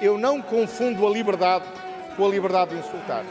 Eu 0.00 0.16
não 0.16 0.40
confundo 0.40 1.06
a 1.06 1.10
liberdade 1.10 1.64
com 2.16 2.26
a 2.26 2.28
liberdade 2.28 2.70
de 2.70 2.78
insultar. 2.78 3.22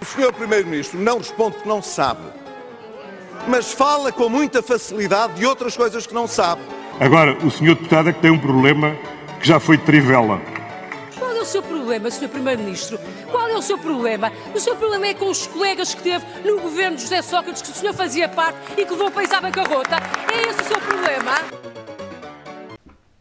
O 0.00 0.04
Sr. 0.04 0.32
Primeiro-Ministro 0.32 0.98
não 0.98 1.18
responde 1.18 1.56
porque 1.56 1.68
não 1.68 1.82
sabe, 1.82 2.22
mas 3.46 3.72
fala 3.72 4.10
com 4.10 4.28
muita 4.28 4.62
facilidade 4.62 5.34
de 5.34 5.44
outras 5.44 5.76
coisas 5.76 6.06
que 6.06 6.14
não 6.14 6.26
sabe. 6.26 6.62
Agora, 6.98 7.36
o 7.44 7.50
Sr. 7.50 7.74
Deputado 7.74 8.08
é 8.08 8.12
que 8.14 8.20
tem 8.20 8.30
um 8.30 8.38
problema 8.38 8.96
que 9.40 9.46
já 9.46 9.60
foi 9.60 9.76
de 9.76 9.84
trivela. 9.84 10.40
Qual 11.18 11.30
é 11.32 11.40
o 11.40 11.44
seu 11.44 11.62
problema, 11.62 12.10
Sr. 12.10 12.28
Primeiro-Ministro? 12.28 12.98
Qual 13.30 13.48
é 13.48 13.54
o 13.54 13.62
seu 13.62 13.76
problema? 13.76 14.32
O 14.54 14.58
seu 14.58 14.74
problema 14.76 15.06
é 15.06 15.14
com 15.14 15.28
os 15.28 15.46
colegas 15.46 15.94
que 15.94 16.02
teve 16.02 16.24
no 16.44 16.60
governo 16.60 16.96
de 16.96 17.02
José 17.02 17.20
Sócrates, 17.20 17.60
que 17.60 17.70
o 17.70 17.74
senhor 17.74 17.94
fazia 17.94 18.26
parte 18.26 18.58
e 18.78 18.86
que 18.86 18.90
levou 18.90 19.08
o 19.08 19.12
país 19.12 19.30
à 19.32 19.40
bancarrota. 19.40 19.96
É 20.32 20.48
esse 20.48 20.62
o 20.62 20.64
seu 20.64 20.80
problema? 20.80 21.69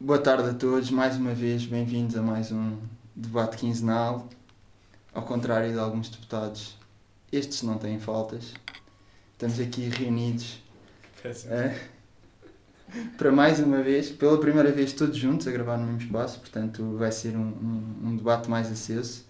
Boa 0.02 0.18
tarde 0.18 0.52
a 0.52 0.54
todos, 0.54 0.89
mais 0.91 1.18
uma 1.18 1.34
vez 1.34 1.66
bem-vindos 1.66 2.16
a 2.16 2.21
mais 2.21 2.54
um 2.54 2.77
debate 3.13 3.57
quinzenal. 3.57 4.29
Ao 5.13 5.23
contrário 5.23 5.73
de 5.73 5.77
alguns 5.77 6.07
deputados, 6.07 6.77
estes 7.30 7.63
não 7.63 7.77
têm 7.77 7.99
faltas. 7.99 8.54
Estamos 9.34 9.59
aqui 9.59 9.90
reunidos 9.90 10.63
eh, 11.48 11.77
para 13.17 13.30
mais 13.30 13.59
uma 13.59 13.84
vez, 13.84 14.09
pela 14.09 14.40
primeira 14.40 14.71
vez 14.71 14.93
todos 14.93 15.17
juntos 15.17 15.45
a 15.49 15.52
gravar 15.52 15.77
no 15.77 15.88
mesmo 15.88 16.04
espaço, 16.04 16.40
portanto 16.40 16.95
vai 16.98 17.12
ser 17.12 17.35
um, 17.35 17.41
um, 17.41 18.07
um 18.07 18.16
debate 18.16 18.49
mais 18.49 18.71
aceso. 18.71 19.26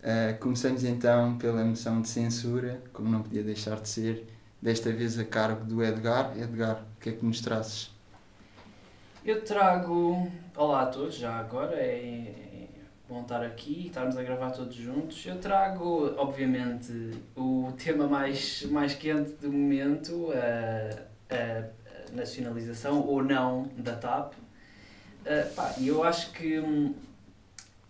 Eh, 0.00 0.34
começamos 0.34 0.84
então 0.84 1.36
pela 1.38 1.64
moção 1.64 2.00
de 2.00 2.08
censura, 2.08 2.80
como 2.92 3.10
não 3.10 3.20
podia 3.20 3.42
deixar 3.42 3.80
de 3.80 3.88
ser, 3.88 4.28
desta 4.62 4.92
vez 4.92 5.18
a 5.18 5.24
cargo 5.24 5.64
do 5.64 5.82
Edgar. 5.82 6.38
Edgar, 6.38 6.84
o 6.96 7.00
que 7.00 7.08
é 7.08 7.12
que 7.14 7.26
nos 7.26 7.40
trazes? 7.40 7.93
Eu 9.24 9.42
trago. 9.42 10.30
Olá 10.54 10.82
a 10.82 10.86
todos, 10.86 11.14
já 11.14 11.36
agora. 11.36 11.76
É 11.76 12.66
bom 13.08 13.22
estar 13.22 13.42
aqui 13.42 13.86
estarmos 13.86 14.18
a 14.18 14.22
gravar 14.22 14.50
todos 14.50 14.74
juntos. 14.74 15.24
Eu 15.24 15.38
trago, 15.38 16.14
obviamente, 16.18 16.92
o 17.34 17.72
tema 17.82 18.06
mais, 18.06 18.64
mais 18.64 18.94
quente 18.94 19.30
do 19.40 19.50
momento, 19.50 20.30
a, 20.30 21.34
a 21.34 22.14
nacionalização 22.14 23.00
ou 23.00 23.24
não 23.24 23.70
da 23.78 23.96
TAP. 23.96 24.34
Uh, 24.34 25.54
pá, 25.54 25.74
eu 25.80 26.04
acho 26.04 26.30
que. 26.32 26.60
Hum, 26.60 26.94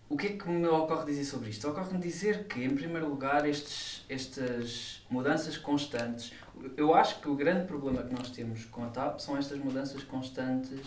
o 0.07 0.15
que 0.15 0.27
é 0.27 0.29
que 0.37 0.47
me 0.47 0.67
ocorre 0.67 1.03
dizer 1.03 1.25
sobre 1.25 1.49
isto? 1.49 1.67
Ocorre-me 1.67 1.99
dizer 1.99 2.45
que, 2.45 2.63
em 2.63 2.73
primeiro 2.73 3.09
lugar, 3.09 3.45
estes, 3.45 4.05
estas 4.07 5.05
mudanças 5.09 5.57
constantes. 5.57 6.31
Eu 6.77 6.95
acho 6.95 7.19
que 7.19 7.27
o 7.27 7.35
grande 7.35 7.67
problema 7.67 8.03
que 8.03 8.13
nós 8.13 8.29
temos 8.29 8.63
com 8.63 8.85
a 8.85 8.87
TAP 8.87 9.19
são 9.19 9.37
estas 9.37 9.59
mudanças 9.59 10.01
constantes 10.01 10.79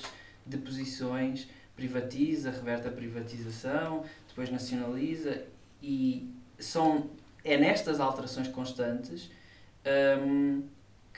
de 0.48 0.56
posições, 0.56 1.48
privatiza, 1.76 2.50
reverte 2.50 2.88
a 2.88 2.90
privatização, 2.90 4.04
depois 4.28 4.50
nacionaliza 4.50 5.44
e 5.82 6.28
são, 6.58 7.10
é 7.44 7.56
nestas 7.56 8.00
alterações 8.00 8.48
constantes 8.48 9.30
um, 10.24 10.64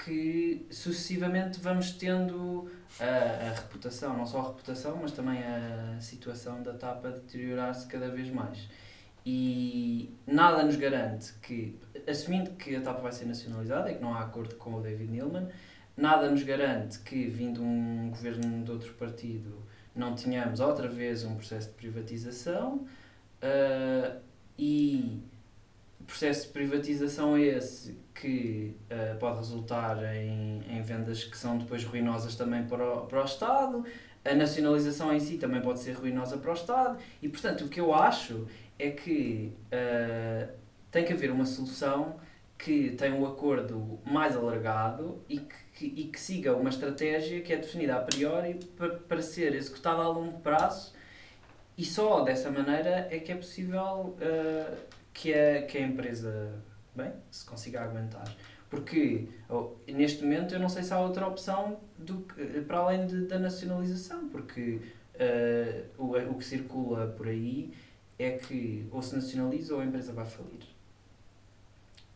que 0.04 0.66
sucessivamente 0.70 1.60
vamos 1.60 1.92
tendo 1.92 2.70
a, 2.98 3.48
a, 3.48 3.54
reputação, 3.54 4.16
não 4.16 4.26
só 4.26 4.40
a 4.40 4.48
reputação, 4.48 4.98
mas 5.00 5.12
também 5.12 5.42
a 5.42 5.98
situação 6.00 6.62
da 6.62 6.74
TAP 6.74 7.06
a 7.06 7.10
deteriorar-se 7.10 7.86
cada 7.86 8.08
vez 8.08 8.30
mais. 8.30 8.68
E 9.24 10.14
nada 10.26 10.62
nos 10.62 10.76
garante 10.76 11.34
que, 11.42 11.78
assumindo 12.06 12.52
que 12.52 12.74
a 12.74 12.80
TAP 12.80 13.02
vai 13.02 13.12
ser 13.12 13.26
nacionalizada 13.26 13.90
e 13.90 13.94
que 13.94 14.02
não 14.02 14.14
há 14.14 14.20
acordo 14.20 14.54
com 14.56 14.74
o 14.74 14.80
David 14.80 15.10
Neilman, 15.10 15.48
nada 16.00 16.30
nos 16.30 16.42
garante 16.42 16.98
que, 17.00 17.26
vindo 17.26 17.62
um 17.62 18.10
governo 18.10 18.64
de 18.64 18.70
outro 18.70 18.92
partido, 18.94 19.62
não 19.94 20.14
tenhamos 20.14 20.60
outra 20.60 20.88
vez 20.88 21.24
um 21.24 21.34
processo 21.34 21.68
de 21.68 21.74
privatização 21.74 22.86
uh, 23.42 24.20
e 24.58 25.22
processo 26.10 26.48
de 26.48 26.52
privatização 26.52 27.36
é 27.36 27.42
esse 27.42 27.96
que 28.14 28.76
uh, 28.90 29.16
pode 29.18 29.38
resultar 29.38 30.02
em, 30.14 30.60
em 30.68 30.82
vendas 30.82 31.22
que 31.24 31.38
são 31.38 31.56
depois 31.56 31.84
ruinosas 31.84 32.34
também 32.34 32.64
para 32.64 32.84
o, 32.84 33.06
para 33.06 33.22
o 33.22 33.24
Estado, 33.24 33.84
a 34.24 34.34
nacionalização 34.34 35.14
em 35.14 35.20
si 35.20 35.38
também 35.38 35.62
pode 35.62 35.78
ser 35.78 35.92
ruinosa 35.92 36.36
para 36.36 36.50
o 36.50 36.54
Estado. 36.54 36.98
E, 37.22 37.28
portanto, 37.28 37.64
o 37.64 37.68
que 37.68 37.80
eu 37.80 37.94
acho 37.94 38.46
é 38.78 38.90
que 38.90 39.52
uh, 39.66 40.52
tem 40.90 41.04
que 41.04 41.12
haver 41.12 41.30
uma 41.30 41.46
solução 41.46 42.16
que 42.62 42.90
tenha 42.90 43.14
um 43.14 43.26
acordo 43.26 43.98
mais 44.04 44.36
alargado 44.36 45.22
e 45.28 45.38
que, 45.38 45.54
que, 45.74 45.86
e 45.86 46.04
que 46.04 46.20
siga 46.20 46.54
uma 46.54 46.68
estratégia 46.68 47.40
que 47.40 47.52
é 47.52 47.56
definida 47.56 47.96
a 47.96 48.00
priori 48.00 48.60
para, 48.76 48.96
para 48.96 49.22
ser 49.22 49.54
executada 49.54 50.02
a 50.02 50.08
longo 50.08 50.40
prazo 50.40 50.92
e 51.76 51.84
só 51.84 52.22
dessa 52.22 52.50
maneira 52.50 53.08
é 53.10 53.18
que 53.18 53.32
é 53.32 53.34
possível 53.34 54.14
uh, 54.20 54.76
que, 55.14 55.32
a, 55.32 55.62
que 55.62 55.78
a 55.78 55.80
empresa 55.80 56.62
bem, 56.94 57.10
se 57.30 57.46
consiga 57.46 57.80
aguentar. 57.80 58.30
Porque 58.68 59.28
oh, 59.48 59.72
neste 59.88 60.22
momento 60.22 60.54
eu 60.54 60.60
não 60.60 60.68
sei 60.68 60.82
se 60.82 60.92
há 60.92 61.00
outra 61.00 61.26
opção 61.26 61.80
do, 61.96 62.26
para 62.68 62.78
além 62.78 63.06
de, 63.06 63.26
da 63.26 63.38
nacionalização, 63.38 64.28
porque 64.28 64.80
uh, 65.14 66.02
o, 66.02 66.16
o 66.16 66.34
que 66.34 66.44
circula 66.44 67.06
por 67.06 67.26
aí 67.26 67.72
é 68.18 68.32
que 68.32 68.86
ou 68.92 69.00
se 69.00 69.14
nacionaliza 69.14 69.74
ou 69.74 69.80
a 69.80 69.84
empresa 69.84 70.12
vai 70.12 70.26
falir. 70.26 70.69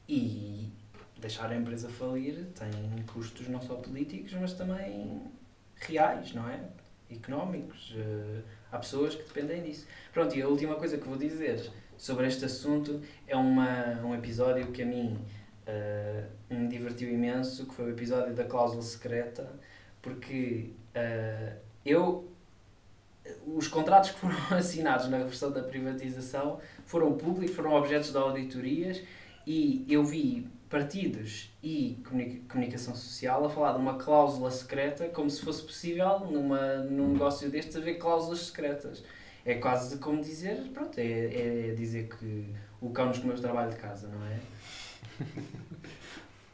E 0.09 0.71
deixar 1.19 1.51
a 1.51 1.57
empresa 1.57 1.89
falir 1.89 2.47
tem 2.59 2.71
custos 3.13 3.49
não 3.49 3.61
só 3.61 3.75
políticos, 3.77 4.33
mas 4.35 4.53
também 4.53 5.23
reais, 5.77 6.35
não 6.35 6.49
é? 6.49 6.61
Económicos. 7.11 7.93
Uh, 7.93 8.43
há 8.71 8.79
pessoas 8.79 9.15
que 9.15 9.23
dependem 9.23 9.63
disso. 9.63 9.87
Pronto, 10.13 10.37
e 10.37 10.43
a 10.43 10.49
última 10.49 10.75
coisa 10.75 10.99
que 10.99 11.09
vou 11.09 11.17
dizer 11.17 11.71
sobre 11.97 12.27
este 12.27 12.45
assunto 12.45 13.01
é 13.27 13.37
uma, 13.37 14.01
um 14.03 14.15
episódio 14.15 14.71
que 14.73 14.83
a 14.83 14.87
mim 14.87 15.19
uh, 15.67 16.55
me 16.55 16.69
divertiu 16.69 17.11
imenso, 17.11 17.67
que 17.67 17.75
foi 17.75 17.87
o 17.87 17.91
episódio 17.91 18.35
da 18.35 18.45
cláusula 18.45 18.83
secreta, 18.83 19.51
porque 20.03 20.73
uh, 20.95 21.57
eu 21.85 22.31
os 23.47 23.69
contratos 23.69 24.11
que 24.11 24.21
foram 24.21 24.37
assinados 24.57 25.09
na 25.09 25.19
versão 25.19 25.51
da 25.51 25.63
privatização 25.63 26.61
foram 26.85 27.17
públicos, 27.17 27.57
foram 27.57 27.73
objetos 27.73 28.11
de 28.11 28.19
auditorias 28.19 29.03
e 29.47 29.85
eu 29.89 30.05
vi 30.05 30.49
partidos 30.69 31.51
e 31.63 32.03
comunicação 32.49 32.95
social 32.97 33.45
a 33.45 33.51
falar 33.51 33.75
de 33.75 33.79
uma 33.79 33.95
cláusula 33.95 34.51
secreta 34.51 35.09
como 35.09 35.31
se 35.31 35.41
fosse 35.41 35.63
possível 35.63 36.21
numa, 36.21 36.79
num 36.79 37.13
negócio 37.13 37.49
destes 37.49 37.77
haver 37.77 37.99
cláusulas 37.99 38.47
secretas. 38.47 39.05
É 39.45 39.55
quase 39.55 39.99
como 39.99 40.23
dizer, 40.23 40.57
pronto, 40.73 40.99
é, 40.99 41.69
é 41.69 41.75
dizer 41.75 42.09
que 42.09 42.47
o 42.81 42.91
cão 42.91 43.07
nos 43.07 43.19
comeu 43.19 43.37
o 43.37 43.41
trabalho 43.41 43.71
de 43.71 43.77
casa, 43.77 44.09
não 44.09 44.27
é? 44.27 44.41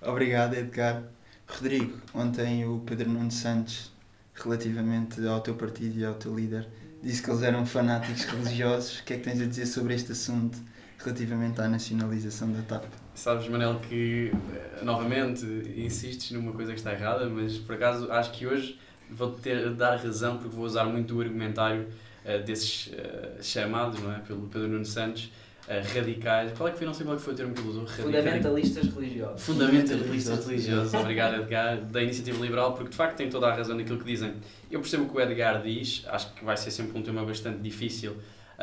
Obrigado, 0.10 0.54
Edgar. 0.54 1.04
Rodrigo, 1.46 1.98
ontem 2.14 2.66
o 2.66 2.80
Pedro 2.80 3.08
Nuno 3.08 3.30
Santos, 3.30 3.92
relativamente 4.34 5.24
ao 5.26 5.40
teu 5.40 5.54
partido 5.54 5.98
e 5.98 6.04
ao 6.04 6.14
teu 6.14 6.34
líder, 6.34 6.68
disse 7.02 7.22
que 7.22 7.30
eles 7.30 7.42
eram 7.42 7.64
fanáticos 7.64 8.24
religiosos. 8.24 9.00
O 9.00 9.04
que 9.04 9.14
é 9.14 9.16
que 9.16 9.22
tens 9.22 9.40
a 9.40 9.46
dizer 9.46 9.66
sobre 9.66 9.94
este 9.94 10.12
assunto 10.12 10.58
relativamente 11.04 11.60
à 11.60 11.68
nacionalização 11.68 12.52
da 12.52 12.62
TAP? 12.62 12.84
Sabes, 13.14 13.48
Manel, 13.48 13.80
que 13.88 14.32
eh, 14.54 14.84
novamente 14.84 15.44
insistes 15.76 16.30
numa 16.32 16.52
coisa 16.52 16.72
que 16.72 16.78
está 16.78 16.92
errada, 16.92 17.26
mas 17.26 17.58
por 17.58 17.74
acaso 17.74 18.10
acho 18.10 18.30
que 18.32 18.46
hoje 18.46 18.78
vou 19.10 19.30
ter 19.30 19.70
dar 19.74 19.96
razão 19.96 20.38
porque 20.38 20.54
vou 20.54 20.64
usar 20.64 20.84
muito 20.84 21.16
o 21.16 21.20
argumentário 21.20 21.88
uh, 22.24 22.42
desses 22.44 22.88
uh, 22.88 23.42
chamados 23.42 24.00
não 24.00 24.12
é? 24.12 24.18
pelo 24.20 24.42
Pedro 24.48 24.68
Nuno 24.68 24.84
Santos 24.84 25.32
uh, 25.66 25.94
radicais. 25.94 26.52
Qual 26.56 26.68
é 26.68 26.72
que 26.72 26.78
foi? 26.78 26.86
Não 26.86 26.94
sei 26.94 27.04
qual 27.04 27.16
é 27.16 27.18
que 27.18 27.24
foi 27.24 27.34
o 27.34 27.36
termo 27.36 27.54
que 27.54 27.60
ele 27.60 27.68
usou. 27.68 27.86
Fundamentalistas 27.86 28.94
religiosos. 28.94 29.42
Fundamentalistas 29.42 30.46
religiosos, 30.46 30.94
obrigado 30.94 31.42
Edgar, 31.42 31.80
da 31.80 32.02
Iniciativa 32.02 32.40
Liberal, 32.40 32.74
porque 32.74 32.90
de 32.90 32.96
facto 32.96 33.16
tem 33.16 33.28
toda 33.28 33.48
a 33.48 33.54
razão 33.54 33.76
naquilo 33.76 33.98
que 33.98 34.04
dizem. 34.04 34.34
Eu 34.70 34.80
percebo 34.80 35.04
o 35.04 35.08
que 35.08 35.16
o 35.16 35.20
Edgar 35.20 35.62
diz, 35.62 36.04
acho 36.08 36.32
que 36.34 36.44
vai 36.44 36.56
ser 36.56 36.70
sempre 36.70 36.96
um 36.98 37.02
tema 37.02 37.24
bastante 37.24 37.58
difícil 37.58 38.16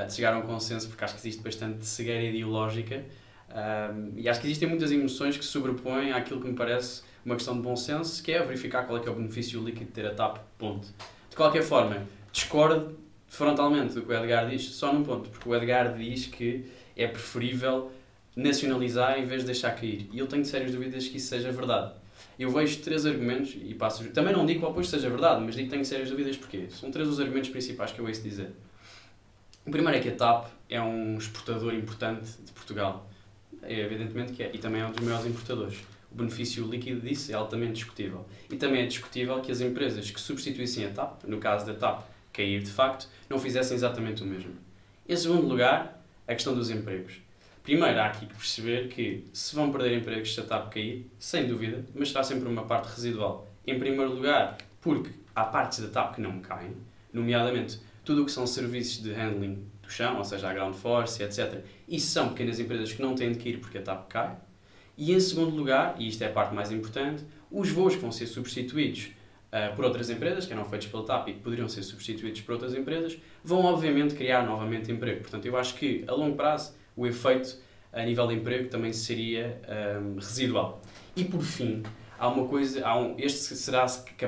de 0.05 0.13
chegar 0.13 0.33
a 0.33 0.37
um 0.37 0.43
consenso, 0.43 0.87
porque 0.87 1.03
acho 1.03 1.15
que 1.15 1.21
existe 1.21 1.41
bastante 1.41 1.85
cegueira 1.85 2.23
ideológica. 2.23 3.03
Um, 3.49 4.13
e 4.17 4.27
acho 4.27 4.41
que 4.41 4.47
existem 4.47 4.67
muitas 4.67 4.91
emoções 4.91 5.37
que 5.37 5.43
se 5.43 5.51
sobrepõem 5.51 6.11
àquilo 6.11 6.41
que 6.41 6.47
me 6.47 6.55
parece 6.55 7.01
uma 7.25 7.35
questão 7.35 7.55
de 7.55 7.61
bom 7.61 7.75
senso, 7.75 8.21
que 8.23 8.31
é 8.31 8.41
verificar 8.41 8.83
qual 8.85 8.97
é 8.97 9.01
que 9.01 9.07
é 9.07 9.11
o 9.11 9.15
benefício 9.15 9.61
líquido 9.63 9.85
de 9.85 9.91
ter 9.91 10.05
a 10.05 10.13
TAP, 10.13 10.37
ponto. 10.57 10.87
De 11.29 11.35
qualquer 11.35 11.63
forma, 11.63 12.05
discordo 12.31 12.97
frontalmente 13.27 13.93
do 13.93 14.01
que 14.01 14.11
o 14.11 14.15
Edgar 14.15 14.49
diz, 14.49 14.63
só 14.69 14.93
num 14.93 15.03
ponto, 15.03 15.29
porque 15.29 15.47
o 15.47 15.55
Edgar 15.55 15.93
diz 15.97 16.27
que 16.27 16.65
é 16.95 17.07
preferível 17.07 17.91
nacionalizar 18.35 19.19
em 19.19 19.25
vez 19.25 19.41
de 19.41 19.47
deixar 19.47 19.71
cair. 19.71 20.07
E 20.13 20.19
eu 20.19 20.27
tenho 20.27 20.45
sérias 20.45 20.71
dúvidas 20.71 21.07
que 21.07 21.17
isso 21.17 21.27
seja 21.27 21.51
verdade. 21.51 21.91
Eu 22.39 22.51
vejo 22.51 22.79
três 22.81 23.05
argumentos, 23.05 23.55
e 23.59 23.73
passo. 23.73 24.03
Também 24.11 24.31
não 24.31 24.45
digo 24.45 24.59
que 24.59 24.65
o 24.65 24.69
oposto 24.69 24.91
seja 24.91 25.09
verdade, 25.09 25.43
mas 25.43 25.55
digo 25.55 25.67
que 25.67 25.73
tenho 25.73 25.85
sérias 25.85 26.09
dúvidas 26.09 26.37
porque 26.37 26.67
são 26.69 26.91
três 26.91 27.07
os 27.07 27.19
argumentos 27.19 27.49
principais 27.49 27.91
que 27.91 27.99
eu 27.99 28.05
ouço 28.05 28.21
dizer. 28.21 28.51
O 29.67 29.71
primeiro 29.71 29.97
é 29.97 30.01
que 30.01 30.07
a 30.07 30.15
TAP 30.15 30.47
é 30.69 30.81
um 30.81 31.17
exportador 31.17 31.73
importante 31.73 32.25
de 32.41 32.53
Portugal 32.53 33.05
é 33.61 33.81
evidentemente 33.81 34.31
que 34.31 34.41
é, 34.41 34.49
e 34.53 34.57
também 34.59 34.81
é 34.81 34.85
um 34.85 34.91
dos 34.91 35.03
maiores 35.03 35.25
importadores. 35.25 35.79
O 36.09 36.15
benefício 36.15 36.65
líquido 36.65 37.01
disso 37.01 37.33
é 37.33 37.35
altamente 37.35 37.73
discutível. 37.73 38.25
E 38.49 38.55
também 38.55 38.83
é 38.83 38.85
discutível 38.85 39.41
que 39.41 39.51
as 39.51 39.59
empresas 39.59 40.09
que 40.09 40.21
substituíssem 40.21 40.85
a 40.85 40.89
TAP, 40.91 41.25
no 41.25 41.37
caso 41.37 41.65
da 41.65 41.73
TAP 41.73 42.05
cair 42.31 42.63
de 42.63 42.71
facto, 42.71 43.09
não 43.29 43.37
fizessem 43.37 43.75
exatamente 43.75 44.23
o 44.23 44.25
mesmo. 44.25 44.55
Em 45.05 45.17
segundo 45.17 45.45
lugar, 45.45 46.01
a 46.25 46.33
questão 46.33 46.55
dos 46.55 46.69
empregos. 46.69 47.15
Primeiro, 47.61 47.99
há 47.99 48.05
aqui 48.05 48.25
que 48.25 48.35
perceber 48.35 48.87
que 48.87 49.25
se 49.33 49.53
vão 49.53 49.69
perder 49.69 49.97
empregos 49.97 50.33
se 50.33 50.39
a 50.39 50.43
TAP 50.43 50.71
cair, 50.71 51.11
sem 51.19 51.45
dúvida, 51.45 51.83
mas 51.93 52.07
será 52.07 52.23
sempre 52.23 52.47
uma 52.47 52.63
parte 52.63 52.87
residual. 52.95 53.45
Em 53.65 53.77
primeiro 53.77 54.13
lugar, 54.13 54.57
porque 54.79 55.09
há 55.35 55.43
partes 55.43 55.79
da 55.79 55.89
TAP 55.89 56.15
que 56.15 56.21
não 56.21 56.39
caem, 56.39 56.71
nomeadamente 57.11 57.81
tudo 58.07 58.21
o 58.21 58.25
que 58.25 58.31
são 58.31 58.47
serviços 58.47 59.03
de 59.03 59.11
handling 59.11 59.67
do 59.83 59.91
chão, 59.91 60.17
ou 60.17 60.23
seja, 60.23 60.49
a 60.49 60.53
ground 60.53 60.73
force, 60.73 61.21
etc. 61.21 61.61
Isso 61.89 62.07
são 62.07 62.29
pequenas 62.29 62.57
empresas 62.57 62.93
que 62.93 63.01
não 63.01 63.13
têm 63.13 63.33
de 63.33 63.49
ir 63.49 63.59
porque 63.59 63.77
a 63.79 63.81
TAP 63.81 64.07
cai. 64.07 64.37
E 64.97 65.11
em 65.11 65.19
segundo 65.19 65.53
lugar, 65.53 65.97
e 65.99 66.07
isto 66.07 66.23
é 66.23 66.27
a 66.27 66.31
parte 66.31 66.55
mais 66.55 66.71
importante, 66.71 67.25
os 67.51 67.69
voos 67.69 67.95
que 67.95 68.01
vão 68.01 68.09
ser 68.13 68.27
substituídos 68.27 69.09
uh, 69.51 69.75
por 69.75 69.83
outras 69.83 70.09
empresas, 70.09 70.45
que 70.45 70.53
eram 70.53 70.63
feitos 70.63 70.87
pela 70.87 71.03
TAP 71.05 71.27
e 71.27 71.33
que 71.33 71.39
poderiam 71.41 71.67
ser 71.67 71.83
substituídos 71.83 72.39
por 72.39 72.53
outras 72.53 72.73
empresas, 72.73 73.17
vão 73.43 73.65
obviamente 73.65 74.15
criar 74.15 74.45
novamente 74.45 74.89
emprego. 74.89 75.23
Portanto, 75.23 75.45
eu 75.45 75.57
acho 75.57 75.75
que 75.75 76.05
a 76.07 76.13
longo 76.13 76.37
prazo 76.37 76.75
o 76.95 77.05
efeito 77.05 77.57
a 77.91 78.03
nível 78.03 78.25
de 78.27 78.35
emprego 78.35 78.69
também 78.69 78.93
seria 78.93 79.61
um, 80.01 80.15
residual. 80.15 80.81
E 81.13 81.25
por 81.25 81.41
fim, 81.41 81.83
há 82.17 82.29
uma 82.29 82.47
coisa, 82.47 82.87
há 82.87 82.97
um, 82.97 83.15
este 83.17 83.53
será 83.53 83.85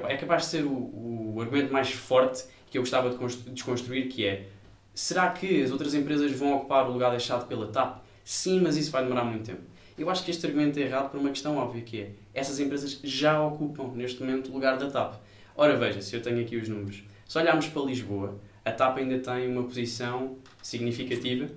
é 0.10 0.18
capaz 0.18 0.44
de 0.44 0.50
ser 0.50 0.66
o, 0.66 1.34
o 1.36 1.42
argumento 1.42 1.72
mais 1.72 1.92
forte 1.92 2.44
que 2.70 2.78
eu 2.78 2.82
gostava 2.82 3.10
de 3.10 3.52
desconstruir, 3.52 4.08
que 4.08 4.26
é 4.26 4.48
será 4.94 5.30
que 5.30 5.62
as 5.64 5.72
outras 5.72 5.94
empresas 5.94 6.32
vão 6.32 6.56
ocupar 6.56 6.88
o 6.88 6.92
lugar 6.92 7.12
deixado 7.12 7.48
pela 7.48 7.68
TAP? 7.68 8.02
Sim, 8.24 8.62
mas 8.62 8.78
isso 8.78 8.92
vai 8.92 9.04
demorar 9.04 9.24
muito 9.24 9.46
tempo. 9.46 9.62
Eu 9.98 10.10
acho 10.10 10.24
que 10.24 10.32
este 10.32 10.46
argumento 10.46 10.80
é 10.80 10.84
errado 10.84 11.10
por 11.10 11.20
uma 11.20 11.30
questão 11.30 11.58
óbvia, 11.58 11.82
que 11.82 12.02
é 12.02 12.12
essas 12.34 12.60
empresas 12.60 13.00
já 13.04 13.42
ocupam 13.42 13.92
neste 13.96 14.22
momento 14.22 14.50
o 14.50 14.54
lugar 14.54 14.78
da 14.78 14.90
TAP. 14.90 15.16
Ora 15.56 15.76
veja, 15.76 16.02
se 16.02 16.16
eu 16.16 16.22
tenho 16.22 16.40
aqui 16.40 16.56
os 16.56 16.70
números. 16.70 17.04
Se 17.28 17.38
olharmos 17.38 17.68
para 17.68 17.82
Lisboa, 17.82 18.40
a 18.64 18.72
TAP 18.72 19.00
ainda 19.00 19.20
tem 19.20 19.52
uma 19.52 19.64
posição 19.64 20.38
significativa, 20.62 21.50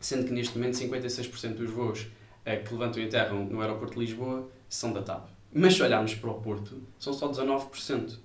sendo 0.00 0.26
que 0.26 0.32
neste 0.32 0.58
momento 0.58 0.74
56% 0.74 1.54
dos 1.54 1.70
voos 1.70 2.06
eh, 2.44 2.56
que 2.56 2.72
levantam 2.72 3.02
e 3.02 3.06
aterram 3.06 3.44
no 3.44 3.60
aeroporto 3.60 3.94
de 3.94 4.00
Lisboa 4.00 4.48
são 4.68 4.92
da 4.92 5.02
TAP. 5.02 5.28
Mas 5.54 5.74
se 5.74 5.82
olharmos 5.82 6.14
para 6.14 6.30
o 6.30 6.34
Porto, 6.40 6.82
são 6.98 7.12
só 7.12 7.28
19%. 7.30 8.18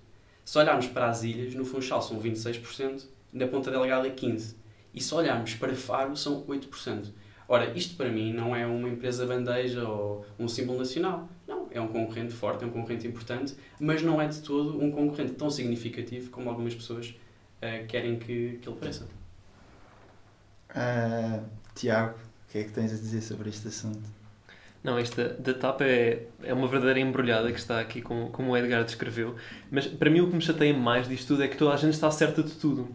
Se 0.48 0.58
olharmos 0.58 0.88
para 0.88 1.10
as 1.10 1.24
ilhas, 1.24 1.54
no 1.56 1.66
Funchal 1.66 2.02
são 2.02 2.22
26%, 2.22 3.04
na 3.34 3.46
Ponta 3.48 3.70
Delgada 3.70 4.10
15%. 4.10 4.56
E 4.94 5.04
se 5.04 5.14
olharmos 5.14 5.56
para 5.56 5.76
Faro, 5.76 6.16
são 6.16 6.42
8%. 6.46 7.10
Ora, 7.50 7.78
isto 7.78 7.98
para 7.98 8.10
mim 8.10 8.32
não 8.32 8.56
é 8.56 8.66
uma 8.66 8.88
empresa 8.88 9.26
bandeja 9.26 9.86
ou 9.86 10.26
um 10.40 10.48
símbolo 10.48 10.80
nacional. 10.80 11.28
Não, 11.46 11.68
é 11.70 11.82
um 11.82 11.90
concorrente 11.90 12.32
forte, 12.34 12.64
é 12.64 12.68
um 12.68 12.70
concorrente 12.70 13.06
importante, 13.06 13.58
mas 13.78 14.02
não 14.02 14.22
é 14.22 14.28
de 14.30 14.40
todo 14.40 14.82
um 14.82 14.90
concorrente 14.90 15.34
tão 15.34 15.50
significativo 15.50 16.30
como 16.30 16.50
algumas 16.50 16.74
pessoas 16.74 17.10
uh, 17.10 17.86
querem 17.86 18.18
que, 18.18 18.58
que 18.62 18.70
ele 18.70 18.78
pareça. 18.80 19.06
Uh, 20.70 21.44
Tiago, 21.76 22.18
o 22.48 22.52
que 22.54 22.60
é 22.60 22.64
que 22.64 22.72
tens 22.72 22.94
a 22.94 22.96
dizer 22.96 23.20
sobre 23.20 23.50
este 23.50 23.68
assunto? 23.68 24.17
Não, 24.84 24.98
esta 24.98 25.30
da 25.40 25.54
TAP 25.54 25.82
é, 25.82 26.28
é 26.44 26.54
uma 26.54 26.68
verdadeira 26.68 27.00
embrulhada 27.00 27.52
que 27.52 27.60
está 27.60 27.80
aqui, 27.80 28.02
como, 28.02 28.30
como 28.30 28.52
o 28.52 28.58
Edgar 28.58 28.84
descreveu. 28.84 29.36
Mas 29.70 29.88
para 29.88 30.10
mim 30.10 30.22
o 30.22 30.30
que 30.30 30.36
me 30.36 30.42
chateia 30.42 30.74
mais 30.74 31.08
disto 31.08 31.28
tudo 31.30 31.44
é 31.44 31.48
que 31.48 31.58
toda 31.58 31.74
a 31.74 31.78
gente 31.78 31.94
está 31.94 32.10
certa 32.12 32.44
de 32.44 32.52
tudo. 32.52 32.88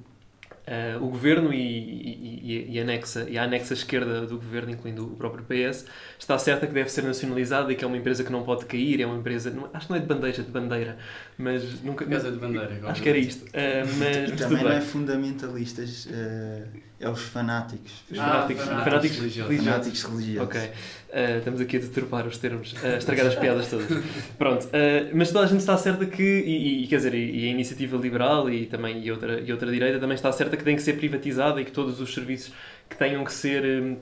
Uh, 0.63 1.05
o 1.05 1.09
governo 1.09 1.53
e, 1.53 1.59
e, 1.59 2.69
e, 2.71 2.81
anexa, 2.81 3.27
e 3.29 3.37
a 3.37 3.43
anexa 3.43 3.75
esquerda 3.75 4.25
do 4.25 4.37
governo, 4.37 4.71
incluindo 4.71 5.05
o 5.05 5.17
próprio 5.17 5.45
PS, 5.45 5.87
está 6.17 6.39
certa 6.39 6.69
que 6.69 6.73
deve 6.73 6.89
ser 6.89 7.03
nacionalizada 7.03 7.73
e 7.73 7.75
que 7.75 7.85
é 7.85 7.87
uma 7.87 7.97
empresa 7.97 8.23
que 8.23 8.31
não 8.31 8.45
pode 8.45 8.65
cair, 8.67 9.01
é 9.01 9.05
uma 9.05 9.17
empresa, 9.17 9.51
não, 9.51 9.69
acho 9.75 9.89
que 9.89 9.93
não 9.93 9.99
é 9.99 10.01
de 10.01 10.07
bandeja, 10.07 10.41
de 10.41 10.53
bandeira, 10.53 10.99
mas 11.37 11.83
nunca... 11.83 12.07
Casa 12.07 12.31
de 12.31 12.39
bandeira. 12.39 12.79
Acho 12.85 13.03
que 13.03 13.09
era 13.09 13.19
isto. 13.19 13.45
Uh, 13.47 13.99
mas, 13.99 14.31
e 14.31 14.37
também 14.37 14.63
não 14.63 14.71
é 14.71 14.81
fundamentalistas, 14.81 16.07
uh, 16.07 16.79
é 17.03 17.09
os 17.09 17.21
fanáticos. 17.23 17.93
Os 18.11 18.17
fanáticos, 18.17 18.69
ah, 18.69 18.85
fanáticos, 18.85 19.19
religiosos. 19.19 19.57
Fanáticos 19.57 20.03
religiosos. 20.05 20.49
Ok. 20.49 20.61
Uh, 20.61 21.39
estamos 21.39 21.61
aqui 21.61 21.77
a 21.77 21.81
deturpar 21.81 22.27
os 22.27 22.39
termos, 22.39 22.75
a 22.83 22.97
estragar 22.97 23.27
as 23.27 23.35
piadas 23.35 23.69
todas. 23.69 23.87
Pronto. 24.39 24.69
mas 25.13 25.31
toda 25.31 25.45
a 25.45 25.49
gente 25.49 25.61
está 25.61 25.77
certa 25.77 26.07
que, 26.07 26.23
e, 26.23 26.85
e 26.85 26.87
quer 26.87 26.97
dizer, 26.97 27.15
e, 27.15 27.47
a 27.47 27.51
iniciativa 27.51 27.97
liberal 27.97 28.49
e 28.49 28.67
também 28.67 29.05
e 29.05 29.11
outra, 29.11 29.41
e 29.41 29.53
outra 29.53 29.71
direita 29.71 29.99
também 29.99 30.15
está 30.15 30.33
certa 30.33 30.57
que 30.57 30.65
tem 30.65 30.77
que 30.77 30.83
ser 30.83 30.95
privatizada 30.95 31.61
e 31.61 31.65
que 31.65 31.73
todos 31.73 32.01
os 32.01 32.15
serviços 32.15 32.55
que 32.89 32.97
tenham 32.97 33.25
que 33.25 33.33
ser. 33.33 33.65
Um, 33.65 33.97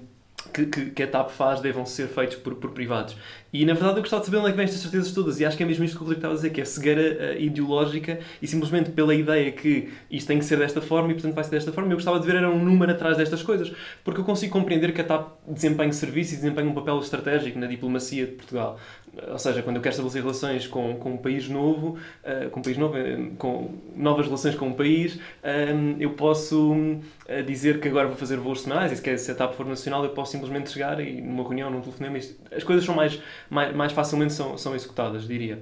que, 0.55 0.67
que, 0.67 0.91
que, 0.91 1.03
a 1.03 1.06
TAP 1.06 1.31
faz 1.31 1.61
devam 1.61 1.85
ser 1.85 2.08
feitos 2.08 2.37
por, 2.37 2.55
por 2.55 2.70
privados. 2.70 3.14
E 3.52 3.64
na 3.64 3.73
verdade 3.73 3.97
eu 3.97 4.02
gostava 4.02 4.20
de 4.20 4.26
saber 4.26 4.38
onde 4.38 4.49
é 4.49 4.50
que 4.52 4.56
vêm 4.56 4.64
estas 4.64 4.81
certezas 4.81 5.12
todas, 5.12 5.41
e 5.41 5.44
acho 5.44 5.56
que 5.56 5.62
é 5.62 5.67
mesmo 5.67 5.85
isto 5.85 5.97
que 5.97 6.02
o 6.02 6.06
Rodrigo 6.06 6.19
estava 6.19 6.35
a 6.35 6.37
dizer, 6.37 6.50
que 6.50 6.61
é 6.61 6.64
cegueira 6.64 7.35
uh, 7.35 7.41
ideológica 7.41 8.20
e 8.41 8.47
simplesmente 8.47 8.91
pela 8.91 9.14
ideia 9.14 9.50
que 9.50 9.91
isto 10.11 10.29
tem 10.29 10.38
que 10.38 10.44
ser 10.44 10.58
desta 10.58 10.81
forma 10.81 11.11
e 11.11 11.14
portanto 11.14 11.35
vai 11.35 11.43
ser 11.43 11.50
desta 11.50 11.73
forma. 11.73 11.91
Eu 11.91 11.97
gostava 11.97 12.20
de 12.20 12.26
ver 12.26 12.37
era 12.37 12.49
um 12.49 12.64
número 12.64 12.93
atrás 12.93 13.17
destas 13.17 13.43
coisas, 13.43 13.73
porque 14.05 14.20
eu 14.20 14.25
consigo 14.25 14.52
compreender 14.52 14.93
que 14.93 15.00
a 15.00 15.05
TAP 15.05 15.32
desempenhe 15.49 15.93
serviço 15.93 16.35
e 16.35 16.37
desempenhe 16.37 16.69
um 16.69 16.75
papel 16.75 16.99
estratégico 17.00 17.58
na 17.58 17.67
diplomacia 17.67 18.26
de 18.26 18.32
Portugal. 18.32 18.79
Ou 19.29 19.38
seja, 19.38 19.61
quando 19.62 19.76
eu 19.76 19.82
quero 19.82 19.91
estabelecer 19.91 20.23
relações 20.23 20.69
com, 20.69 20.94
com 20.94 21.14
um 21.14 21.17
país 21.17 21.49
novo, 21.49 21.99
uh, 22.23 22.49
com 22.50 22.61
um 22.61 22.62
país 22.62 22.76
novo, 22.76 22.94
uh, 22.96 23.35
com 23.37 23.75
novas 23.96 24.26
relações 24.26 24.55
com 24.55 24.69
um 24.69 24.73
país, 24.73 25.19
eu 25.99 26.11
posso 26.11 27.00
dizer 27.46 27.81
que 27.81 27.88
agora 27.88 28.06
vou 28.06 28.17
fazer 28.17 28.37
voos 28.37 28.62
semanais 28.62 28.93
e 28.93 28.96
se, 28.96 29.03
quer, 29.03 29.19
se 29.19 29.31
a 29.31 29.35
TAP 29.35 29.55
for 29.55 29.67
nacional 29.67 30.05
eu 30.05 30.11
posso 30.11 30.32
simplesmente 30.32 30.70
chegar 30.70 31.00
e 31.00 31.20
numa 31.20 31.43
reunião, 31.43 31.70
num 31.70 31.81
telefonema, 31.81 32.19
as 32.50 32.62
coisas 32.62 32.85
são 32.85 32.94
mais 32.94 33.20
mais, 33.50 33.75
mais 33.75 33.93
facilmente 33.93 34.32
são, 34.32 34.56
são 34.56 34.75
executadas, 34.75 35.26
diria. 35.26 35.61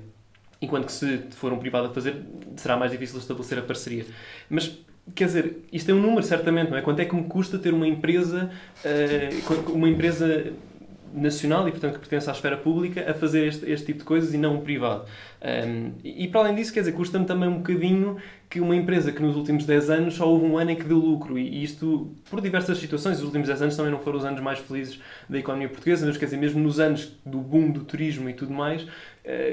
Enquanto 0.61 0.87
que 0.87 0.93
se 0.93 1.19
for 1.31 1.53
um 1.53 1.59
privado 1.59 1.87
a 1.87 1.91
fazer, 1.91 2.23
será 2.57 2.77
mais 2.77 2.93
difícil 2.93 3.19
estabelecer 3.19 3.59
a 3.59 3.63
parceria. 3.63 4.05
Mas, 4.51 4.79
quer 5.15 5.27
dizer, 5.27 5.59
isto 5.73 5.91
é 5.91 5.95
um 5.95 6.01
número, 6.01 6.23
certamente, 6.23 6.71
não 6.71 6.77
é? 6.77 6.83
Quanto 6.83 7.01
é 7.01 7.05
que 7.05 7.15
me 7.15 7.25
custa 7.25 7.59
ter 7.59 7.73
uma 7.73 7.87
empresa, 7.87 8.51
uh, 8.85 9.73
uma 9.73 9.89
empresa 9.89 10.53
nacional 11.13 11.69
e, 11.69 11.71
portanto, 11.71 11.95
que 11.95 12.01
pertence 12.01 12.29
à 12.29 12.33
esfera 12.33 12.57
pública 12.57 13.11
a 13.11 13.15
fazer 13.15 13.47
este, 13.47 13.71
este 13.71 13.87
tipo 13.87 14.01
de 14.01 14.05
coisas 14.05 14.35
e 14.35 14.39
não 14.39 14.57
um 14.57 14.61
privado? 14.61 15.05
Um, 15.41 15.93
e, 16.03 16.27
para 16.29 16.41
além 16.41 16.55
disso, 16.55 16.73
quer 16.73 16.81
dizer, 16.81 16.93
custa-me 16.93 17.25
também 17.25 17.49
um 17.49 17.59
bocadinho 17.59 18.17
que 18.51 18.61
uma 18.61 18.75
empresa 18.75 19.13
que 19.13 19.21
nos 19.21 19.37
últimos 19.37 19.67
10 19.67 19.91
anos 19.91 20.15
só 20.15 20.29
houve 20.29 20.47
um 20.47 20.57
ano 20.57 20.71
em 20.71 20.77
que 20.77 20.85
deu 20.85 20.97
lucro, 20.97 21.39
e 21.39 21.63
isto 21.63 22.13
por 22.31 22.41
diversas 22.41 22.79
situações, 22.79 23.19
os 23.19 23.25
últimos 23.25 23.47
10 23.47 23.63
anos 23.63 23.77
também 23.77 23.93
não 23.93 23.99
foram 23.99 24.19
os 24.19 24.25
anos 24.25 24.41
mais 24.41 24.59
felizes 24.59 25.01
da 25.29 25.39
economia 25.39 25.69
portuguesa, 25.69 26.07
mas 26.07 26.17
quer 26.17 26.25
dizer, 26.25 26.39
mesmo 26.39 26.61
nos 26.61 26.81
anos 26.81 27.13
do 27.25 27.39
boom 27.39 27.71
do 27.71 27.85
turismo 27.85 28.29
e 28.29 28.33
tudo 28.33 28.53
mais, 28.53 28.87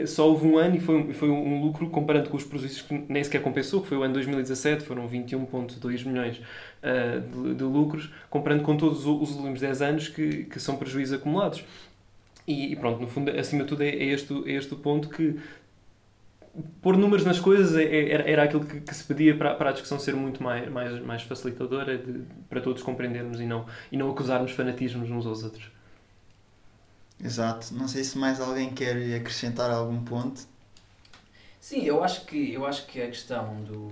só 0.06 0.30
houve 0.30 0.48
um 0.48 0.58
ano 0.58 0.76
e 0.78 0.80
foi, 0.80 1.14
foi 1.14 1.30
um 1.30 1.62
lucro 1.62 1.90
comparando 1.90 2.30
com 2.30 2.38
os 2.38 2.44
prejuízos 2.44 2.82
que 2.82 3.06
nem 3.10 3.24
sequer 3.24 3.42
compensou, 3.42 3.82
que 3.82 3.88
foi 3.88 3.98
o 3.98 4.04
ano 4.04 4.14
2017, 4.14 4.86
foram 4.86 5.08
21,2 5.08 6.06
milhões 6.06 6.38
uh, 6.38 7.22
de, 7.22 7.56
de, 7.56 7.64
lucros, 7.64 8.10
comparando 8.30 8.64
com 8.64 8.78
todos 8.78 9.06
os 9.06 9.36
últimos 9.36 9.60
10 9.60 9.82
anos 9.82 10.08
que, 10.08 10.46
que 10.46 10.60
são 10.60 10.78
prejuízos 10.78 11.20
acumulados. 11.20 11.64
E, 12.48 12.72
e, 12.72 12.76
pronto, 12.76 13.02
no 13.02 13.08
fundo, 13.08 13.32
acima 13.32 13.64
de 13.64 13.70
tudo, 13.70 13.84
é, 13.84 13.90
é, 13.90 14.06
este, 14.06 14.34
é 14.50 14.54
este 14.54 14.74
o 14.74 14.78
ponto 14.78 15.10
que 15.10 15.36
pôr 16.82 16.96
números 16.98 17.26
nas 17.26 17.40
coisas 17.40 17.76
é, 17.76 17.84
é, 17.84 18.12
era, 18.12 18.30
era 18.30 18.44
aquilo 18.44 18.66
que, 18.66 18.80
que, 18.80 18.96
se 18.96 19.04
pedia 19.04 19.36
para, 19.36 19.56
para 19.56 19.70
a 19.72 19.74
discussão 19.74 20.00
ser 20.00 20.16
muito 20.16 20.42
mais, 20.42 20.70
mais, 20.72 21.00
mais 21.02 21.22
facilitadora 21.24 21.98
de, 21.98 22.22
para 22.50 22.62
todos 22.62 22.82
compreendermos 22.82 23.42
e 23.42 23.46
não, 23.46 23.66
e 23.92 23.98
não 23.98 24.10
acusarmos 24.10 24.52
fanatismos 24.52 25.10
uns 25.10 25.26
aos 25.26 25.44
outros. 25.44 25.70
Exato. 27.24 27.74
Não 27.74 27.88
sei 27.88 28.04
se 28.04 28.18
mais 28.18 28.40
alguém 28.40 28.74
quer 28.74 28.96
acrescentar 29.16 29.72
algum 29.72 30.04
ponto. 30.04 30.42
Sim, 31.60 31.84
eu 31.84 32.04
acho 32.04 32.26
que, 32.26 32.54
eu 32.54 32.66
acho 32.66 32.86
que 32.86 33.02
a 33.02 33.08
questão 33.08 33.64
do, 33.64 33.92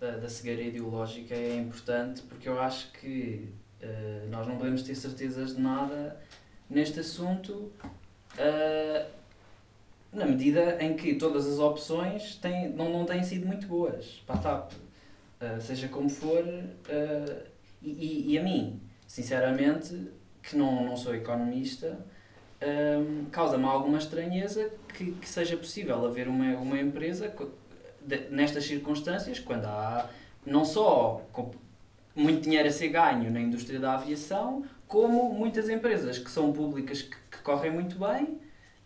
da, 0.00 0.16
da 0.16 0.28
cegueira 0.28 0.62
ideológica 0.62 1.34
é 1.34 1.56
importante 1.56 2.22
porque 2.22 2.48
eu 2.48 2.60
acho 2.60 2.90
que 2.92 3.48
uh, 3.82 4.28
nós 4.30 4.46
não 4.46 4.56
podemos 4.56 4.82
ter 4.82 4.94
certezas 4.94 5.56
de 5.56 5.60
nada 5.60 6.18
neste 6.70 7.00
assunto. 7.00 7.70
Uh, 8.34 9.22
na 10.12 10.26
medida 10.26 10.76
em 10.82 10.94
que 10.94 11.14
todas 11.14 11.46
as 11.46 11.58
opções 11.58 12.36
têm, 12.36 12.68
não, 12.70 12.90
não 12.92 13.06
têm 13.06 13.22
sido 13.22 13.46
muito 13.46 13.66
boas 13.66 14.22
para 14.26 14.34
a 14.34 14.38
TAP. 14.38 14.72
Uh, 14.72 15.60
seja 15.60 15.88
como 15.88 16.08
for, 16.08 16.44
uh, 16.44 17.42
e, 17.82 18.32
e, 18.32 18.38
a 18.38 18.42
mim, 18.42 18.80
sinceramente, 19.06 20.08
que 20.42 20.56
não, 20.56 20.84
não 20.84 20.96
sou 20.96 21.14
economista, 21.14 21.98
um, 22.62 23.26
causa-me 23.30 23.64
alguma 23.64 23.98
estranheza 23.98 24.70
que, 24.94 25.12
que 25.12 25.28
seja 25.28 25.56
possível 25.56 26.04
haver 26.06 26.28
uma, 26.28 26.56
uma 26.56 26.78
empresa 26.78 27.34
de, 28.00 28.28
nestas 28.30 28.64
circunstâncias, 28.64 29.38
quando 29.38 29.66
há 29.66 30.08
não 30.44 30.64
só 30.64 31.22
muito 32.14 32.42
dinheiro 32.42 32.68
a 32.68 32.72
ser 32.72 32.88
ganho 32.88 33.30
na 33.30 33.40
indústria 33.40 33.78
da 33.78 33.94
aviação, 33.94 34.64
como 34.86 35.32
muitas 35.32 35.68
empresas 35.68 36.18
que 36.18 36.30
são 36.30 36.52
públicas 36.52 37.02
que, 37.02 37.16
que 37.30 37.38
correm 37.42 37.70
muito 37.70 37.98
bem 37.98 38.38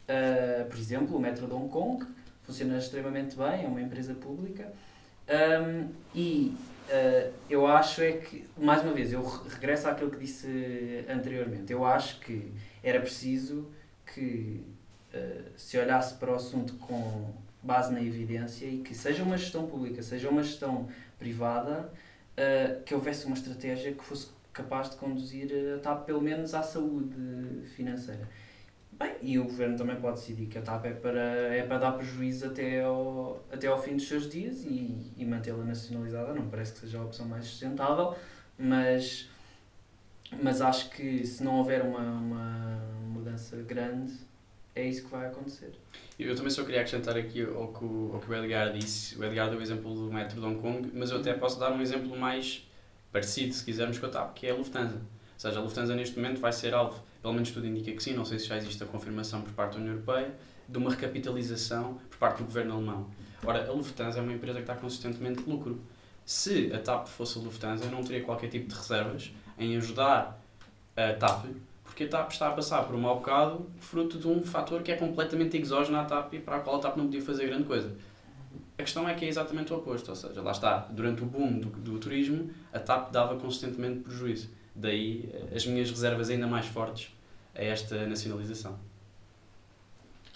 Uh, 0.07 0.65
por 0.69 0.79
exemplo, 0.79 1.17
o 1.17 1.21
Metro 1.21 1.47
de 1.49 1.53
Hong 1.53 1.69
Kong 1.69 2.07
funciona 2.43 2.79
extremamente 2.79 3.37
bem, 3.37 3.65
é 3.65 3.67
uma 3.67 3.83
empresa 3.83 4.15
pública. 4.15 4.73
Um, 5.29 5.89
e 6.15 6.55
uh, 6.89 7.33
eu 7.49 7.67
acho 7.67 8.03
é 8.03 8.13
que, 8.13 8.45
mais 8.57 8.83
uma 8.83 8.93
vez, 8.93 9.13
eu 9.13 9.23
regresso 9.23 9.89
àquilo 9.89 10.11
que 10.11 10.19
disse 10.19 11.05
anteriormente. 11.09 11.73
Eu 11.73 11.85
acho 11.85 12.21
que 12.21 12.53
era 12.83 13.01
preciso 13.01 13.69
que 14.15 14.65
uh, 15.15 15.45
se 15.57 15.79
olhasse 15.79 16.15
para 16.15 16.33
o 16.33 16.35
assunto 16.35 16.75
com 16.75 17.33
base 17.63 17.93
na 17.93 18.01
evidência 18.01 18.67
e 18.67 18.79
que 18.79 18.95
seja 18.95 19.23
uma 19.23 19.37
gestão 19.37 19.67
pública, 19.67 20.03
seja 20.03 20.29
uma 20.29 20.43
gestão 20.43 20.89
privada, 21.19 21.91
uh, 22.37 22.83
que 22.85 22.95
houvesse 22.95 23.27
uma 23.27 23.37
estratégia 23.37 23.93
que 23.93 24.05
fosse 24.05 24.29
capaz 24.53 24.89
de 24.91 24.97
conduzir 24.97 25.51
a 25.77 25.79
TAP 25.81 26.07
pelo 26.07 26.21
menos 26.21 26.55
à 26.55 26.63
saúde 26.63 27.15
financeira. 27.75 28.27
Bem, 28.99 29.15
e 29.21 29.39
o 29.39 29.45
governo 29.45 29.77
também 29.77 29.97
pode 29.97 30.17
decidir 30.21 30.47
que 30.47 30.57
a 30.57 30.63
TAP 30.63 30.87
é 30.87 30.93
para, 30.93 31.21
é 31.21 31.63
para 31.63 31.79
dar 31.79 31.93
prejuízo 31.93 32.47
até 32.47 32.83
ao, 32.83 33.45
até 33.53 33.67
ao 33.67 33.81
fim 33.81 33.97
dos 33.97 34.09
seus 34.09 34.29
dias 34.29 34.65
e, 34.65 35.13
e 35.19 35.25
mantê-la 35.25 35.63
nacionalizada. 35.65 36.33
Não 36.33 36.49
parece 36.49 36.73
que 36.73 36.79
seja 36.81 36.99
a 36.99 37.05
opção 37.05 37.27
mais 37.27 37.45
sustentável, 37.45 38.17
mas, 38.59 39.29
mas 40.43 40.63
acho 40.63 40.89
que 40.91 41.27
se 41.27 41.45
não 41.45 41.57
houver 41.57 41.83
uma, 41.83 42.01
uma 42.01 42.81
mudança 43.07 43.57
grande, 43.57 44.15
é 44.75 44.87
isso 44.87 45.05
que 45.05 45.11
vai 45.11 45.27
acontecer. 45.27 45.73
Eu 46.19 46.35
também 46.35 46.51
só 46.51 46.63
queria 46.63 46.81
acrescentar 46.81 47.19
aqui 47.19 47.43
ao 47.43 47.69
que, 47.69 47.85
o, 47.85 48.11
ao 48.15 48.21
que 48.21 48.31
o 48.31 48.35
Edgar 48.35 48.73
disse. 48.73 49.19
O 49.19 49.25
Edgar 49.25 49.51
deu 49.51 49.59
o 49.59 49.63
exemplo 49.63 49.95
do 49.95 50.11
metro 50.11 50.41
de 50.41 50.47
Hong 50.47 50.59
Kong, 50.59 50.91
mas 50.95 51.11
eu 51.11 51.19
até 51.19 51.35
posso 51.35 51.61
dar 51.61 51.71
um 51.71 51.83
exemplo 51.83 52.17
mais 52.19 52.67
parecido, 53.13 53.53
se 53.53 53.63
quisermos, 53.63 53.99
com 53.99 54.07
a 54.07 54.09
TAP, 54.09 54.35
que 54.35 54.47
é 54.47 54.53
a 54.53 54.55
Lufthansa. 54.55 54.97
Ou 54.97 55.39
seja, 55.39 55.59
a 55.59 55.63
Lufthansa 55.63 55.95
neste 55.95 56.19
momento 56.19 56.41
vai 56.41 56.53
ser 56.53 56.73
alvo, 56.73 57.03
pelo 57.27 57.35
menos 57.35 57.51
tudo 57.51 57.67
indica 57.67 57.91
que 57.91 58.01
sim, 58.01 58.15
não 58.15 58.25
sei 58.25 58.39
se 58.39 58.47
já 58.47 58.57
existe 58.57 58.81
a 58.85 58.87
confirmação 58.87 59.43
por 59.43 59.53
parte 59.53 59.73
da 59.73 59.79
União 59.81 59.95
Europeia, 59.95 60.33
de 60.69 60.79
uma 60.79 60.91
recapitalização 60.91 61.99
por 62.09 62.19
parte 62.19 62.39
do 62.39 62.45
governo 62.45 62.75
alemão. 62.75 63.11
Ora, 63.45 63.69
a 63.69 63.73
Lufthansa 63.73 64.21
é 64.21 64.23
uma 64.23 64.33
empresa 64.33 64.59
que 64.59 64.61
está 64.61 64.77
consistentemente 64.77 65.43
de 65.43 65.51
lucro. 65.51 65.81
Se 66.25 66.73
a 66.73 66.79
TAP 66.79 67.09
fosse 67.09 67.37
a 67.37 67.43
Lufthansa, 67.43 67.87
eu 67.87 67.91
não 67.91 68.05
teria 68.05 68.23
qualquer 68.23 68.47
tipo 68.47 68.69
de 68.69 68.77
reservas 68.77 69.33
em 69.59 69.77
ajudar 69.77 70.41
a 70.97 71.15
TAP, 71.15 71.47
porque 71.83 72.05
a 72.05 72.09
TAP 72.09 72.31
está 72.31 72.47
a 72.47 72.53
passar 72.53 72.85
por 72.85 72.95
um 72.95 73.01
mau 73.01 73.17
bocado 73.17 73.67
fruto 73.81 74.21
de 74.21 74.29
um 74.29 74.45
fator 74.45 74.85
que 74.85 74.93
é 74.93 74.97
completamente 74.97 75.57
exógeno 75.57 75.99
à 75.99 76.05
TAP 76.05 76.35
e 76.35 76.39
para 76.39 76.59
a 76.59 76.61
qual 76.61 76.77
a 76.77 76.79
TAP 76.79 76.97
não 76.97 77.07
podia 77.07 77.23
fazer 77.23 77.49
grande 77.49 77.65
coisa. 77.65 77.93
A 78.79 78.85
questão 78.85 79.09
é 79.09 79.15
que 79.15 79.25
é 79.25 79.29
exatamente 79.29 79.73
o 79.73 79.79
oposto, 79.79 80.11
ou 80.11 80.15
seja, 80.15 80.41
lá 80.41 80.53
está, 80.53 80.87
durante 80.93 81.25
o 81.25 81.27
boom 81.27 81.59
do, 81.59 81.71
do 81.71 81.99
turismo, 81.99 82.53
a 82.73 82.79
TAP 82.79 83.11
dava 83.11 83.35
consistentemente 83.35 83.99
prejuízo. 83.99 84.49
Daí 84.77 85.29
eh, 85.33 85.57
as 85.57 85.67
minhas 85.67 85.91
reservas 85.91 86.31
ainda 86.31 86.47
mais 86.47 86.67
fortes 86.67 87.16
a 87.57 87.65
esta 87.65 88.07
nacionalização. 88.07 88.79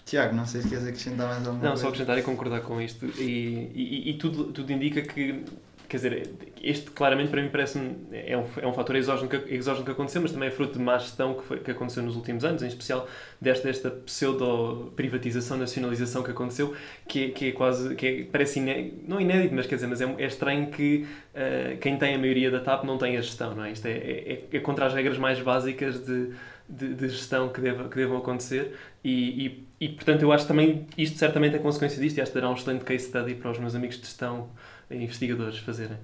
Tiago, 0.05 0.35
não 0.35 0.45
sei 0.45 0.61
se 0.61 0.69
queres 0.69 0.85
acrescentar 0.85 1.27
mais 1.27 1.37
alguma 1.39 1.53
não, 1.53 1.59
coisa. 1.59 1.73
Não, 1.73 1.77
só 1.77 1.87
acrescentar 1.87 2.17
e 2.17 2.23
concordar 2.23 2.61
com 2.61 2.81
isto. 2.81 3.05
E, 3.17 3.71
e, 3.73 4.09
e 4.09 4.13
tudo, 4.17 4.45
tudo 4.45 4.71
indica 4.71 5.01
que 5.01 5.45
quer 5.91 5.97
dizer, 5.97 6.29
este 6.63 6.89
claramente 6.91 7.29
para 7.29 7.41
mim 7.41 7.49
parece-me 7.49 7.97
é 8.13 8.37
um, 8.37 8.45
é 8.61 8.65
um 8.65 8.71
fator 8.71 8.95
exógeno 8.95 9.27
que, 9.27 9.53
exógeno 9.53 9.83
que 9.83 9.91
aconteceu, 9.91 10.21
mas 10.21 10.31
também 10.31 10.47
é 10.47 10.51
fruto 10.51 10.77
de 10.77 10.79
má 10.79 10.97
gestão 10.97 11.33
que, 11.33 11.43
foi, 11.43 11.59
que 11.59 11.69
aconteceu 11.69 12.01
nos 12.01 12.15
últimos 12.15 12.45
anos, 12.45 12.63
em 12.63 12.67
especial 12.67 13.05
desta, 13.41 13.67
desta 13.67 13.91
pseudo-privatização, 13.91 15.57
nacionalização 15.57 16.23
que 16.23 16.31
aconteceu, 16.31 16.73
que, 17.05 17.25
é, 17.25 17.29
que 17.31 17.49
é 17.49 17.51
quase, 17.51 17.93
que 17.95 18.07
é, 18.07 18.23
parece 18.23 18.59
inédito, 18.59 19.03
não 19.05 19.19
inédito, 19.19 19.53
mas 19.53 19.67
quer 19.67 19.75
dizer, 19.75 19.87
mas 19.87 19.99
é, 19.99 20.05
é 20.05 20.25
estranho 20.25 20.67
que 20.67 21.05
uh, 21.35 21.77
quem 21.79 21.97
tem 21.97 22.15
a 22.15 22.17
maioria 22.17 22.49
da 22.49 22.61
TAP 22.61 22.85
não 22.85 22.97
tenha 22.97 23.21
gestão, 23.21 23.53
não 23.53 23.65
é? 23.65 23.73
Isto 23.73 23.85
é, 23.87 23.91
é, 23.91 24.43
é 24.49 24.59
contra 24.61 24.85
as 24.85 24.93
regras 24.93 25.17
mais 25.17 25.41
básicas 25.41 26.05
de, 26.05 26.31
de, 26.71 26.93
de 26.93 27.09
gestão 27.09 27.49
que, 27.49 27.59
deva, 27.59 27.89
que 27.89 27.95
devam 27.95 28.17
acontecer 28.17 28.77
e, 29.03 29.45
e, 29.45 29.67
e, 29.85 29.89
portanto, 29.89 30.21
eu 30.21 30.31
acho 30.31 30.47
também, 30.47 30.87
isto 30.97 31.17
certamente 31.17 31.55
é 31.55 31.59
consequência 31.59 31.99
disto 31.99 32.17
e 32.17 32.21
acho 32.21 32.31
que 32.31 32.39
dará 32.39 32.49
um 32.49 32.55
excelente 32.55 32.85
case 32.85 33.05
study 33.05 33.35
para 33.35 33.51
os 33.51 33.59
meus 33.59 33.75
amigos 33.75 33.97
de 33.97 34.05
gestão 34.05 34.49
investigadores 34.89 35.57
fazerem. 35.57 35.97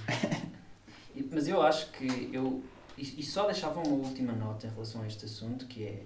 Mas 1.32 1.48
eu 1.48 1.62
acho 1.62 1.92
que 1.92 2.30
eu. 2.32 2.62
E 2.98 3.22
só 3.22 3.46
deixava 3.46 3.80
uma 3.80 3.96
última 3.96 4.34
nota 4.34 4.66
em 4.66 4.70
relação 4.72 5.04
a 5.04 5.08
este 5.08 5.26
assunto, 5.26 5.68
que 5.68 5.84
é. 5.84 6.04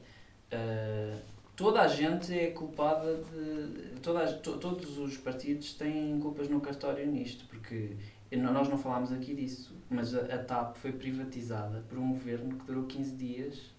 Uh, 0.54 1.18
toda 1.56 1.82
a 1.82 1.88
gente 1.88 2.34
é 2.38 2.48
culpada 2.48 3.18
de. 3.18 4.00
Toda 4.02 4.24
a, 4.24 4.34
to, 4.34 4.58
todos 4.58 4.98
os 4.98 5.18
partidos 5.18 5.74
têm 5.74 6.20
culpas 6.20 6.50
no 6.50 6.60
cartório 6.60 7.06
nisto, 7.06 7.46
porque 7.50 7.92
nós 8.32 8.68
não 8.68 8.78
falámos 8.78 9.12
aqui 9.12 9.34
disso, 9.34 9.76
mas 9.90 10.16
a, 10.16 10.22
a 10.22 10.38
TAP 10.38 10.78
foi 10.78 10.92
privatizada 10.92 11.84
por 11.88 11.98
um 11.98 12.10
governo 12.10 12.58
que 12.58 12.66
durou 12.66 12.84
15 12.84 13.16
dias 13.16 13.72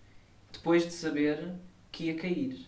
depois 0.52 0.84
de 0.84 0.92
saber 0.92 1.52
que 1.90 2.04
ia 2.04 2.16
cair. 2.16 2.66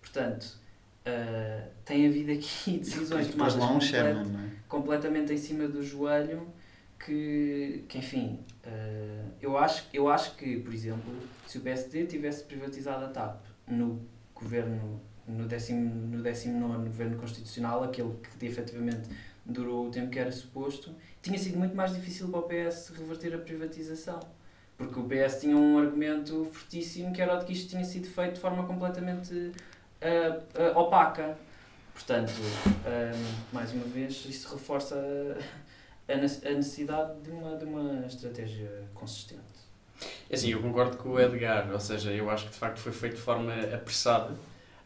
Portanto, 0.00 0.58
uh, 1.06 1.68
tem 1.84 2.06
havido 2.06 2.32
aqui 2.32 2.78
decisões 2.78 3.28
tomadas 3.28 3.56
lá 3.56 3.72
um 3.72 3.80
Sherman, 3.80 4.36
é? 4.36 4.50
completamente 4.68 5.32
em 5.32 5.38
cima 5.38 5.68
do 5.68 5.82
joelho 5.82 6.46
que, 6.98 7.84
que 7.88 7.98
enfim, 7.98 8.40
uh, 8.64 9.30
eu, 9.40 9.56
acho, 9.56 9.86
eu 9.92 10.08
acho 10.08 10.34
que, 10.36 10.58
por 10.58 10.72
exemplo, 10.72 11.12
se 11.46 11.58
o 11.58 11.60
PSD 11.60 12.06
tivesse 12.06 12.44
privatizado 12.44 13.04
a 13.04 13.08
TAP 13.08 13.44
no 13.66 14.00
governo, 14.34 15.00
no 15.26 15.46
19 15.46 15.82
no 15.84 16.22
décimo 16.22 16.68
governo 16.68 17.18
constitucional, 17.18 17.82
aquele 17.82 18.14
que 18.38 18.46
efetivamente 18.46 19.08
durou 19.44 19.86
o 19.86 19.90
tempo 19.90 20.10
que 20.10 20.18
era 20.18 20.32
suposto, 20.32 20.94
tinha 21.22 21.38
sido 21.38 21.58
muito 21.58 21.74
mais 21.74 21.94
difícil 21.94 22.28
para 22.28 22.40
o 22.40 22.42
PS 22.42 22.92
reverter 22.96 23.34
a 23.34 23.38
privatização. 23.38 24.20
Porque 24.76 25.00
o 25.00 25.04
PS 25.04 25.40
tinha 25.40 25.56
um 25.56 25.78
argumento 25.78 26.44
fortíssimo 26.52 27.12
que 27.12 27.22
era 27.22 27.34
o 27.34 27.38
de 27.38 27.46
que 27.46 27.52
isto 27.52 27.70
tinha 27.70 27.84
sido 27.84 28.06
feito 28.08 28.34
de 28.34 28.40
forma 28.40 28.66
completamente 28.66 29.32
uh, 29.34 30.72
uh, 30.74 30.78
opaca. 30.78 31.36
Portanto, 31.94 32.30
mais 33.50 33.72
uma 33.72 33.84
vez, 33.84 34.26
isso 34.26 34.52
reforça 34.52 34.94
a, 36.06 36.12
a 36.12 36.16
necessidade 36.16 37.20
de 37.22 37.30
uma, 37.30 37.56
de 37.56 37.64
uma 37.64 38.06
estratégia 38.06 38.70
consistente. 38.92 39.56
É 40.28 40.34
assim, 40.34 40.50
eu 40.50 40.60
concordo 40.60 40.98
com 40.98 41.10
o 41.10 41.20
Edgar, 41.20 41.70
ou 41.72 41.80
seja, 41.80 42.12
eu 42.12 42.28
acho 42.28 42.44
que 42.44 42.50
de 42.50 42.58
facto 42.58 42.78
foi 42.78 42.92
feito 42.92 43.16
de 43.16 43.22
forma 43.22 43.54
apressada. 43.74 44.34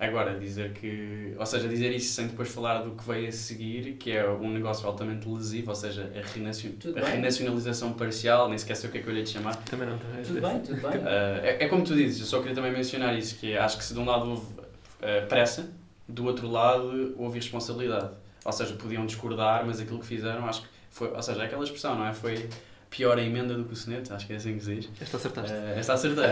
Agora, 0.00 0.38
dizer 0.38 0.72
que. 0.72 1.34
Ou 1.38 1.44
seja, 1.44 1.68
dizer 1.68 1.92
isso 1.92 2.14
sem 2.14 2.26
depois 2.26 2.48
falar 2.48 2.78
do 2.78 2.92
que 2.92 3.06
veio 3.06 3.28
a 3.28 3.32
seguir, 3.32 3.96
que 3.98 4.10
é 4.10 4.26
um 4.26 4.50
negócio 4.50 4.86
altamente 4.86 5.28
lesivo, 5.28 5.68
ou 5.68 5.76
seja, 5.76 6.10
a, 6.16 6.26
renacion... 6.26 6.70
a 6.96 7.06
renacionalização 7.10 7.92
parcial, 7.92 8.48
nem 8.48 8.56
sequer 8.56 8.76
sei 8.76 8.88
o 8.88 8.92
que 8.92 8.96
é 8.96 9.02
que 9.02 9.08
eu 9.08 9.12
lhe 9.12 9.22
de 9.22 9.28
chamar. 9.28 9.54
Também 9.56 9.86
não, 9.86 9.98
também. 9.98 10.22
Tudo 10.22 10.40
bem, 10.40 10.60
tudo 10.60 10.80
bem. 10.80 11.00
Uh, 11.00 11.44
é, 11.44 11.64
é, 11.64 11.68
como 11.68 11.84
tu 11.84 11.94
dizes, 11.94 12.18
eu 12.18 12.26
só 12.26 12.38
queria 12.38 12.54
também 12.54 12.72
mencionar 12.72 13.14
isso, 13.18 13.36
que 13.38 13.52
é, 13.52 13.58
acho 13.58 13.76
que 13.76 13.84
se 13.84 13.92
de 13.92 14.00
um 14.00 14.06
lado 14.06 14.30
houve 14.30 14.46
uh, 14.46 15.28
pressa, 15.28 15.70
do 16.08 16.24
outro 16.24 16.48
lado 16.48 17.14
houve 17.18 17.38
responsabilidade. 17.38 18.08
Ou 18.42 18.52
seja, 18.52 18.74
podiam 18.76 19.04
discordar, 19.04 19.66
mas 19.66 19.80
aquilo 19.80 19.98
que 19.98 20.06
fizeram, 20.06 20.46
acho 20.46 20.62
que 20.62 20.68
foi, 20.88 21.08
ou 21.08 21.22
seja, 21.22 21.42
é 21.42 21.44
aquela 21.44 21.62
expressão, 21.62 21.94
não 21.94 22.06
é? 22.06 22.14
Foi 22.14 22.48
pior 22.90 23.16
a 23.16 23.22
emenda 23.22 23.54
do 23.54 23.64
que 23.64 23.72
o 23.72 23.76
soneto, 23.76 24.12
acho 24.12 24.26
que 24.26 24.32
é 24.32 24.36
assim 24.36 24.58
que 24.58 24.64
se 24.64 24.74
diz. 24.74 24.90
Esta 25.00 25.16
acertaste. 25.16 25.52
Uh, 25.52 25.78
esta 25.78 25.94
acertei. 25.94 26.24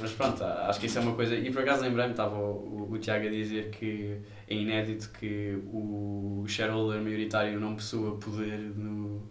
mas 0.00 0.12
pronto, 0.12 0.44
acho 0.44 0.78
que 0.78 0.86
isso 0.86 0.98
é 0.98 1.00
uma 1.00 1.14
coisa. 1.14 1.34
E 1.34 1.50
por 1.50 1.62
acaso 1.62 1.82
lembrei-me, 1.82 2.12
estava 2.12 2.36
o, 2.36 2.88
o, 2.90 2.92
o, 2.92 2.98
Tiago 2.98 3.26
a 3.26 3.30
dizer 3.30 3.70
que 3.70 4.18
é 4.46 4.54
inédito 4.54 5.10
que 5.18 5.58
o 5.72 6.44
shareholder 6.46 7.00
maioritário 7.00 7.58
não 7.58 7.74
possua 7.74 8.16
poder 8.18 8.58
no, 8.58 9.22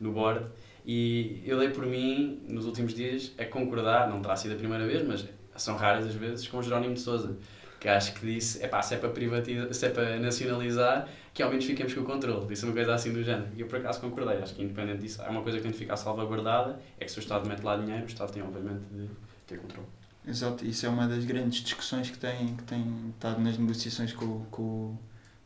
no 0.00 0.12
board. 0.12 0.46
E 0.86 1.42
eu 1.44 1.58
dei 1.58 1.68
por 1.68 1.84
mim, 1.84 2.40
nos 2.48 2.64
últimos 2.64 2.94
dias, 2.94 3.32
a 3.38 3.44
concordar, 3.44 4.08
não 4.08 4.22
terá 4.22 4.34
sido 4.34 4.54
a 4.54 4.56
primeira 4.56 4.86
vez, 4.86 5.06
mas 5.06 5.28
são 5.56 5.76
raras 5.76 6.06
as 6.06 6.14
vezes, 6.14 6.48
com 6.48 6.56
o 6.58 6.62
Jerónimo 6.62 6.94
de 6.94 7.00
Souza 7.00 7.36
que 7.80 7.88
acho 7.88 8.12
que 8.12 8.26
disse, 8.26 8.66
pá, 8.68 8.82
se 8.82 8.94
é 8.94 8.98
para 8.98 9.08
privatizar, 9.08 9.72
se 9.72 9.86
é 9.86 9.88
para 9.88 10.18
nacionalizar, 10.20 11.08
que 11.32 11.42
ao 11.42 11.48
menos 11.48 11.64
fiquemos 11.64 11.94
com 11.94 12.02
o 12.02 12.04
controle. 12.04 12.46
Disse 12.46 12.64
uma 12.64 12.74
coisa 12.74 12.94
assim 12.94 13.10
do 13.10 13.24
género. 13.24 13.48
E 13.56 13.62
eu 13.62 13.66
por 13.66 13.78
acaso 13.78 14.00
concordei, 14.02 14.36
acho 14.36 14.54
que 14.54 14.62
independente 14.62 14.98
disso, 14.98 15.22
é 15.22 15.28
uma 15.30 15.42
coisa 15.42 15.56
que 15.56 15.62
tem 15.62 15.72
de 15.72 15.78
ficar 15.78 15.96
salvaguardada, 15.96 16.78
é 16.98 17.04
que 17.06 17.10
se 17.10 17.18
o 17.18 17.20
Estado 17.20 17.48
mete 17.48 17.62
lá 17.62 17.78
dinheiro, 17.78 18.04
o 18.04 18.06
Estado 18.06 18.32
tem 18.32 18.42
obviamente 18.42 18.82
de 18.92 19.08
ter 19.46 19.58
controle. 19.58 19.88
Exato, 20.28 20.66
isso 20.66 20.84
é 20.84 20.88
uma 20.90 21.08
das 21.08 21.24
grandes 21.24 21.62
discussões 21.62 22.10
que 22.10 22.18
tem, 22.18 22.54
que 22.54 22.62
tem 22.64 22.84
estado 23.14 23.40
nas 23.40 23.56
negociações 23.56 24.12
com, 24.12 24.44
com, 24.50 24.94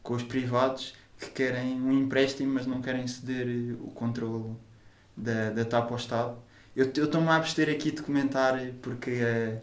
com 0.02 0.14
os 0.14 0.24
privados 0.24 0.94
que 1.16 1.30
querem 1.30 1.80
um 1.80 1.92
empréstimo, 1.92 2.52
mas 2.52 2.66
não 2.66 2.82
querem 2.82 3.06
ceder 3.06 3.76
o 3.80 3.92
controle 3.92 4.56
da, 5.16 5.50
da 5.50 5.64
TAP 5.64 5.92
ao 5.92 5.96
Estado. 5.96 6.36
Eu 6.74 6.86
estou-me 6.86 7.28
a 7.28 7.36
abster 7.36 7.70
aqui 7.70 7.92
de 7.92 8.02
comentar 8.02 8.58
porque 8.82 9.12
uh, 9.12 9.60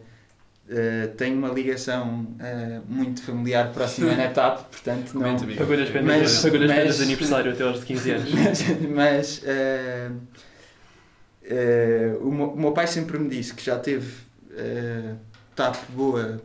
Uh, 0.69 1.13
tenho 1.17 1.37
uma 1.37 1.49
ligação 1.49 2.27
uh, 2.39 2.81
muito 2.87 3.21
familiar 3.23 3.73
próxima 3.73 4.15
na 4.15 4.29
TAP, 4.31 4.69
portanto 4.69 5.19
não... 5.19 5.37
Pagou-lhe 5.57 5.83
as 5.83 5.89
penas, 5.89 6.41
pagou 6.41 6.59
penas 6.59 6.97
de 6.97 7.03
aniversário 7.03 7.51
até 7.51 7.63
aos 7.63 7.83
15 7.83 8.11
anos. 8.11 8.31
Mas, 8.33 8.63
mas 8.89 9.43
uh, 9.43 10.17
o, 12.21 12.31
meu, 12.31 12.49
o, 12.51 12.57
meu, 12.57 12.71
pai 12.71 12.87
sempre 12.87 13.19
me 13.19 13.27
disse 13.27 13.53
que 13.53 13.65
já 13.65 13.77
teve 13.77 14.13
TAP 15.55 15.75
boa 15.89 16.39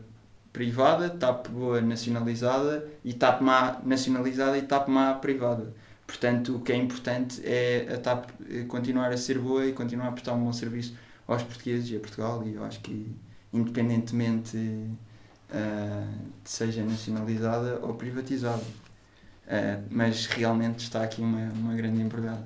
privada, 0.51 1.09
TAP 1.09 1.47
boa 1.47 1.79
nacionalizada 1.79 2.85
e 3.05 3.13
TAP 3.13 3.41
má 3.41 3.79
nacionalizada 3.85 4.57
e 4.57 4.63
TAP 4.63 4.89
má 4.89 5.13
privada. 5.13 5.73
Portanto, 6.05 6.57
o 6.57 6.59
que 6.59 6.73
é 6.73 6.75
importante 6.75 7.41
é 7.45 7.87
a 7.93 7.97
TAP 7.97 8.29
continuar 8.67 9.11
a 9.11 9.17
ser 9.17 9.37
boa 9.37 9.65
e 9.65 9.71
continuar 9.71 10.09
a 10.09 10.11
prestar 10.11 10.33
um 10.33 10.43
bom 10.43 10.51
serviço 10.51 10.97
aos 11.25 11.43
portugueses 11.43 11.91
e 11.91 11.95
a 11.95 11.99
Portugal 11.99 12.43
e 12.45 12.55
eu 12.55 12.63
acho 12.65 12.79
que 12.81 13.15
independentemente 13.57 14.57
uh, 14.57 16.17
seja 16.43 16.83
nacionalizada 16.83 17.79
ou 17.81 17.93
privatizada. 17.95 18.63
Uh, 18.63 19.83
mas 19.89 20.25
realmente 20.25 20.79
está 20.79 21.03
aqui 21.03 21.21
uma, 21.21 21.49
uma 21.53 21.75
grande 21.75 22.01
embordada. 22.01 22.45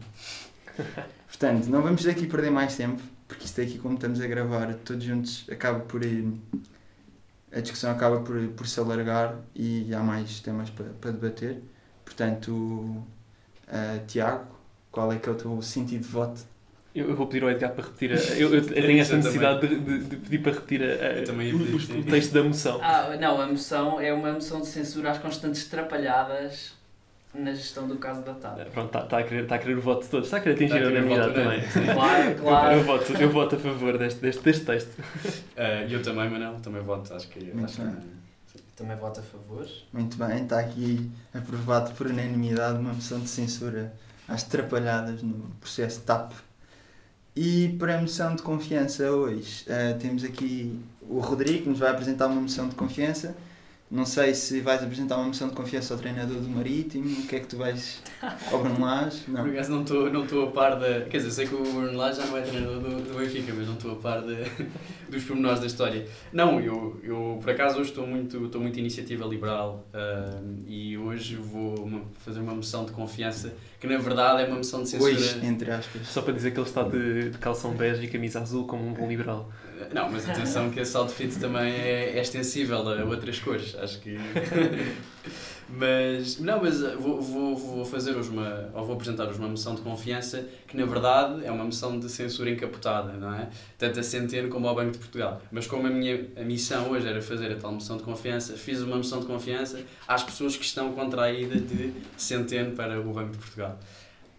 Portanto, 1.27 1.67
não 1.67 1.81
vamos 1.81 2.05
aqui 2.05 2.27
perder 2.27 2.51
mais 2.51 2.75
tempo, 2.75 3.01
porque 3.27 3.45
isto 3.45 3.61
aqui, 3.61 3.79
como 3.79 3.95
estamos 3.95 4.21
a 4.21 4.27
gravar 4.27 4.73
todos 4.75 5.03
juntos, 5.03 5.45
acaba 5.49 5.79
por. 5.79 6.01
A 7.53 7.59
discussão 7.59 7.91
acaba 7.91 8.21
por, 8.21 8.47
por 8.49 8.67
se 8.67 8.79
alargar 8.79 9.35
e 9.53 9.93
há 9.93 10.01
mais 10.01 10.39
temas 10.39 10.69
para, 10.69 10.85
para 10.85 11.11
debater. 11.11 11.61
Portanto, 12.05 12.51
uh, 12.51 14.05
Tiago, 14.07 14.55
qual 14.91 15.11
é 15.11 15.17
que 15.17 15.27
é 15.27 15.31
o 15.31 15.35
teu 15.35 15.61
sentido 15.61 16.01
de 16.01 16.07
voto? 16.07 16.41
Eu, 16.93 17.09
eu 17.09 17.15
vou 17.15 17.25
pedir 17.27 17.43
ao 17.43 17.49
Edgar 17.49 17.71
para 17.71 17.85
repetir. 17.85 18.11
A, 18.11 18.15
eu, 18.37 18.53
eu 18.53 18.65
tenho 18.67 18.99
esta 18.99 19.15
necessidade 19.15 19.65
de, 19.67 19.79
de- 19.79 19.99
de 20.05 20.15
pedir 20.17 20.39
para 20.39 20.51
repetir 20.53 20.81
a- 20.83 20.85
o, 21.31 21.37
pedir, 21.37 21.55
o- 21.95 21.99
o 21.99 22.03
texto 22.03 22.33
da 22.33 22.43
moção. 22.43 22.79
Ah, 22.81 23.15
não, 23.19 23.39
a 23.39 23.47
moção 23.47 23.99
é 24.01 24.11
uma 24.13 24.31
moção 24.33 24.59
de 24.61 24.67
censura 24.67 25.11
às 25.11 25.17
constantes 25.17 25.65
trapalhadas 25.67 26.73
na 27.33 27.53
gestão 27.53 27.87
do 27.87 27.95
caso 27.95 28.21
da 28.23 28.33
TAP. 28.33 28.57
Pronto, 28.73 28.87
está 28.87 29.01
tá 29.05 29.19
a, 29.19 29.23
querer- 29.23 29.47
tá 29.47 29.55
a 29.55 29.59
querer 29.59 29.77
o 29.77 29.81
voto 29.81 30.03
de 30.03 30.09
todos. 30.09 30.27
Está 30.27 30.37
a 30.37 30.39
querer 30.41 30.55
atingir 30.55 30.75
Está 30.75 30.85
a 30.87 30.91
unanimidade 30.91 31.33
também. 31.33 31.61
sim. 31.61 31.85
Claro, 31.93 32.23
Eu, 32.29 32.35
claro. 32.35 32.81
voto, 32.83 33.13
eu 33.13 33.29
voto 33.29 33.55
a 33.55 33.59
favor 33.59 33.97
deste, 33.97 34.19
deste, 34.19 34.41
deste 34.43 34.65
texto. 34.65 34.91
E 35.87 35.93
eu 35.93 36.01
também, 36.01 36.29
Manel, 36.29 36.55
também 36.61 36.81
voto. 36.81 37.13
Acho 37.13 37.29
que. 37.29 37.39
Muito 37.39 37.65
Acho 37.65 37.81
bem. 37.83 37.95
que 38.53 38.61
Também 38.75 38.97
voto 38.97 39.19
a 39.21 39.23
favor. 39.23 39.65
Muito 39.93 40.17
bem, 40.17 40.43
está 40.43 40.59
aqui 40.59 41.09
aprovado 41.33 41.91
por 41.93 42.07
unanimidade 42.07 42.79
uma 42.79 42.91
moção 42.93 43.19
de 43.21 43.29
censura 43.29 43.93
às 44.27 44.43
trapalhadas 44.43 45.21
no 45.23 45.35
processo 45.61 46.01
TAP. 46.01 46.33
E 47.35 47.75
para 47.79 47.97
a 47.97 48.01
moção 48.01 48.35
de 48.35 48.41
confiança 48.41 49.09
hoje, 49.09 49.63
eh, 49.67 49.93
temos 49.93 50.23
aqui 50.23 50.77
o 51.09 51.19
Rodrigo, 51.19 51.63
que 51.63 51.69
nos 51.69 51.79
vai 51.79 51.89
apresentar 51.89 52.27
uma 52.27 52.41
moção 52.41 52.67
de 52.67 52.75
confiança. 52.75 53.35
Não 53.91 54.05
sei 54.05 54.33
se 54.33 54.61
vais 54.61 54.81
apresentar 54.81 55.17
uma 55.17 55.25
moção 55.25 55.49
de 55.49 55.53
confiança 55.53 55.93
ao 55.93 55.99
treinador 55.99 56.37
do 56.37 56.47
Marítimo, 56.47 57.23
o 57.23 57.27
que 57.27 57.35
é 57.35 57.39
que 57.41 57.47
tu 57.47 57.57
vais 57.57 58.01
ao 58.49 58.63
Bruno 58.63 58.79
Lage? 58.79 59.19
Por 59.27 59.33
Não. 59.33 59.45
acaso 59.45 59.71
não 59.71 59.81
estou 59.81 60.09
não 60.09 60.23
estou 60.23 60.47
a 60.47 60.51
par 60.51 60.79
da. 60.79 61.01
Quer 61.01 61.17
dizer, 61.17 61.31
sei 61.31 61.45
que 61.45 61.53
o 61.55 61.61
Bruno 61.61 61.97
Lage 61.97 62.21
já 62.21 62.25
não 62.25 62.37
é 62.37 62.41
treinador 62.41 62.79
do, 62.79 63.01
do 63.01 63.19
Benfica, 63.19 63.53
mas 63.53 63.67
não 63.67 63.73
estou 63.73 63.91
a 63.91 63.95
par 63.95 64.21
de, 64.21 64.37
dos 65.11 65.25
pormenores 65.25 65.59
da 65.59 65.67
história. 65.67 66.07
Não, 66.31 66.61
eu, 66.61 67.01
eu 67.03 67.37
por 67.41 67.49
acaso 67.49 67.79
hoje 67.79 67.89
estou 67.89 68.07
muito, 68.07 68.45
estou 68.45 68.61
muito 68.61 68.79
iniciativa 68.79 69.25
liberal 69.25 69.85
ah, 69.93 70.39
e 70.65 70.97
hoje 70.97 71.35
vou 71.35 72.01
fazer 72.19 72.39
uma 72.39 72.55
moção 72.55 72.85
de 72.85 72.93
confiança 72.93 73.53
que 73.77 73.87
na 73.87 73.97
verdade 73.97 74.43
é 74.43 74.45
uma 74.45 74.55
moção 74.55 74.83
de 74.83 74.89
censura. 74.89 75.11
Hoje, 75.11 75.45
entre 75.45 75.69
aspas. 75.69 76.07
Só 76.07 76.21
para 76.21 76.33
dizer 76.33 76.51
que 76.51 76.59
ele 76.61 76.67
está 76.67 76.83
de, 76.83 77.31
de 77.31 77.37
calção 77.39 77.73
bege 77.73 78.05
e 78.05 78.07
camisa 78.07 78.39
azul 78.39 78.65
como 78.65 78.87
um 78.87 78.93
bom 78.93 79.09
liberal. 79.09 79.51
Não, 79.93 80.09
mas 80.09 80.29
atenção 80.29 80.69
que 80.69 80.79
esse 80.79 80.95
outfit 80.95 81.39
também 81.39 81.73
é, 81.73 82.17
é 82.17 82.21
extensível 82.21 82.77
a 82.87 83.03
outras 83.03 83.39
cores, 83.39 83.75
acho 83.75 83.99
que. 83.99 84.17
mas, 85.69 86.39
não, 86.39 86.61
mas 86.61 86.81
uh, 86.81 86.97
vou, 86.99 87.21
vou, 87.21 87.55
vou 87.55 87.85
fazer 87.85 88.15
hoje 88.15 88.29
uma, 88.29 88.69
ou 88.73 88.85
vou 88.85 88.95
apresentar 88.95 89.27
hoje 89.27 89.39
uma 89.39 89.47
moção 89.47 89.75
de 89.75 89.81
confiança 89.81 90.45
que 90.67 90.75
na 90.77 90.85
verdade 90.85 91.45
é 91.45 91.51
uma 91.51 91.63
moção 91.63 91.99
de 91.99 92.09
censura 92.09 92.49
encapotada, 92.49 93.13
não 93.13 93.33
é? 93.33 93.49
Tanto 93.77 93.99
a 93.99 94.03
Centeno 94.03 94.49
como 94.49 94.67
ao 94.67 94.75
Banco 94.75 94.91
de 94.91 94.97
Portugal. 94.97 95.41
Mas 95.51 95.67
como 95.67 95.87
a 95.87 95.89
minha 95.89 96.27
a 96.35 96.43
missão 96.43 96.89
hoje 96.91 97.07
era 97.07 97.21
fazer 97.21 97.51
a 97.51 97.55
tal 97.55 97.71
moção 97.71 97.97
de 97.97 98.03
confiança, 98.03 98.53
fiz 98.53 98.81
uma 98.81 98.97
moção 98.97 99.19
de 99.19 99.25
confiança 99.25 99.81
às 100.07 100.23
pessoas 100.23 100.55
que 100.55 100.65
estão 100.65 100.91
contra 100.93 101.23
a 101.23 101.31
ida 101.31 101.59
de 101.59 101.93
Centeno 102.17 102.75
para 102.75 102.99
o 102.99 103.13
Banco 103.13 103.31
de 103.31 103.37
Portugal. 103.37 103.79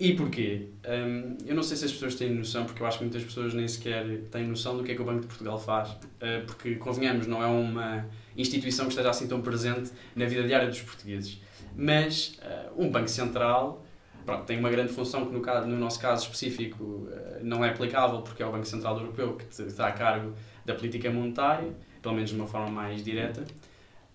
E 0.02 0.14
porquê? 0.14 0.66
Hum, 0.84 1.36
eu 1.46 1.54
não 1.54 1.62
sei 1.62 1.76
se 1.76 1.84
as 1.84 1.92
pessoas 1.92 2.16
têm 2.16 2.34
noção, 2.34 2.64
porque 2.64 2.82
eu 2.82 2.86
acho 2.88 2.98
que 2.98 3.04
muitas 3.04 3.22
pessoas 3.22 3.54
nem 3.54 3.68
sequer 3.68 4.04
têm 4.32 4.44
noção 4.48 4.76
do 4.76 4.82
que 4.82 4.90
é 4.90 4.94
que 4.96 5.00
o 5.00 5.04
Banco 5.04 5.20
de 5.20 5.28
Portugal 5.28 5.56
faz. 5.60 5.90
Uh, 5.90 6.44
porque, 6.44 6.74
convenhamos, 6.74 7.28
não 7.28 7.40
é 7.40 7.46
uma 7.46 8.04
instituição 8.36 8.86
que 8.86 8.90
esteja 8.90 9.10
assim 9.10 9.28
tão 9.28 9.40
presente 9.40 9.92
na 10.16 10.24
vida 10.26 10.42
diária 10.42 10.66
dos 10.66 10.80
portugueses. 10.80 11.40
Mas 11.76 12.36
uh, 12.42 12.82
um 12.82 12.90
Banco 12.90 13.06
Central 13.06 13.86
pronto, 14.26 14.44
tem 14.44 14.58
uma 14.58 14.70
grande 14.70 14.92
função 14.92 15.24
que, 15.24 15.32
no, 15.32 15.40
caso, 15.40 15.68
no 15.68 15.78
nosso 15.78 16.00
caso 16.00 16.24
específico, 16.24 16.82
uh, 16.82 17.08
não 17.40 17.64
é 17.64 17.68
aplicável, 17.68 18.22
porque 18.22 18.42
é 18.42 18.46
o 18.46 18.50
Banco 18.50 18.66
Central 18.66 18.98
Europeu 18.98 19.36
que 19.36 19.62
está 19.62 19.86
a 19.86 19.92
cargo 19.92 20.34
da 20.64 20.74
política 20.74 21.12
monetária, 21.12 21.72
pelo 22.02 22.16
menos 22.16 22.30
de 22.30 22.34
uma 22.34 22.48
forma 22.48 22.68
mais 22.68 23.04
direta. 23.04 23.44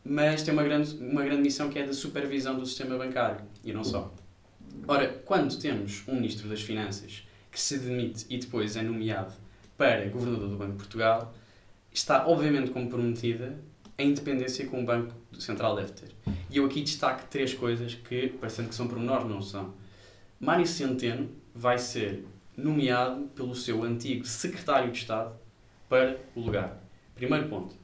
Mas 0.04 0.44
tem 0.44 0.54
uma 0.54 0.64
grande, 0.64 0.98
uma 0.98 1.24
grande 1.24 1.44
missão 1.44 1.70
que 1.70 1.80
é 1.80 1.86
da 1.86 1.94
supervisão 1.94 2.60
do 2.60 2.66
sistema 2.66 2.98
bancário, 2.98 3.40
e 3.64 3.72
não 3.72 3.86
só. 3.86 4.14
Ora, 4.86 5.08
quando 5.26 5.58
temos 5.58 6.04
um 6.08 6.16
Ministro 6.16 6.50
das 6.50 6.62
Finanças 6.62 7.24
que 7.52 7.60
se 7.60 7.78
demite 7.78 8.26
e 8.30 8.38
depois 8.38 8.76
é 8.76 8.82
nomeado 8.82 9.34
para 9.78 10.08
Governador 10.10 10.50
do 10.50 10.58
Banco 10.58 10.74
de 10.74 10.78
Portugal, 10.78 11.34
está 11.92 12.28
obviamente 12.28 12.72
comprometida 12.72 13.58
a 13.98 14.04
independência 14.04 14.68
que 14.68 14.76
um 14.76 14.86
Banco 14.86 15.14
Central 15.40 15.76
deve 15.76 15.92
ter. 15.94 16.10
E 16.50 16.58
eu 16.58 16.66
aqui 16.66 16.82
destaco 16.82 17.24
três 17.30 17.54
coisas 17.54 17.96
que, 17.96 18.28
parecendo 18.28 18.70
que 18.70 18.76
são 18.76 18.88
pormenores, 18.88 19.28
não 19.28 19.42
são. 19.42 19.74
Mário 20.40 20.68
Centeno 20.68 21.30
vai 21.54 21.80
ser 21.80 22.24
nomeado 22.56 23.26
pelo 23.36 23.56
seu 23.56 23.84
antigo 23.84 24.26
Secretário 24.26 24.92
de 24.92 25.00
Estado 25.00 25.36
para 25.90 26.18
o 26.36 26.42
lugar. 26.42 26.82
Primeiro 27.16 27.48
ponto. 27.48 27.76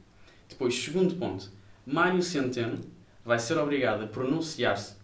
Depois, 0.48 0.74
segundo 0.74 1.14
ponto, 1.16 1.50
Mário 1.84 2.22
Centeno 2.22 2.78
vai 3.24 3.38
ser 3.38 3.58
obrigado 3.58 4.04
a 4.04 4.06
pronunciar-se 4.06 4.94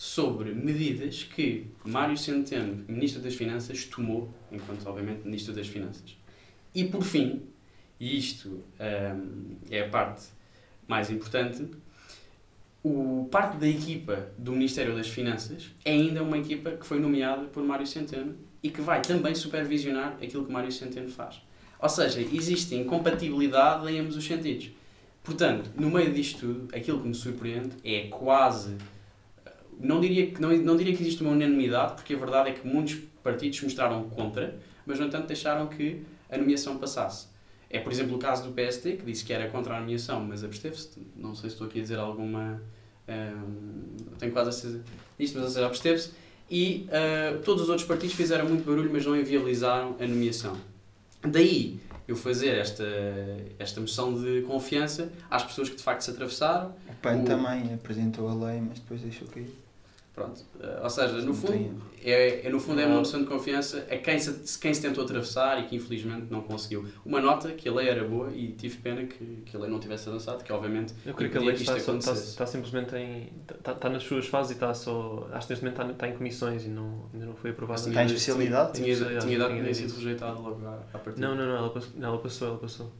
sobre 0.00 0.54
medidas 0.54 1.24
que 1.24 1.66
Mário 1.84 2.16
Centeno, 2.16 2.82
Ministro 2.88 3.20
das 3.20 3.34
Finanças, 3.34 3.84
tomou, 3.84 4.32
enquanto, 4.50 4.86
obviamente, 4.86 5.26
Ministro 5.26 5.52
das 5.52 5.68
Finanças. 5.68 6.16
E, 6.74 6.86
por 6.86 7.02
fim, 7.02 7.42
e 8.00 8.16
isto 8.16 8.64
hum, 8.80 9.56
é 9.70 9.82
a 9.82 9.88
parte 9.90 10.28
mais 10.88 11.10
importante, 11.10 11.66
o 12.82 13.28
parte 13.30 13.58
da 13.58 13.68
equipa 13.68 14.30
do 14.38 14.52
Ministério 14.52 14.96
das 14.96 15.06
Finanças 15.06 15.70
é 15.84 15.90
ainda 15.90 16.22
uma 16.22 16.38
equipa 16.38 16.70
que 16.70 16.86
foi 16.86 16.98
nomeada 16.98 17.44
por 17.48 17.62
Mário 17.62 17.86
Centeno 17.86 18.34
e 18.62 18.70
que 18.70 18.80
vai 18.80 19.02
também 19.02 19.34
supervisionar 19.34 20.14
aquilo 20.14 20.46
que 20.46 20.50
Mário 20.50 20.72
Centeno 20.72 21.10
faz. 21.10 21.42
Ou 21.78 21.90
seja, 21.90 22.22
existe 22.22 22.74
incompatibilidade 22.74 23.86
em 23.92 24.00
ambos 24.00 24.16
os 24.16 24.24
sentidos. 24.24 24.70
Portanto, 25.22 25.68
no 25.76 25.90
meio 25.90 26.10
disto 26.10 26.40
tudo, 26.40 26.74
aquilo 26.74 27.02
que 27.02 27.08
me 27.08 27.14
surpreende 27.14 27.72
é 27.84 28.08
quase 28.08 28.78
não 29.80 30.00
diria, 30.00 30.26
que, 30.30 30.40
não, 30.40 30.50
não 30.58 30.76
diria 30.76 30.94
que 30.94 31.02
existe 31.02 31.22
uma 31.22 31.32
unanimidade, 31.32 31.94
porque 31.94 32.14
a 32.14 32.18
verdade 32.18 32.50
é 32.50 32.52
que 32.52 32.66
muitos 32.66 32.96
partidos 33.22 33.60
mostraram 33.62 34.04
contra, 34.10 34.58
mas 34.86 34.98
no 34.98 35.06
entanto 35.06 35.26
deixaram 35.26 35.66
que 35.66 36.02
a 36.30 36.36
nomeação 36.38 36.78
passasse. 36.78 37.26
É, 37.68 37.78
por 37.80 37.92
exemplo, 37.92 38.16
o 38.16 38.18
caso 38.18 38.44
do 38.48 38.52
PSD, 38.52 38.96
que 38.96 39.04
disse 39.04 39.24
que 39.24 39.32
era 39.32 39.48
contra 39.48 39.76
a 39.76 39.80
nomeação, 39.80 40.20
mas 40.20 40.42
absteve-se. 40.42 40.90
Não 41.16 41.34
sei 41.34 41.50
se 41.50 41.54
estou 41.54 41.66
aqui 41.68 41.78
a 41.78 41.82
dizer 41.82 41.98
alguma. 41.98 42.60
hum, 43.08 43.96
tenho 44.18 44.32
quase 44.32 44.48
a 44.50 44.52
certeza 44.52 44.84
disto, 45.18 45.34
mas 45.36 45.44
ou 45.44 45.50
seja, 45.50 45.66
absteve-se. 45.66 46.10
E 46.50 46.88
ah, 46.90 47.38
todos 47.44 47.62
os 47.64 47.68
outros 47.68 47.86
partidos 47.86 48.14
fizeram 48.16 48.48
muito 48.48 48.64
barulho, 48.64 48.90
mas 48.92 49.06
não 49.06 49.16
inviabilizaram 49.16 49.94
a 50.00 50.06
nomeação. 50.06 50.56
Daí 51.22 51.78
eu 52.08 52.16
fazer 52.16 52.56
esta, 52.56 52.84
esta 53.56 53.80
moção 53.80 54.20
de 54.20 54.42
confiança 54.42 55.12
às 55.30 55.44
pessoas 55.44 55.68
que 55.68 55.76
de 55.76 55.82
facto 55.82 56.00
se 56.02 56.10
atravessaram. 56.10 56.74
O 56.88 56.94
PAN 57.00 57.18
O- 57.18 57.24
também 57.24 57.72
apresentou 57.72 58.28
a 58.28 58.34
lei, 58.34 58.60
mas 58.60 58.80
depois 58.80 59.00
deixou 59.00 59.28
cair. 59.28 59.54
Pronto. 60.14 60.42
Ah, 60.60 60.80
ou 60.82 60.90
seja, 60.90 61.12
no 61.22 61.32
fundo, 61.32 61.82
é, 62.02 62.46
é, 62.46 62.50
no 62.50 62.58
fundo 62.58 62.80
é 62.80 62.86
uma 62.86 62.98
moção 62.98 63.20
de 63.20 63.26
confiança 63.26 63.86
a 63.90 63.96
quem 63.96 64.18
se, 64.18 64.58
quem 64.58 64.74
se 64.74 64.82
tentou 64.82 65.04
atravessar 65.04 65.60
e 65.60 65.66
que 65.66 65.76
infelizmente 65.76 66.26
não 66.30 66.42
conseguiu. 66.42 66.84
Uma 67.04 67.20
nota 67.20 67.52
que 67.52 67.68
a 67.68 67.72
lei 67.72 67.88
era 67.88 68.04
boa 68.04 68.30
e 68.32 68.48
tive 68.52 68.78
pena 68.78 69.04
que, 69.04 69.42
que 69.46 69.56
a 69.56 69.60
lei 69.60 69.70
não 69.70 69.78
tivesse 69.78 70.08
avançado, 70.08 70.42
que 70.42 70.52
obviamente 70.52 70.94
Eu 71.06 71.14
creio 71.14 71.30
que 71.30 71.38
a 71.38 71.40
lei 71.40 71.54
está, 71.54 71.78
só, 71.78 71.96
está, 71.96 72.12
está 72.12 72.46
simplesmente 72.46 72.96
em. 72.96 73.32
Está, 73.48 73.72
está 73.72 73.88
nas 73.88 74.02
suas 74.02 74.26
fases 74.26 74.52
e 74.52 74.54
está 74.54 74.74
só. 74.74 75.28
Acho 75.32 75.46
que 75.46 75.52
neste 75.52 75.64
momento 75.64 75.80
está, 75.80 75.92
está 75.92 76.08
em 76.08 76.16
comissões 76.16 76.64
e 76.64 76.68
não, 76.68 77.08
ainda 77.14 77.26
não 77.26 77.34
foi 77.34 77.50
aprovada. 77.50 77.80
Está 77.80 78.02
em 78.02 78.06
especialidade? 78.06 78.72
Tinha, 78.72 78.96
tinha, 78.96 79.20
Tinha 79.20 79.48
tinha 79.48 79.74
sido 79.74 79.94
rejeitado 79.94 80.42
logo 80.42 80.66
à, 80.66 80.74
à 80.92 80.98
partida. 80.98 81.26
Não, 81.26 81.36
não, 81.36 81.46
não, 81.46 81.56
ela 81.56 81.70
passou, 81.70 82.02
ela 82.02 82.18
passou, 82.18 82.48
ela 82.48 82.58
passou. 82.58 82.92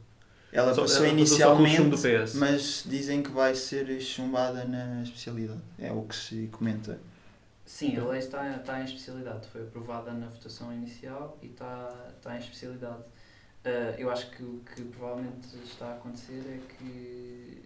Ela 0.51 0.73
Só- 0.73 0.81
passou 0.81 1.05
ela 1.05 1.13
inicialmente, 1.13 1.83
do 1.83 1.97
PS. 1.97 2.35
mas 2.35 2.83
dizem 2.85 3.23
que 3.23 3.31
vai 3.31 3.55
ser 3.55 3.99
chumbada 4.01 4.65
na 4.65 5.01
especialidade. 5.03 5.61
É 5.79 5.91
o 5.91 6.01
que 6.03 6.15
se 6.15 6.47
comenta. 6.51 6.99
Sim, 7.65 7.95
a 7.97 8.03
lei 8.05 8.19
está, 8.19 8.57
está 8.57 8.81
em 8.81 8.83
especialidade. 8.85 9.47
Foi 9.47 9.61
aprovada 9.61 10.11
na 10.11 10.27
votação 10.27 10.73
inicial 10.73 11.37
e 11.41 11.45
está, 11.47 11.89
está 12.17 12.35
em 12.35 12.39
especialidade. 12.39 13.03
Ah, 13.63 13.95
eu 13.97 14.09
acho 14.11 14.29
que 14.31 14.43
o 14.43 14.61
que 14.75 14.81
provavelmente 14.83 15.47
está 15.63 15.85
a 15.87 15.93
acontecer 15.93 16.41
é 16.47 16.59
que 16.77 17.61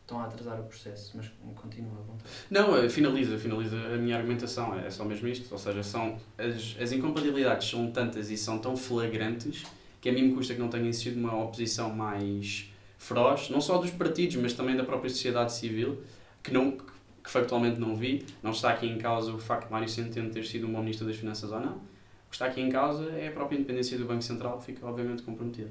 estão 0.00 0.20
a 0.20 0.24
atrasar 0.24 0.58
o 0.60 0.64
processo, 0.64 1.12
mas 1.16 1.30
continua 1.54 1.92
à 1.98 2.02
vontade. 2.02 2.30
Não, 2.50 2.76
eh, 2.76 2.88
finaliza, 2.88 3.36
finaliza 3.38 3.76
a 3.76 3.96
minha 3.98 4.16
argumentação. 4.16 4.78
É 4.78 4.88
só 4.90 5.04
mesmo 5.04 5.28
isto. 5.28 5.52
Ou 5.52 5.58
seja, 5.58 5.82
são, 5.82 6.16
as, 6.38 6.76
as 6.80 6.92
incompatibilidades 6.92 7.68
são 7.68 7.90
tantas 7.90 8.30
e 8.30 8.36
são 8.38 8.58
tão 8.58 8.76
flagrantes 8.76 9.64
que 10.02 10.08
a 10.08 10.12
mim 10.12 10.22
me 10.22 10.34
custa 10.34 10.52
que 10.52 10.60
não 10.60 10.68
tenha 10.68 10.88
existido 10.88 11.18
uma 11.18 11.40
oposição 11.42 11.94
mais 11.94 12.68
feroz, 12.98 13.48
não 13.50 13.60
só 13.60 13.78
dos 13.78 13.90
partidos, 13.92 14.36
mas 14.36 14.52
também 14.52 14.76
da 14.76 14.82
própria 14.82 15.08
sociedade 15.08 15.52
civil, 15.52 16.02
que, 16.42 16.52
não, 16.52 16.72
que 16.72 17.30
factualmente 17.30 17.78
não 17.78 17.94
vi. 17.94 18.26
Não 18.42 18.50
está 18.50 18.72
aqui 18.72 18.86
em 18.86 18.98
causa 18.98 19.32
o 19.32 19.38
facto 19.38 19.66
de 19.66 19.72
Mário 19.72 19.88
Centeno 19.88 20.28
ter 20.28 20.44
sido 20.44 20.66
um 20.66 20.72
bom 20.72 20.80
Ministro 20.80 21.06
das 21.06 21.16
Finanças 21.16 21.52
ou 21.52 21.60
não. 21.60 21.76
O 21.76 22.30
que 22.30 22.34
está 22.34 22.46
aqui 22.46 22.60
em 22.60 22.68
causa 22.68 23.10
é 23.12 23.28
a 23.28 23.30
própria 23.30 23.56
independência 23.56 23.96
do 23.96 24.04
Banco 24.04 24.22
Central, 24.22 24.58
que 24.58 24.64
fica 24.64 24.84
obviamente 24.84 25.22
comprometida. 25.22 25.70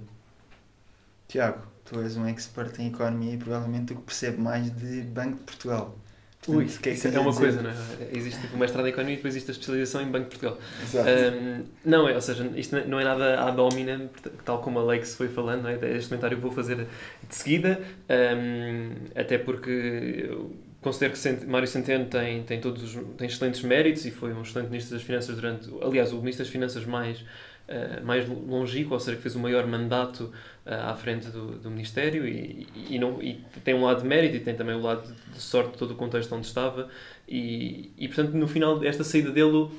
Tiago, 1.28 1.67
tu 1.84 2.00
és 2.00 2.15
um 2.15 2.26
expert 2.26 2.80
em 2.80 2.88
economia 2.88 3.34
e 3.34 3.38
provavelmente 3.38 3.91
o 3.91 3.98
que 3.98 4.04
percebe 4.04 4.41
mais 4.41 4.72
de 4.72 5.02
Banco 5.02 5.39
de 5.39 5.44
Portugal. 5.44 5.98
Ui, 6.47 6.65
que 6.65 6.89
é 6.89 6.95
que 6.95 7.08
é 7.08 7.19
uma 7.19 7.30
dizer? 7.30 7.41
coisa, 7.41 7.62
não 7.62 7.69
é? 7.69 7.75
Existe 8.13 8.47
o 8.51 8.58
mestrado 8.58 8.86
em 8.88 8.89
Economia 8.89 9.13
e 9.13 9.17
depois 9.17 9.36
existe 9.36 9.51
a 9.51 9.54
especialização 9.54 10.01
em 10.01 10.06
Banco 10.06 10.30
de 10.30 10.38
Portugal. 10.38 10.58
Exato. 10.82 11.10
Um, 11.10 11.63
não, 11.86 12.10
é, 12.10 12.15
ou 12.15 12.21
seja, 12.21 12.51
isto 12.56 12.75
não 12.88 12.99
é 12.99 13.04
nada 13.04 13.43
à 13.43 13.51
domina, 13.51 14.10
tal 14.43 14.60
como 14.60 14.80
a 14.80 14.84
lei 14.84 14.99
que 14.99 15.08
se 15.08 15.15
foi 15.15 15.30
falando, 15.30 15.63
não 15.63 15.69
é? 15.69 15.75
este 15.95 16.10
comentário 16.10 16.38
que 16.38 16.41
vou 16.41 16.51
fazer 16.51 16.77
de 16.77 17.36
seguida, 17.36 17.80
um, 18.10 18.95
até 19.15 19.38
porque 19.38 20.25
eu 20.30 20.56
considero 20.82 21.13
que 21.13 21.45
Mário 21.45 21.67
Centeno 21.67 22.06
tem, 22.06 22.43
tem, 22.43 22.60
todos 22.60 22.84
os, 22.84 23.04
tem 23.17 23.27
excelentes 23.27 23.62
méritos 23.62 24.06
e 24.06 24.12
foi 24.12 24.34
um 24.34 24.41
excelente 24.41 24.69
Ministro 24.69 24.95
das 24.95 25.04
Finanças 25.04 25.36
durante. 25.36 25.69
Aliás, 25.82 26.12
o 26.12 26.17
Ministro 26.17 26.43
das 26.43 26.51
Finanças 26.51 26.86
mais, 26.86 27.23
eh, 27.67 27.99
mais 28.04 28.27
longínquo, 28.27 28.95
ou 28.95 28.99
seja, 28.99 29.15
que 29.15 29.21
fez 29.21 29.36
o 29.36 29.39
maior 29.39 29.67
mandato 29.67 30.32
à 30.65 30.95
frente 30.95 31.28
do, 31.30 31.58
do 31.60 31.69
Ministério 31.71 32.28
e, 32.28 32.67
e, 32.89 33.00
não, 33.00 33.21
e 33.21 33.43
tem 33.63 33.74
um 33.74 33.84
lado 33.84 34.02
de 34.02 34.08
mérito 34.08 34.36
e 34.36 34.39
tem 34.39 34.56
também 34.56 34.76
o 34.76 34.82
lado 34.82 35.13
de 35.34 35.41
sorte 35.41 35.71
de 35.71 35.78
todo 35.78 35.91
o 35.91 35.95
contexto 35.95 36.34
onde 36.36 36.45
estava. 36.47 36.89
E, 37.28 37.91
e 37.97 38.08
portanto, 38.08 38.34
no 38.34 38.47
final, 38.47 38.84
esta 38.84 39.04
saída 39.04 39.32
dele, 39.32 39.69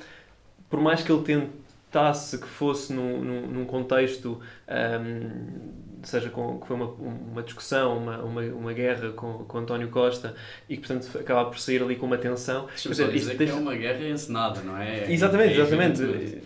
por 0.69 0.79
mais 0.81 1.01
que 1.03 1.11
ele 1.11 1.23
tentasse 1.23 2.37
que 2.39 2.47
fosse 2.47 2.91
num, 2.93 3.23
num, 3.23 3.47
num 3.47 3.65
contexto. 3.65 4.39
ehm, 4.67 5.83
seja 6.03 6.29
com, 6.29 6.59
que 6.59 6.67
foi 6.67 6.75
uma, 6.75 6.87
uma 6.87 7.43
discussão, 7.43 7.97
uma, 7.97 8.17
uma, 8.19 8.41
uma 8.41 8.73
guerra 8.73 9.11
com, 9.13 9.45
com 9.45 9.57
António 9.59 9.89
Costa 9.89 10.35
e 10.69 10.77
que, 10.77 10.87
portanto, 10.87 11.17
acaba 11.17 11.45
por 11.49 11.57
sair 11.59 11.81
ali 11.81 11.95
com 11.95 12.05
uma 12.05 12.17
tensão. 12.17 12.65
Deixa-me 12.67 12.91
dizer, 12.95 13.11
dizer 13.11 13.31
isto 13.31 13.43
que 13.43 13.49
é 13.49 13.53
uma 13.53 13.75
guerra 13.75 14.05
encenada, 14.07 14.61
não 14.61 14.77
é? 14.77 15.11
Exatamente, 15.11 15.53
É 15.53 15.61
exatamente. 15.61 16.43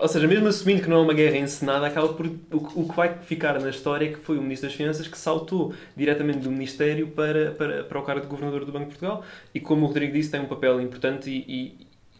Ou 0.00 0.08
seja, 0.08 0.26
mesmo 0.26 0.48
assumindo 0.48 0.82
que 0.82 0.88
não 0.88 0.98
é 0.98 1.00
uma 1.02 1.12
guerra 1.12 1.36
encenada, 1.36 1.86
acaba 1.86 2.08
por. 2.14 2.26
O, 2.26 2.80
o 2.82 2.88
que 2.88 2.96
vai 2.96 3.18
ficar 3.18 3.60
na 3.60 3.68
história 3.68 4.06
é 4.06 4.12
que 4.12 4.18
foi 4.18 4.38
o 4.38 4.42
Ministro 4.42 4.68
das 4.68 4.76
Finanças 4.76 5.06
que 5.06 5.18
saltou 5.18 5.74
diretamente 5.94 6.38
do 6.38 6.50
Ministério 6.50 7.08
para, 7.08 7.50
para, 7.52 7.84
para 7.84 7.98
o 7.98 8.02
cargo 8.02 8.22
de 8.22 8.26
Governador 8.26 8.64
do 8.64 8.72
Banco 8.72 8.86
de 8.86 8.96
Portugal 8.96 9.22
e, 9.54 9.60
como 9.60 9.84
o 9.84 9.88
Rodrigo 9.88 10.12
disse, 10.12 10.30
tem 10.30 10.40
um 10.40 10.46
papel 10.46 10.80
importante 10.80 11.28
e, 11.30 11.76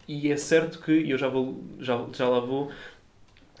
e, 0.07 0.27
e 0.27 0.31
é 0.31 0.37
certo 0.37 0.79
que, 0.79 0.91
e 0.91 1.09
eu 1.09 1.17
já, 1.17 1.27
vou, 1.27 1.63
já, 1.79 2.05
já 2.13 2.29
lá 2.29 2.39
vou, 2.39 2.71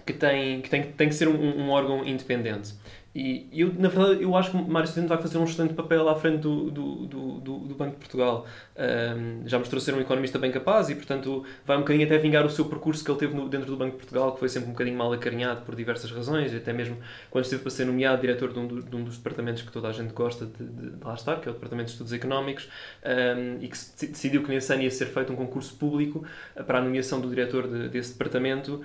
que 0.05 0.13
tem 0.13 0.61
que, 0.61 0.69
tem, 0.69 0.83
tem 0.83 1.09
que 1.09 1.15
ser 1.15 1.27
um, 1.27 1.59
um 1.59 1.69
órgão 1.71 2.05
independente. 2.05 2.73
E 3.13 3.49
eu, 3.51 3.73
na 3.73 3.89
verdade, 3.89 4.23
eu 4.23 4.33
acho 4.37 4.51
que 4.51 4.57
o 4.57 4.63
Mário 4.63 4.87
Centeno 4.87 5.09
vai 5.09 5.17
fazer 5.17 5.37
um 5.37 5.43
excelente 5.43 5.73
papel 5.73 6.07
à 6.07 6.15
frente 6.15 6.37
do, 6.37 6.71
do, 6.71 7.05
do, 7.05 7.39
do, 7.59 7.75
Banco 7.75 7.91
de 7.91 7.97
Portugal. 7.97 8.45
Um, 8.77 9.45
já 9.45 9.59
mostrou 9.59 9.81
ser 9.81 9.93
um 9.93 9.99
economista 9.99 10.39
bem 10.39 10.49
capaz 10.49 10.89
e, 10.89 10.95
portanto, 10.95 11.43
vai 11.65 11.75
um 11.75 11.81
bocadinho 11.81 12.05
até 12.05 12.17
vingar 12.17 12.45
o 12.45 12.49
seu 12.49 12.65
percurso 12.65 13.03
que 13.03 13.11
ele 13.11 13.19
teve 13.19 13.35
no, 13.35 13.49
dentro 13.49 13.67
do 13.67 13.75
Banco 13.75 13.91
de 13.91 13.97
Portugal, 13.97 14.31
que 14.31 14.39
foi 14.39 14.47
sempre 14.47 14.69
um 14.69 14.71
bocadinho 14.71 14.97
mal 14.97 15.11
acarinhado 15.11 15.61
por 15.61 15.75
diversas 15.75 16.09
razões, 16.09 16.53
e 16.53 16.57
até 16.57 16.71
mesmo 16.71 16.97
quando 17.29 17.43
esteve 17.43 17.61
para 17.61 17.71
ser 17.71 17.85
nomeado 17.85 18.21
diretor 18.21 18.53
de 18.53 18.59
um, 18.59 18.67
de 18.67 18.95
um 18.95 19.03
dos 19.03 19.17
departamentos 19.17 19.61
que 19.61 19.71
toda 19.71 19.89
a 19.89 19.91
gente 19.91 20.13
gosta 20.13 20.45
de, 20.45 20.63
de, 20.63 20.91
de 20.91 21.03
lá 21.03 21.13
estar, 21.13 21.41
que 21.41 21.49
é 21.49 21.51
o 21.51 21.53
Departamento 21.53 21.87
de 21.87 21.91
Estudos 21.91 22.13
Económicos, 22.13 22.69
um, 23.03 23.61
e 23.61 23.67
que 23.67 23.77
decidiu 24.07 24.41
que 24.41 24.49
nesse 24.49 24.71
ano 24.71 24.83
ia 24.83 24.91
ser 24.91 25.07
feito 25.07 25.33
um 25.33 25.35
concurso 25.35 25.75
público 25.75 26.23
uh, 26.55 26.63
para 26.63 26.79
a 26.79 26.81
nomeação 26.81 27.19
do 27.19 27.27
diretor 27.27 27.67
de- 27.67 27.89
desse 27.89 28.13
departamento. 28.13 28.81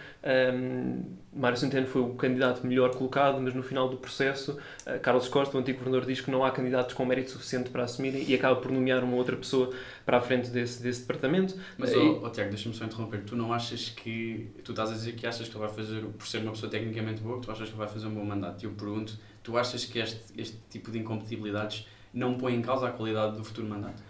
Mário 1.37 1.59
Centeno 1.59 1.87
foi 1.87 2.01
o 2.03 2.15
candidato 2.15 2.67
melhor 2.67 2.95
colocado, 2.95 3.41
mas 3.41 3.53
no 3.55 3.63
final 3.63 3.89
do 3.89 3.97
processo, 3.97 4.53
uh, 4.87 4.99
Carlos 5.01 5.29
Costa, 5.29 5.57
o 5.57 5.61
antigo 5.61 5.79
governador, 5.79 6.07
diz 6.07 6.21
que 6.21 6.31
não 6.31 6.45
há 6.45 6.51
candidatos 6.51 6.95
com 6.95 7.05
mérito 7.05 7.31
suficiente 7.33 7.69
para 7.71 7.85
assumirem 7.85 8.25
e 8.27 8.35
acaba 8.35 8.57
por 8.57 8.71
nomear 8.73 9.05
uma 9.05 9.17
outra 9.17 9.37
pessoa 9.37 9.71
para 10.05 10.17
a 10.17 10.21
frente 10.21 10.49
desse, 10.51 10.83
desse 10.83 11.01
departamento. 11.03 11.55
Mas, 11.77 11.93
Uh, 11.95 12.21
oh, 12.23 12.27
oh, 12.27 12.31
Tiago, 12.31 12.51
deixa-me 12.51 12.75
só 12.75 12.85
interromper. 12.85 13.23
Tu 13.25 13.37
não 13.37 13.53
achas 13.53 13.89
que. 13.91 14.49
Tu 14.65 14.73
estás 14.73 14.91
a 14.91 14.95
dizer 14.95 15.13
que 15.13 15.27
achas 15.27 15.49
que 15.49 15.55
ele 15.57 15.67
vai 15.67 15.75
fazer, 15.75 16.03
por 16.19 16.27
ser 16.27 16.39
uma 16.39 16.53
pessoa 16.53 16.71
tecnicamente 16.71 17.21
boa, 17.21 17.39
que 17.41 17.47
tu 17.47 17.53
achas 17.53 17.69
que 17.69 17.75
ele 17.75 17.79
vai 17.79 17.89
fazer 17.89 18.07
um 18.07 18.15
bom 18.15 18.25
mandato. 18.25 18.63
E 18.63 18.67
eu 18.67 18.73
pergunto, 18.73 19.19
tu 19.43 19.57
achas 19.59 19.85
que 19.85 19.99
este, 19.99 20.21
este 20.37 20.57
tipo 20.71 20.91
de 20.91 20.99
incompatibilidades 20.99 21.87
não 22.15 22.35
põe 22.35 22.55
em 22.55 22.63
causa 22.63 22.89
a 22.89 22.91
qualidade 22.91 23.37
do 23.37 23.45
futuro 23.45 23.67
mandato? 23.69 24.03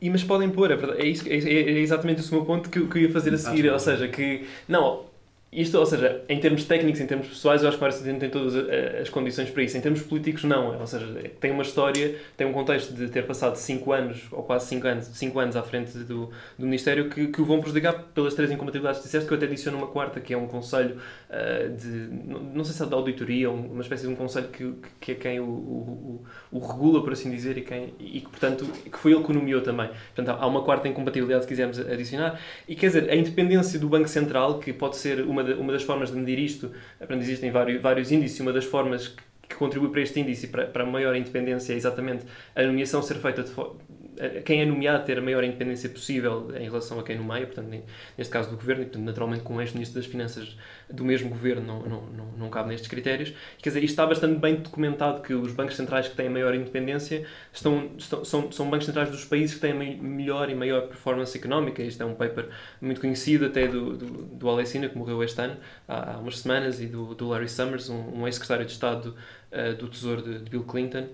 E, 0.00 0.10
mas 0.10 0.24
podem 0.24 0.50
pôr, 0.50 0.70
é, 0.70 0.76
verdade, 0.76 1.00
é, 1.00 1.06
isso, 1.06 1.28
é, 1.28 1.32
é 1.36 1.78
exatamente 1.78 2.20
esse 2.20 2.30
o 2.32 2.34
meu 2.34 2.44
ponto 2.44 2.68
que, 2.68 2.78
eu- 2.80 2.88
que 2.88 2.98
eu 2.98 3.02
ia 3.02 3.10
fazer 3.12 3.32
a 3.32 3.38
seguir. 3.38 3.70
Ou 3.70 3.78
seja, 3.78 4.08
que. 4.08 4.44
Não, 4.68 5.04
isto, 5.52 5.76
ou 5.78 5.84
seja, 5.84 6.22
em 6.28 6.38
termos 6.38 6.64
técnicos, 6.64 7.00
em 7.00 7.06
termos 7.06 7.26
pessoais, 7.26 7.62
eu 7.62 7.68
acho 7.68 7.76
que 7.76 7.82
Mário 7.82 7.96
Centeno 7.96 8.20
tem 8.20 8.30
todas 8.30 8.54
a- 8.54 9.00
as 9.02 9.08
condições 9.10 9.50
para 9.50 9.62
isso. 9.64 9.76
Em 9.76 9.80
termos 9.80 10.00
políticos, 10.00 10.44
não. 10.44 10.78
Ou 10.78 10.86
seja, 10.86 11.06
tem 11.40 11.50
uma 11.50 11.62
história, 11.62 12.14
tem 12.36 12.46
um 12.46 12.52
contexto 12.52 12.94
de 12.94 13.08
ter 13.08 13.26
passado 13.26 13.56
5 13.56 13.92
anos, 13.92 14.22
ou 14.30 14.44
quase 14.44 14.66
5 14.66 14.86
anos, 14.86 15.06
cinco 15.14 15.40
anos 15.40 15.56
à 15.56 15.62
frente 15.62 15.98
do, 15.98 16.26
do 16.56 16.64
Ministério, 16.66 17.10
que, 17.10 17.26
que 17.26 17.40
o 17.42 17.44
vão 17.44 17.58
prejudicar 17.60 17.92
pelas 18.14 18.34
três 18.34 18.50
incompatibilidades 18.50 19.00
que 19.00 19.06
disseste, 19.06 19.26
que 19.26 19.32
eu 19.34 19.36
até 19.36 19.46
adiciono 19.46 19.76
uma 19.76 19.88
quarta, 19.88 20.20
que 20.20 20.32
é 20.32 20.36
um 20.36 20.46
conselho 20.46 20.98
ah, 21.28 21.68
de. 21.68 21.88
Não, 22.54 22.64
sei 22.64 22.74
se 22.74 22.82
é 22.82 22.86
de 22.86 22.94
auditoria, 22.94 23.50
um- 23.50 23.72
uma 23.72 23.82
espécie 23.82 24.06
de 24.06 24.12
um 24.12 24.16
conselho 24.16 24.48
que, 24.48 24.72
que 25.00 25.12
é 25.12 25.14
quem 25.16 25.40
o, 25.40 25.44
o, 25.44 26.24
o, 26.52 26.58
regula, 26.60 27.02
por 27.02 27.12
assim 27.12 27.30
dizer, 27.30 27.58
e, 27.58 27.62
quem, 27.62 27.92
e 27.98 28.20
que, 28.20 28.28
portanto, 28.28 28.64
que 28.66 28.96
foi 28.98 29.12
ele 29.12 29.22
que 29.24 29.30
o 29.30 29.34
nomeou 29.34 29.60
também. 29.62 29.88
Portanto, 30.14 30.36
há 30.40 30.46
uma 30.46 30.62
quarta 30.62 30.86
incompatibilidade, 30.88 31.42
se 31.42 31.48
quisermos 31.48 31.78
adicionar. 31.80 32.40
E 32.68 32.74
quer 32.76 32.86
dizer, 32.86 33.10
a 33.10 33.16
independência 33.16 33.78
do 33.80 33.88
Banco 33.88 34.08
Central, 34.08 34.58
que 34.60 34.72
pode 34.72 34.96
ser 34.96 35.22
uma, 35.22 35.39
da- 35.42 35.54
uma 35.56 35.72
das 35.72 35.82
formas 35.82 36.10
de 36.10 36.16
medir 36.16 36.38
isto, 36.38 36.70
existem 37.22 37.50
vários, 37.50 37.80
vários 37.82 38.10
índices, 38.12 38.38
uma 38.40 38.52
das 38.52 38.64
formas 38.64 39.08
que, 39.08 39.22
que 39.48 39.54
contribui 39.56 39.90
para 39.90 40.00
este 40.00 40.20
índice 40.20 40.48
para, 40.48 40.66
para 40.66 40.84
maior 40.86 41.14
independência 41.16 41.72
é 41.72 41.76
exatamente 41.76 42.24
a 42.54 42.62
nomeação 42.62 43.02
ser 43.02 43.16
feita 43.16 43.42
de. 43.42 43.50
Quem 44.44 44.60
é 44.60 44.66
nomeado 44.66 45.04
ter 45.04 45.18
a 45.18 45.22
maior 45.22 45.42
independência 45.42 45.88
possível 45.88 46.54
em 46.56 46.64
relação 46.64 47.00
a 47.00 47.02
quem 47.02 47.16
nomeia, 47.16 47.46
portanto, 47.46 47.68
ne- 47.68 47.82
neste 48.18 48.32
caso 48.32 48.50
do 48.50 48.56
governo, 48.56 48.82
e 48.82 48.84
portanto, 48.86 49.04
naturalmente, 49.04 49.42
com 49.42 49.56
o 49.56 49.60
ex-ministro 49.60 50.00
das 50.00 50.10
Finanças 50.10 50.56
do 50.90 51.04
mesmo 51.04 51.28
governo, 51.30 51.62
não, 51.66 51.82
não, 51.82 52.02
não, 52.10 52.26
não 52.38 52.50
cabe 52.50 52.68
nestes 52.68 52.88
critérios. 52.88 53.32
Quer 53.62 53.70
dizer, 53.70 53.84
isto 53.84 53.92
está 53.92 54.06
bastante 54.06 54.38
bem 54.38 54.56
documentado 54.56 55.22
que 55.22 55.32
os 55.32 55.52
bancos 55.52 55.76
centrais 55.76 56.08
que 56.08 56.16
têm 56.16 56.28
maior 56.28 56.54
independência 56.54 57.24
estão, 57.52 57.90
estão, 57.96 58.24
são, 58.24 58.52
são 58.52 58.68
bancos 58.68 58.86
centrais 58.86 59.10
dos 59.10 59.24
países 59.24 59.54
que 59.54 59.60
têm 59.60 59.72
me- 59.74 59.96
melhor 59.96 60.50
e 60.50 60.54
maior 60.54 60.82
performance 60.88 61.36
económica. 61.38 61.82
Isto 61.82 62.02
é 62.02 62.06
um 62.06 62.14
paper 62.14 62.48
muito 62.80 63.00
conhecido 63.00 63.46
até 63.46 63.66
do, 63.68 63.96
do, 63.96 64.06
do 64.06 64.48
Alessina, 64.48 64.88
que 64.88 64.98
morreu 64.98 65.22
este 65.22 65.40
ano, 65.40 65.56
há, 65.88 66.14
há 66.14 66.18
umas 66.18 66.38
semanas, 66.40 66.80
e 66.80 66.86
do, 66.86 67.14
do 67.14 67.28
Larry 67.28 67.48
Summers, 67.48 67.88
um, 67.88 68.20
um 68.20 68.26
ex-secretário 68.26 68.66
de 68.66 68.72
Estado 68.72 69.14
uh, 69.52 69.74
do 69.76 69.88
Tesouro 69.88 70.22
de, 70.22 70.38
de 70.40 70.50
Bill 70.50 70.64
Clinton. 70.64 71.06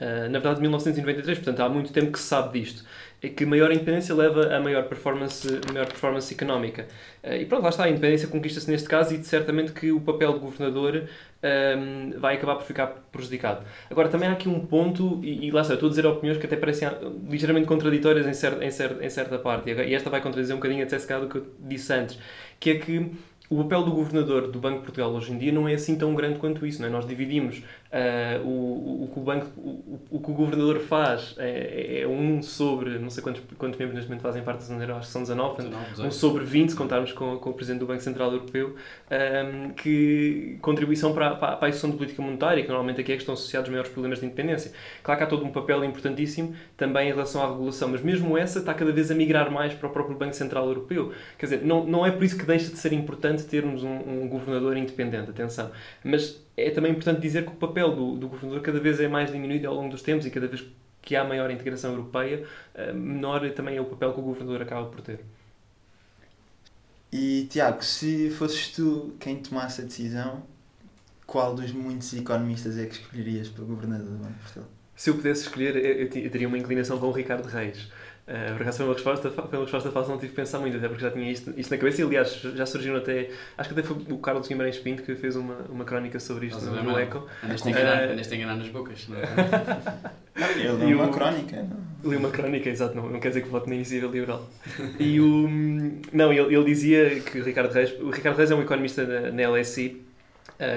Uh, 0.00 0.30
na 0.30 0.38
verdade, 0.38 0.56
de 0.56 0.62
1993, 0.62 1.38
portanto, 1.38 1.60
há 1.60 1.68
muito 1.68 1.92
tempo 1.92 2.10
que 2.10 2.18
se 2.18 2.24
sabe 2.24 2.58
disto. 2.58 2.84
É 3.22 3.28
que 3.28 3.44
maior 3.44 3.70
independência 3.70 4.14
leva 4.14 4.54
a 4.54 4.58
maior 4.58 4.84
performance, 4.84 5.46
maior 5.70 5.86
performance 5.86 6.32
económica. 6.32 6.86
Uh, 7.22 7.34
e 7.34 7.44
pronto, 7.44 7.62
lá 7.64 7.68
está, 7.68 7.84
a 7.84 7.90
independência 7.90 8.26
conquista-se 8.28 8.70
neste 8.70 8.88
caso 8.88 9.14
e 9.14 9.22
certamente 9.22 9.72
que 9.72 9.92
o 9.92 10.00
papel 10.00 10.32
do 10.32 10.40
governador 10.40 11.04
um, 11.42 12.18
vai 12.18 12.36
acabar 12.36 12.56
por 12.56 12.64
ficar 12.64 12.86
prejudicado. 13.12 13.64
Agora, 13.90 14.08
também 14.08 14.28
há 14.28 14.32
aqui 14.32 14.48
um 14.48 14.60
ponto, 14.60 15.20
e, 15.22 15.48
e 15.48 15.50
lá 15.50 15.60
está, 15.60 15.74
estou 15.74 15.88
a 15.88 15.90
dizer 15.90 16.06
opiniões 16.06 16.38
que 16.38 16.46
até 16.46 16.56
parecem 16.56 16.88
ah, 16.88 16.98
ligeiramente 17.28 17.66
contraditórias 17.66 18.26
em, 18.26 18.32
cer 18.32 18.62
em, 18.62 18.70
cer 18.70 19.02
em 19.02 19.10
certa 19.10 19.38
parte, 19.38 19.70
e 19.70 19.94
esta 19.94 20.08
vai 20.08 20.20
contradizer 20.20 20.54
um 20.54 20.58
bocadinho 20.58 20.84
até 20.84 20.98
se 20.98 21.06
calhar 21.06 21.22
do 21.22 21.28
que 21.28 21.38
eu 21.38 21.46
disse 21.58 21.92
antes, 21.92 22.18
que 22.58 22.70
é 22.70 22.78
que 22.78 23.10
o 23.50 23.56
papel 23.64 23.82
do 23.82 23.90
governador 23.90 24.46
do 24.46 24.60
Banco 24.60 24.78
de 24.78 24.84
Portugal 24.84 25.10
hoje 25.10 25.32
em 25.32 25.38
dia 25.38 25.50
não 25.50 25.68
é 25.68 25.74
assim 25.74 25.98
tão 25.98 26.14
grande 26.14 26.38
quanto 26.38 26.64
isso. 26.64 26.80
Não 26.80 26.86
é? 26.86 26.90
Nós 26.90 27.04
dividimos 27.04 27.64
ah, 27.92 28.40
o, 28.44 28.48
o, 28.48 29.04
o 29.04 29.08
que 29.12 29.18
o, 29.18 29.22
banco, 29.22 29.46
o, 29.56 30.00
o 30.10 30.20
que 30.20 30.30
o 30.30 30.34
governador 30.34 30.78
faz 30.78 31.34
é, 31.38 32.02
é 32.02 32.06
um 32.06 32.40
sobre, 32.40 32.98
não 33.00 33.10
sei 33.10 33.20
quantos, 33.20 33.42
quantos 33.58 33.78
membros 33.78 33.96
neste 33.96 34.08
momento 34.08 34.22
fazem 34.22 34.42
parte 34.44 34.60
da 34.60 34.66
Zona 34.66 34.84
Euro, 34.84 34.94
acho 34.94 35.08
que 35.08 35.12
são 35.12 35.22
19, 35.22 35.56
portanto, 35.56 35.70
19, 35.70 35.86
um 35.86 35.94
18. 35.94 36.14
sobre 36.14 36.44
20, 36.44 36.70
se 36.70 36.76
contarmos 36.76 37.12
com, 37.12 37.36
com 37.38 37.50
o 37.50 37.52
Presidente 37.52 37.80
do 37.80 37.86
Banco 37.86 38.00
Central 38.00 38.30
Europeu, 38.30 38.76
um, 39.10 39.70
que 39.70 40.56
contribuição 40.62 41.12
para, 41.12 41.34
para, 41.34 41.56
para 41.56 41.66
a 41.66 41.68
execução 41.68 41.90
de 41.90 41.96
política 41.96 42.22
monetária, 42.22 42.62
que 42.62 42.68
normalmente 42.68 43.00
aqui 43.00 43.10
é 43.10 43.16
que 43.16 43.22
estão 43.22 43.34
associados 43.34 43.68
os 43.68 43.72
maiores 43.72 43.90
problemas 43.90 44.20
de 44.20 44.26
independência. 44.26 44.72
Claro 45.02 45.18
que 45.18 45.24
há 45.24 45.26
todo 45.26 45.44
um 45.44 45.50
papel 45.50 45.84
importantíssimo 45.84 46.54
também 46.76 47.08
em 47.08 47.12
relação 47.12 47.42
à 47.42 47.48
regulação, 47.48 47.88
mas 47.88 48.02
mesmo 48.02 48.38
essa 48.38 48.60
está 48.60 48.72
cada 48.72 48.92
vez 48.92 49.10
a 49.10 49.14
migrar 49.14 49.50
mais 49.50 49.74
para 49.74 49.88
o 49.88 49.90
próprio 49.90 50.16
Banco 50.16 50.34
Central 50.34 50.66
Europeu. 50.66 51.12
Quer 51.36 51.46
dizer, 51.46 51.62
não, 51.64 51.84
não 51.84 52.06
é 52.06 52.12
por 52.12 52.22
isso 52.22 52.38
que 52.38 52.44
deixa 52.44 52.70
de 52.70 52.78
ser 52.78 52.92
importante 52.92 53.42
termos 53.44 53.82
um, 53.82 54.22
um 54.22 54.28
governador 54.28 54.76
independente, 54.76 55.30
atenção. 55.30 55.72
Mas 56.04 56.40
é 56.56 56.70
também 56.70 56.92
importante 56.92 57.20
dizer 57.20 57.44
que 57.44 57.52
o 57.52 57.56
papel 57.56 57.94
do, 57.94 58.16
do 58.16 58.28
governador 58.28 58.62
cada 58.62 58.80
vez 58.80 59.00
é 59.00 59.08
mais 59.08 59.30
diminuído 59.32 59.66
ao 59.68 59.74
longo 59.74 59.90
dos 59.90 60.02
tempos 60.02 60.26
e 60.26 60.30
cada 60.30 60.46
vez 60.46 60.64
que 61.02 61.16
há 61.16 61.24
maior 61.24 61.50
integração 61.50 61.92
europeia, 61.92 62.46
eh, 62.74 62.92
menor 62.92 63.48
também 63.52 63.76
é 63.76 63.80
o 63.80 63.86
papel 63.86 64.12
que 64.12 64.20
o 64.20 64.22
governador 64.22 64.62
acaba 64.62 64.86
por 64.86 65.00
ter. 65.00 65.20
E 67.12 67.48
Tiago, 67.50 67.82
se 67.82 68.30
fosses 68.30 68.68
tu 68.68 69.14
quem 69.18 69.36
tomasse 69.36 69.80
a 69.80 69.84
decisão, 69.84 70.42
qual 71.26 71.54
dos 71.54 71.72
muitos 71.72 72.12
economistas 72.12 72.78
é 72.78 72.86
que 72.86 72.94
escolherias 72.94 73.48
para 73.48 73.64
governador 73.64 74.06
do 74.06 74.18
Banco 74.18 74.32
de 74.32 74.38
Portugal? 74.40 74.68
Se 74.94 75.10
eu 75.10 75.14
pudesse 75.14 75.42
escolher, 75.42 75.76
eu, 75.76 75.82
eu 75.82 76.24
eu 76.24 76.30
teria 76.30 76.46
uma 76.46 76.58
inclinação 76.58 76.98
com 76.98 77.06
o 77.06 77.12
Ricardo 77.12 77.46
Reis. 77.48 77.88
Uh, 78.28 78.52
por 78.52 78.62
acaso 78.62 78.76
foi 78.78 78.86
uma 78.86 78.94
resposta, 78.94 79.30
foi 79.30 79.58
uma 79.58 79.62
resposta 79.64 79.90
fácil, 79.90 80.12
não 80.12 80.18
tive 80.18 80.30
que 80.30 80.36
pensar 80.36 80.60
muito, 80.60 80.76
até 80.76 80.86
porque 80.86 81.02
já 81.02 81.10
tinha 81.10 81.30
isto, 81.32 81.52
isto 81.56 81.70
na 81.70 81.76
cabeça 81.78 82.00
e 82.00 82.04
aliás 82.04 82.30
já 82.54 82.64
surgiram 82.64 82.96
até, 82.96 83.28
acho 83.58 83.68
que 83.68 83.80
até 83.80 83.82
foi 83.86 83.96
o 84.08 84.18
Carlos 84.18 84.46
Guimarães 84.46 84.78
Pinto 84.78 85.02
que 85.02 85.16
fez 85.16 85.34
uma, 85.34 85.56
uma 85.68 85.84
crónica 85.84 86.20
sobre 86.20 86.46
isto 86.46 86.58
Estás 86.58 86.78
a 86.78 86.82
no, 86.82 86.90
não? 86.92 86.98
Eco. 86.98 87.26
Andaste 87.42 87.66
a 87.66 87.70
enganar, 87.72 88.02
Eh, 88.04 88.12
andaste 88.12 88.32
a 88.32 88.36
enganar 88.36 88.56
nas 88.56 88.68
bocas. 88.68 89.08
Não 89.08 89.16
é? 89.16 89.22
Ele 90.36 90.68
E 90.84 90.86
deu 90.86 90.96
uma 90.98 91.06
o- 91.06 91.10
crónica, 91.10 91.56
não? 91.62 91.90
Li 92.10 92.16
uma 92.16 92.30
crónica, 92.30 92.68
exato, 92.70 92.94
não, 92.96 93.10
não 93.10 93.20
quer 93.20 93.28
dizer 93.28 93.42
que 93.42 93.48
vote 93.48 93.68
na 93.68 93.74
iniciativa 93.74 94.10
liberal. 94.10 94.48
E 94.98 95.20
o. 95.20 95.46
Não, 96.12 96.32
ele, 96.32 96.54
ele 96.54 96.64
dizia 96.64 97.20
que 97.20 97.40
o 97.40 97.44
Ricardo 97.44 97.72
Reis. 97.72 97.92
O 98.00 98.08
Ricardo 98.10 98.36
Reis 98.38 98.50
é 98.50 98.54
um 98.54 98.62
economista 98.62 99.04
na, 99.04 99.30
na 99.30 99.50
LSI 99.50 100.00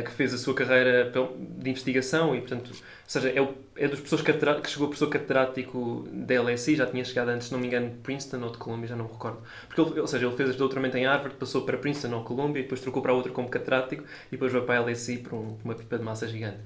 que 0.04 0.12
fez 0.12 0.34
a 0.34 0.38
sua 0.38 0.54
carreira 0.54 1.12
de 1.60 1.70
investigação 1.70 2.36
e, 2.36 2.40
portanto, 2.40 2.70
ou 2.72 2.76
seja, 3.06 3.30
é, 3.30 3.42
o, 3.42 3.54
é 3.76 3.88
dos 3.88 4.00
pessoas 4.00 4.22
que 4.22 4.32
chegou 4.70 4.86
a 4.86 4.90
professor 4.90 5.10
catedrático 5.10 6.08
da 6.12 6.42
LSI, 6.42 6.76
já 6.76 6.86
tinha 6.86 7.04
chegado 7.04 7.30
antes, 7.30 7.48
se 7.48 7.54
não 7.54 7.60
me 7.60 7.68
engano, 7.68 7.90
de 7.90 7.98
Princeton 7.98 8.42
ou 8.44 8.50
de 8.52 8.58
Columbia, 8.58 8.88
já 8.88 8.96
não 8.96 9.06
me 9.06 9.12
recordo. 9.12 9.40
Porque 9.68 9.82
ele, 9.82 10.00
ou 10.00 10.08
seja, 10.08 10.26
ele 10.26 10.36
fez 10.36 10.56
doutoramento 10.56 10.98
em 10.98 11.06
Harvard, 11.06 11.36
passou 11.38 11.64
para 11.64 11.78
Princeton 11.78 12.16
ou 12.16 12.24
Columbia 12.24 12.60
e 12.62 12.64
depois 12.64 12.80
trocou 12.82 13.02
para 13.02 13.14
outra 13.14 13.32
como 13.32 13.50
catedrático 13.50 14.04
e 14.28 14.32
depois 14.32 14.52
veio 14.52 14.64
para 14.66 14.80
a 14.80 14.82
LSI 14.84 15.18
por, 15.18 15.34
um- 15.34 15.58
uma 15.64 15.76
pipa 15.76 15.98
de 15.98 16.04
massa 16.04 16.28
gigante. 16.28 16.60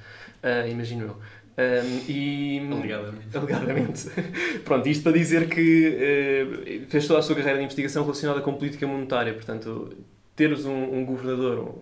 Ah, 0.44 0.68
imagino 0.68 1.06
eu. 1.08 1.18
Um, 1.60 2.02
e, 2.08 2.60
Alegadamente. 2.72 3.36
Alegadamente. 3.38 4.10
Pronto, 4.64 4.88
isto 4.88 5.02
para 5.04 5.12
dizer 5.14 5.50
que 5.50 5.98
eh, 6.00 6.82
fez 6.88 7.08
toda 7.08 7.20
a 7.20 7.24
sua 7.24 7.36
carreira 7.36 7.58
de 7.58 7.64
investigação 7.66 8.04
relacionada 8.04 8.42
com 8.42 8.54
política 8.54 8.86
monetária. 8.86 9.34
Portanto, 9.34 9.90
teres 10.36 10.66
um, 10.66 11.00
um 11.00 11.04
governador 11.06 11.76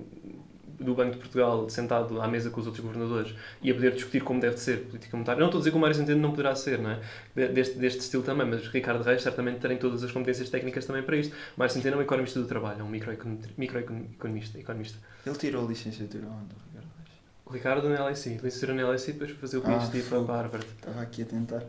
do 0.80 0.94
Banco 0.96 1.14
de 1.14 1.18
Portugal 1.20 1.70
sentado 1.70 2.22
à 2.22 2.28
mesa 2.28 2.50
com 2.50 2.60
os 2.60 2.68
outros 2.68 2.84
governadores 2.86 3.34
e 3.62 3.72
a 3.72 3.74
poder 3.74 3.94
discutir 3.94 4.22
como 4.24 4.40
deve 4.40 4.58
ser 4.58 4.82
política 4.86 5.16
monetária. 5.16 5.40
Não 5.40 5.48
estou 5.48 5.60
a 5.60 5.62
dizer 5.62 5.72
que 5.72 5.78
o 5.78 5.80
Mário 5.80 5.96
Centeno 5.96 6.20
não 6.22 6.32
poderá 6.32 6.56
ser, 6.56 6.80
não 6.80 6.92
é? 6.92 7.00
De- 7.36 7.48
Deste, 7.50 7.78
deste 7.78 8.00
estilo 8.02 8.24
também, 8.24 8.48
mas 8.48 8.68
Ricardo 8.68 9.04
Reis 9.04 9.22
certamente 9.22 9.60
tem 9.60 9.78
todas 9.78 10.04
as 10.04 10.12
competências 10.12 10.50
técnicas 10.50 10.86
também 10.86 11.04
para 11.04 11.16
isto. 11.18 11.36
Mário 11.58 11.74
Centeno 11.74 11.96
é 11.96 12.00
um 12.00 12.02
economista 12.02 12.40
do 12.40 12.46
trabalho, 12.48 12.82
é 12.82 12.84
um 12.84 12.90
microecon- 12.90 13.38
microeconomista. 13.58 14.60
economista. 14.60 14.98
Ele 15.26 15.36
tirou 15.36 15.66
a 15.66 15.68
licenciatura 15.70 16.26
onde, 16.28 16.54
Ricardo 16.68 16.88
Reis? 16.98 17.20
O 17.46 17.54
Ricardo 17.54 17.90
na 17.90 18.10
LSI, 18.10 18.30
licenciatura 18.44 18.74
na 18.74 18.90
LSI, 18.92 19.12
depois 19.14 19.32
fazer 19.32 19.58
o 19.58 19.64
Ah, 19.66 19.80
PhD 19.80 20.00
para 20.02 20.10
fogo. 20.10 20.26
para 20.26 20.36
Harvard. 20.36 20.66
Estava 20.78 21.02
aqui 21.02 21.22
a 21.22 21.26
tentar. 21.26 21.64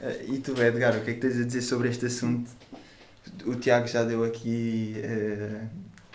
Eh, 0.00 0.24
e 0.28 0.38
tu, 0.38 0.52
Edgar, 0.60 0.96
o 0.96 1.00
que 1.04 1.10
é 1.10 1.14
que 1.14 1.20
tens 1.20 1.38
a 1.40 1.44
dizer 1.44 1.62
sobre 1.62 1.88
este 1.88 2.06
assunto? 2.06 2.50
O 3.46 3.54
Tiago 3.54 3.86
já 3.86 4.02
deu 4.02 4.24
aqui 4.24 4.94
eh, 4.96 5.60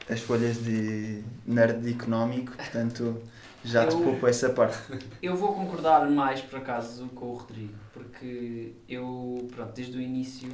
as 0.10 0.22
folhas 0.22 0.64
de 0.64 1.24
nerd 1.46 1.90
económico, 1.90 2.56
portanto 2.56 3.22
já 3.64 3.86
te 3.86 3.94
Eu- 3.94 4.02
poupo 4.02 4.28
essa 4.28 4.50
parte. 4.50 4.78
Eu 5.22 5.36
vou 5.36 5.54
concordar 5.54 6.10
mais, 6.10 6.42
por 6.42 6.60
acaso, 6.60 7.08
com 7.10 7.26
o 7.26 7.34
Rodrigo, 7.36 7.74
porque 7.94 8.74
eu, 8.88 9.48
pronto, 9.54 9.74
desde 9.74 9.98
o 9.98 10.02
início 10.02 10.50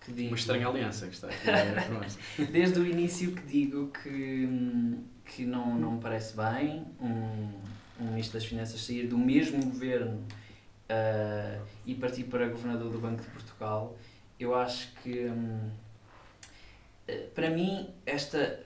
que 0.00 0.12
digo... 0.12 0.28
Uma 0.30 0.36
estranha 0.36 0.66
aliança 0.66 1.06
que 1.06 1.14
está 1.14 1.28
aqui. 1.28 1.48
é. 1.50 2.44
Desde 2.46 2.80
o 2.80 2.86
início 2.86 3.32
que 3.32 3.42
digo 3.42 3.88
que, 3.88 4.48
que 5.24 5.44
não, 5.44 5.78
não 5.78 5.92
me 5.92 6.00
parece 6.00 6.34
bem 6.36 6.86
um, 7.00 7.52
um 8.00 8.10
Ministro 8.10 8.38
das 8.38 8.48
Finanças 8.48 8.80
sair 8.80 9.06
do 9.06 9.18
mesmo 9.18 9.62
governo 9.64 10.24
ah, 10.88 11.58
e 11.86 11.94
partir 11.94 12.24
para 12.24 12.48
governador 12.48 12.90
do 12.90 12.98
Banco 12.98 13.22
de 13.22 13.28
Portugal. 13.28 13.96
Eu 14.38 14.54
acho 14.54 14.90
que, 15.02 15.26
hum, 15.26 15.70
eh, 17.06 17.28
para 17.34 17.50
mim, 17.50 17.88
esta, 18.04 18.58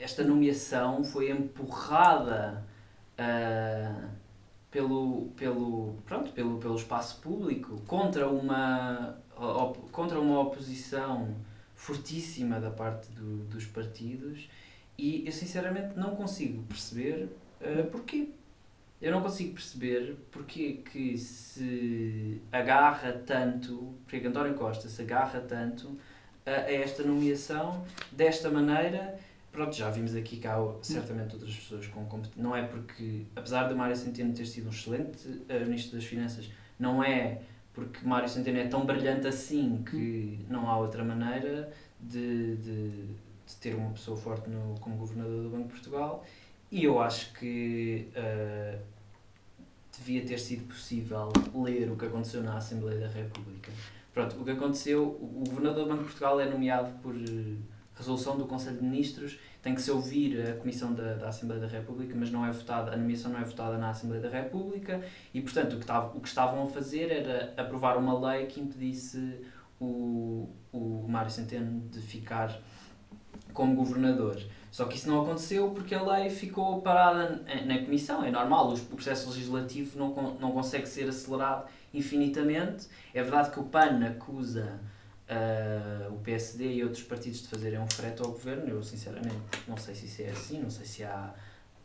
esta 0.00 0.24
nomeação 0.24 1.04
foi 1.04 1.30
empurrada 1.30 2.64
ah, 3.18 4.08
pelo, 4.70 5.28
pelo, 5.36 5.94
pronto, 6.06 6.32
pelo, 6.32 6.58
pelo 6.58 6.76
espaço 6.76 7.20
público 7.20 7.80
contra 7.86 8.28
uma, 8.28 9.18
op- 9.36 9.90
contra 9.90 10.18
uma 10.20 10.40
oposição 10.40 11.34
fortíssima 11.74 12.60
da 12.60 12.70
parte 12.70 13.10
do- 13.12 13.44
dos 13.44 13.66
partidos 13.66 14.48
e 14.96 15.24
eu 15.26 15.32
sinceramente 15.32 15.98
não 15.98 16.14
consigo 16.14 16.62
perceber 16.64 17.28
uh, 17.60 17.84
porquê. 17.90 18.28
Eu 19.00 19.12
não 19.12 19.22
consigo 19.22 19.54
perceber 19.54 20.14
porque 20.30 20.74
que 20.92 21.16
se 21.16 22.40
agarra 22.52 23.12
tanto, 23.24 23.94
porque 24.06 24.26
António 24.26 24.52
Costa 24.54 24.90
se 24.90 25.00
agarra 25.00 25.40
tanto 25.40 25.98
a, 26.44 26.50
a 26.50 26.72
esta 26.72 27.02
nomeação 27.02 27.82
desta 28.12 28.50
maneira. 28.50 29.18
Pronto, 29.52 29.74
já 29.74 29.90
vimos 29.90 30.14
aqui 30.14 30.36
que 30.36 30.46
há 30.46 30.56
certamente 30.80 31.34
outras 31.34 31.54
pessoas 31.54 31.86
com 31.88 32.04
competência. 32.04 32.42
Não 32.42 32.54
é 32.54 32.62
porque, 32.62 33.26
apesar 33.34 33.68
de 33.68 33.74
Mário 33.74 33.96
Centeno 33.96 34.32
ter 34.32 34.46
sido 34.46 34.68
um 34.68 34.70
excelente 34.70 35.26
uh, 35.28 35.66
Ministro 35.66 35.96
das 35.96 36.04
Finanças, 36.04 36.50
não 36.78 37.02
é 37.02 37.42
porque 37.72 38.06
Mário 38.06 38.28
Centeno 38.28 38.58
é 38.58 38.66
tão 38.66 38.86
brilhante 38.86 39.26
assim 39.26 39.82
que 39.88 40.44
não 40.48 40.68
há 40.68 40.78
outra 40.78 41.02
maneira 41.04 41.72
de, 42.00 42.56
de, 42.56 42.90
de 42.90 43.56
ter 43.60 43.74
uma 43.74 43.90
pessoa 43.90 44.16
forte 44.16 44.48
no, 44.48 44.78
como 44.80 44.96
governador 44.96 45.42
do 45.42 45.50
Banco 45.50 45.68
de 45.68 45.72
Portugal 45.74 46.24
e 46.70 46.84
eu 46.84 47.00
acho 47.00 47.32
que 47.32 48.08
eh, 48.14 48.78
devia 49.98 50.24
ter 50.24 50.38
sido 50.38 50.66
possível 50.68 51.32
ler 51.54 51.90
o 51.90 51.96
que 51.96 52.06
aconteceu 52.06 52.42
na 52.42 52.56
Assembleia 52.56 53.00
da 53.00 53.08
República. 53.08 53.72
Pronto, 54.14 54.40
o 54.40 54.44
que 54.44 54.52
aconteceu, 54.52 55.02
o 55.02 55.44
governador 55.48 55.84
do 55.84 55.88
Banco 55.88 56.02
de 56.02 56.08
Portugal 56.10 56.40
é 56.40 56.48
nomeado 56.48 56.92
por 57.02 57.14
eh, 57.14 57.56
resolução 58.00 58.36
do 58.36 58.46
Conselho 58.46 58.78
de 58.78 58.82
Ministros, 58.82 59.38
tem 59.62 59.74
que 59.74 59.82
se 59.82 59.90
ouvir 59.90 60.40
a 60.48 60.54
Comissão 60.56 60.92
da, 60.94 61.14
da 61.14 61.28
Assembleia 61.28 61.60
da 61.60 61.68
República, 61.68 62.14
mas 62.16 62.30
não 62.30 62.44
é 62.44 62.50
votada, 62.50 62.92
a 62.92 62.96
nomeação 62.96 63.30
não 63.30 63.40
é 63.40 63.44
votada 63.44 63.78
na 63.78 63.90
Assembleia 63.90 64.22
da 64.22 64.28
República 64.28 65.02
e, 65.32 65.40
portanto, 65.40 65.74
o 65.74 65.78
que, 65.78 65.92
o 66.16 66.20
que 66.20 66.28
estavam 66.28 66.62
a 66.62 66.66
fazer 66.66 67.10
era 67.10 67.54
aprovar 67.56 67.96
uma 67.96 68.18
lei 68.30 68.46
que 68.46 68.60
impedisse 68.60 69.40
o, 69.78 70.48
o 70.72 71.06
Mário 71.08 71.30
Centeno 71.30 71.88
de 71.90 72.00
ficar 72.00 72.58
como 73.52 73.74
governador. 73.74 74.40
Só 74.70 74.84
que 74.84 74.96
isso 74.96 75.08
não 75.08 75.22
aconteceu 75.22 75.70
porque 75.70 75.94
a 75.94 76.02
lei 76.02 76.30
ficou 76.30 76.80
parada 76.80 77.42
na 77.66 77.78
Comissão. 77.78 78.24
É 78.24 78.30
normal, 78.30 78.72
o 78.72 78.96
processo 78.96 79.28
legislativo 79.28 79.98
não, 79.98 80.34
não 80.38 80.52
consegue 80.52 80.86
ser 80.86 81.08
acelerado 81.08 81.66
infinitamente. 81.92 82.86
É 83.12 83.22
verdade 83.22 83.50
que 83.50 83.58
o 83.58 83.64
PAN 83.64 84.04
acusa 84.06 84.78
ah, 85.30 86.08
o 86.10 86.18
PSD 86.18 86.74
e 86.74 86.82
outros 86.82 87.04
partidos 87.04 87.42
de 87.42 87.48
fazerem 87.48 87.78
um 87.78 87.88
frete 87.88 88.20
ao 88.20 88.32
governo. 88.32 88.68
Eu, 88.68 88.82
sinceramente, 88.82 89.38
não 89.68 89.76
sei 89.76 89.94
se 89.94 90.06
isso 90.06 90.22
é 90.22 90.30
assim, 90.30 90.60
não 90.60 90.70
sei 90.70 90.84
se 90.84 91.04
há 91.04 91.32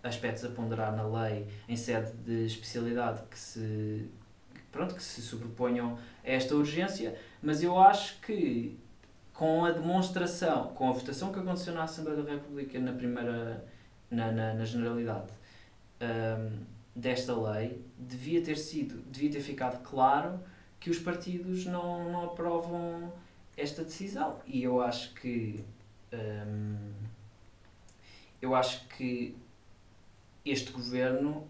aspectos 0.02 0.44
a 0.46 0.50
ponderar 0.50 0.96
na 0.96 1.08
lei 1.08 1.48
em 1.70 1.76
sede 1.76 2.12
de 2.26 2.46
especialidade 2.46 3.22
que 3.30 3.38
se, 3.38 4.10
pronto, 4.72 4.96
que 4.96 5.04
se 5.04 5.22
sobreponham 5.22 5.96
a 6.24 6.30
esta 6.32 6.56
urgência, 6.56 7.16
mas 7.42 7.62
eu 7.62 7.80
acho 7.80 8.20
que 8.22 8.80
com 9.32 9.64
a 9.64 9.72
demonstração, 9.72 10.70
com 10.70 10.90
a 10.90 10.94
votação 10.94 11.32
que 11.32 11.40
aconteceu 11.40 11.74
na 11.74 11.84
Assembleia 11.84 12.24
da 12.24 12.32
República 12.32 12.80
na 12.80 12.94
primeira, 12.94 13.64
na, 14.10 14.32
na, 14.32 14.54
na 14.56 14.66
generalidade 14.66 15.32
hum, 16.02 16.64
desta 16.96 17.36
lei, 17.36 17.80
devia 18.00 18.42
ter 18.42 18.58
sido, 18.58 19.04
devia 19.12 19.30
ter 19.30 19.42
ficado 19.42 19.84
claro 19.84 20.40
que 20.80 20.90
os 20.90 20.98
partidos 20.98 21.66
não, 21.66 22.12
não 22.12 22.26
aprovam 22.26 23.14
esta 23.58 23.84
decisão. 23.84 24.40
E 24.46 24.64
eu 24.64 24.82
acho 24.82 25.14
que 25.16 25.64
hum, 26.14 26.94
eu 28.42 28.56
acho 28.56 28.88
que 28.90 29.36
este 30.46 30.72
governo 30.72 31.48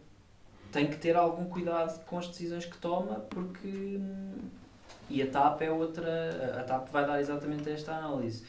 tem 0.72 0.88
que 0.90 0.98
ter 0.98 1.16
algum 1.16 1.46
cuidado 1.46 2.04
com 2.06 2.18
as 2.18 2.28
decisões 2.28 2.66
que 2.66 2.78
toma, 2.78 3.20
porque 3.22 3.68
hum, 3.68 4.50
e 5.10 5.22
a 5.22 5.28
TAP 5.28 5.62
é 5.62 5.72
outra. 5.72 6.60
A 6.60 6.64
TAP 6.64 6.90
vai 6.90 7.06
dar 7.06 7.20
exatamente 7.20 7.70
esta 7.70 7.96
análise. 7.96 8.44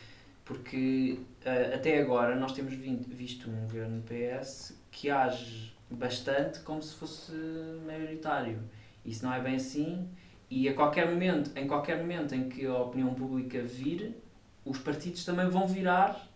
Porque 0.45 1.19
eh, 1.45 1.75
até 1.75 2.01
agora 2.01 2.37
nós 2.37 2.53
temos 2.53 2.73
visto 2.75 3.51
um 3.51 3.63
governo 3.63 4.03
PS 4.03 4.77
que 4.91 5.11
age 5.11 5.75
bastante 5.91 6.61
como 6.61 6.83
se 6.83 6.95
fosse 6.95 7.33
maioritário. 7.85 8.61
Isso 9.05 9.25
não 9.25 9.33
é 9.33 9.41
bem 9.41 9.57
assim. 9.57 10.09
E 10.49 10.69
a 10.69 10.75
qualquer 10.75 11.11
momento, 11.11 11.51
em 11.57 11.67
qualquer 11.67 11.99
momento 11.99 12.35
em 12.35 12.49
que 12.49 12.67
a 12.67 12.79
opinião 12.79 13.15
pública 13.15 13.63
vire, 13.63 14.15
os 14.65 14.79
partidos 14.79 15.25
também 15.25 15.49
vão 15.49 15.67
virar 15.67 16.29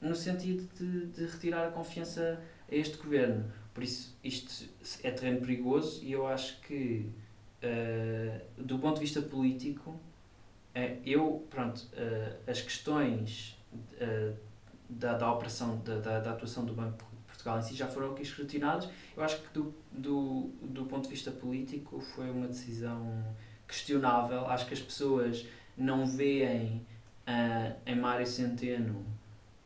no 0.00 0.14
sentido 0.14 0.68
de, 0.78 1.06
de 1.06 1.26
retirar 1.26 1.68
a 1.68 1.70
confiança 1.70 2.40
a 2.70 2.74
este 2.74 2.96
governo. 2.96 3.52
Por 3.74 3.82
isso, 3.82 4.16
isto 4.24 4.68
é 5.02 5.10
terreno 5.10 5.40
perigoso 5.40 6.04
e 6.04 6.12
eu 6.12 6.26
acho 6.26 6.60
que 6.62 7.10
Uh, 7.58 8.40
do 8.56 8.78
ponto 8.78 8.94
de 8.94 9.00
vista 9.00 9.20
político, 9.20 9.90
uh, 9.90 10.00
eu, 11.04 11.44
pronto, 11.50 11.78
uh, 11.92 12.50
as 12.50 12.60
questões 12.60 13.58
da, 14.88 15.18
da 15.18 15.32
operação, 15.32 15.78
da, 15.84 15.98
da, 15.98 16.20
da 16.20 16.30
atuação 16.30 16.64
do 16.64 16.72
Banco 16.72 17.04
Portugal 17.38 17.58
em 17.58 17.62
si 17.62 17.74
já 17.74 17.86
foram 17.86 18.10
aqui 18.12 18.22
escrutinadas. 18.22 18.88
Eu 19.16 19.22
acho 19.22 19.40
que 19.40 19.48
do, 19.54 19.72
do, 19.92 20.50
do 20.60 20.84
ponto 20.86 21.04
de 21.04 21.10
vista 21.10 21.30
político 21.30 22.00
foi 22.00 22.28
uma 22.30 22.48
decisão 22.48 23.24
questionável. 23.66 24.46
Acho 24.46 24.66
que 24.66 24.74
as 24.74 24.80
pessoas 24.80 25.46
não 25.76 26.04
veem 26.04 26.84
uh, 27.28 27.76
em 27.86 27.94
Mário 27.94 28.26
Centeno 28.26 29.06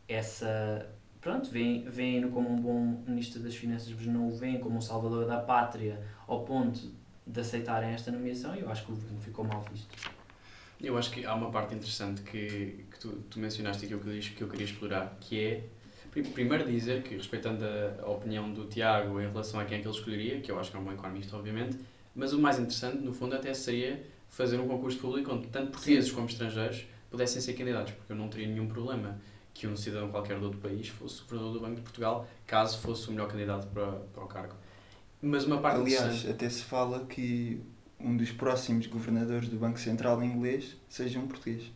essa. 0.07 0.87
Pronto, 1.21 1.49
veem- 1.51 1.85
veem-no 1.89 2.31
como 2.31 2.51
um 2.51 2.57
bom 2.57 3.03
Ministro 3.07 3.41
das 3.41 3.55
Finanças, 3.55 3.93
mas 3.95 4.07
não 4.07 4.29
o 4.29 4.37
veem 4.37 4.59
como 4.61 4.77
um 4.77 4.81
salvador 4.81 5.27
da 5.27 5.39
pátria 5.39 6.03
ao 6.27 6.45
ponto 6.45 6.91
de 7.27 7.41
aceitarem 7.41 7.91
esta 7.91 8.11
nomeação 8.11 8.55
eu 8.57 8.69
acho 8.69 8.85
que 8.85 8.91
o 8.91 8.95
governo 8.97 9.21
ficou 9.21 9.45
mal 9.45 9.65
visto. 9.71 9.87
Eu 10.81 10.99
acho 10.99 11.13
que 11.13 11.25
há 11.25 11.33
uma 11.33 11.49
parte 11.53 11.77
interessante 11.77 12.23
que, 12.23 12.85
que 12.91 12.99
tu, 12.99 13.13
tu 13.31 13.39
mencionaste 13.39 13.85
e 13.85 13.89
que 13.89 13.95
eu, 13.95 14.01
que 14.01 14.43
eu 14.43 14.49
queria 14.49 14.65
explorar, 14.67 15.17
que 15.21 15.41
é, 15.41 15.65
primeiro 16.21 16.71
dizer 16.71 17.03
que, 17.03 17.17
respeitando 17.17 17.65
a, 18.03 18.11
opinião 18.11 18.53
do 18.53 18.67
Tiago 18.67 19.21
em 19.21 19.27
relação 19.27 19.59
a 19.59 19.65
quem 19.65 19.79
é 19.79 19.81
que 19.81 19.89
ele 19.89 19.95
escolheria, 19.95 20.41
que 20.41 20.51
eu 20.51 20.59
acho 20.59 20.71
que 20.71 20.77
é 20.77 20.81
um 20.81 20.85
bom 20.85 20.93
economista, 20.93 21.37
obviamente, 21.37 21.79
mas 22.15 22.33
o 22.33 22.39
mais 22.39 22.59
interessante, 22.59 22.99
no 22.99 23.15
fundo, 23.15 23.35
até 23.35 23.55
seria 23.55 24.05
fazer 24.29 24.59
um 24.59 24.69
concurso 24.69 24.99
público 24.99 25.33
onde 25.33 25.47
tanto 25.49 25.71
portugueses 25.71 26.11
como 26.13 26.27
estrangeiros 26.27 26.85
pudessem 27.11 27.41
ser 27.41 27.55
candidatos, 27.55 27.93
porque 27.95 28.13
eu 28.13 28.17
não 28.17 28.29
teria 28.29 28.47
nenhum 28.47 28.67
problema 28.67 29.19
que 29.55 29.67
um 29.67 29.77
cidadão 29.77 30.11
qualquer 30.11 30.39
do 30.39 30.47
outro 30.47 30.61
país 30.61 30.89
fosse 30.89 31.23
governador 31.23 31.53
do 31.53 31.61
Banco 31.61 31.77
de 31.77 31.83
Portugal, 31.83 32.27
caso 32.47 32.79
fosse 32.79 33.09
o 33.09 33.13
melhor 33.13 33.29
candidato 33.29 33.67
para, 33.69 33.93
para 33.93 34.25
o 34.25 34.27
cargo. 34.27 34.55
Mas 35.21 35.45
uma 35.45 35.59
parte 35.59 35.81
Aliás, 35.81 36.03
interessante... 36.03 36.31
até 36.31 36.49
se 36.49 36.63
fala 36.63 37.05
que 37.05 37.61
um 38.01 38.17
dos 38.17 38.33
próximos 38.33 38.87
governadores 38.87 39.49
do 39.49 39.57
Banco 39.57 39.79
Central 39.79 40.23
inglês 40.23 40.77
seja 40.89 41.19
um 41.19 41.27
português. 41.27 41.71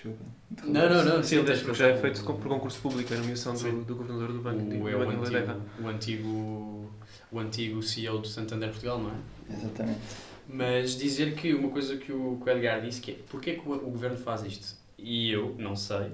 Desculpa. 0.00 0.24
Não, 0.64 0.88
não, 0.88 1.04
não. 1.04 1.22
Sim, 1.22 1.44
tens 1.44 1.60
porque 1.60 1.78
já 1.78 1.88
é 1.88 1.96
feito 1.96 2.24
por 2.24 2.48
concurso 2.48 2.80
público 2.80 3.12
a 3.12 3.16
nomeação 3.18 3.54
do, 3.54 3.84
do 3.84 3.96
governador 3.96 4.32
do 4.32 4.40
Banco, 4.40 4.64
do 4.64 4.82
O, 4.82 4.88
é 4.88 4.96
o, 4.96 4.98
Banco 4.98 5.10
de 5.10 5.16
Inglaterra. 5.16 5.52
antigo, 5.52 5.78
o 5.82 5.88
antigo 5.88 6.90
o 7.30 7.38
antigo 7.38 7.82
CEO 7.82 8.18
do 8.18 8.26
Santander 8.26 8.70
Portugal, 8.70 8.98
não 8.98 9.10
é? 9.10 9.54
Exatamente. 9.54 10.00
Mas 10.48 10.96
dizer 10.96 11.34
que 11.34 11.52
uma 11.54 11.68
coisa 11.68 11.96
que 11.98 12.12
o, 12.12 12.40
que 12.42 12.48
o 12.48 12.52
Edgar 12.52 12.80
disse 12.80 13.00
que 13.00 13.10
é 13.12 13.16
porque 13.28 13.50
é 13.50 13.54
que 13.56 13.68
o, 13.68 13.72
o 13.72 13.90
governo 13.90 14.16
faz 14.16 14.42
isto? 14.42 14.74
E 14.98 15.30
eu 15.30 15.54
não 15.58 15.76
sei, 15.76 16.12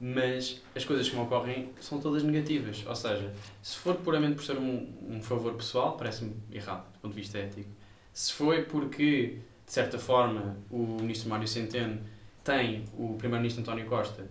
mas 0.00 0.62
as 0.74 0.84
coisas 0.84 1.08
que 1.08 1.16
me 1.16 1.22
ocorrem 1.22 1.70
são 1.80 2.00
todas 2.00 2.22
negativas. 2.22 2.84
Ou 2.86 2.94
seja, 2.94 3.32
se 3.60 3.76
for 3.76 3.96
puramente 3.96 4.36
por 4.36 4.44
ser 4.44 4.56
um, 4.56 4.92
um 5.08 5.20
favor 5.20 5.54
pessoal, 5.54 5.96
parece-me 5.96 6.32
errado 6.52 6.92
do 6.92 7.00
ponto 7.00 7.14
de 7.14 7.20
vista 7.20 7.38
ético. 7.38 7.68
Se 8.12 8.32
foi 8.32 8.62
porque, 8.62 9.40
de 9.66 9.72
certa 9.72 9.98
forma, 9.98 10.56
o 10.70 10.98
ministro 11.00 11.28
Mário 11.28 11.48
Centeno 11.48 12.00
tem 12.46 12.84
o 12.96 13.14
primeiro-ministro 13.18 13.62
António 13.62 13.86
Costa 13.86 14.24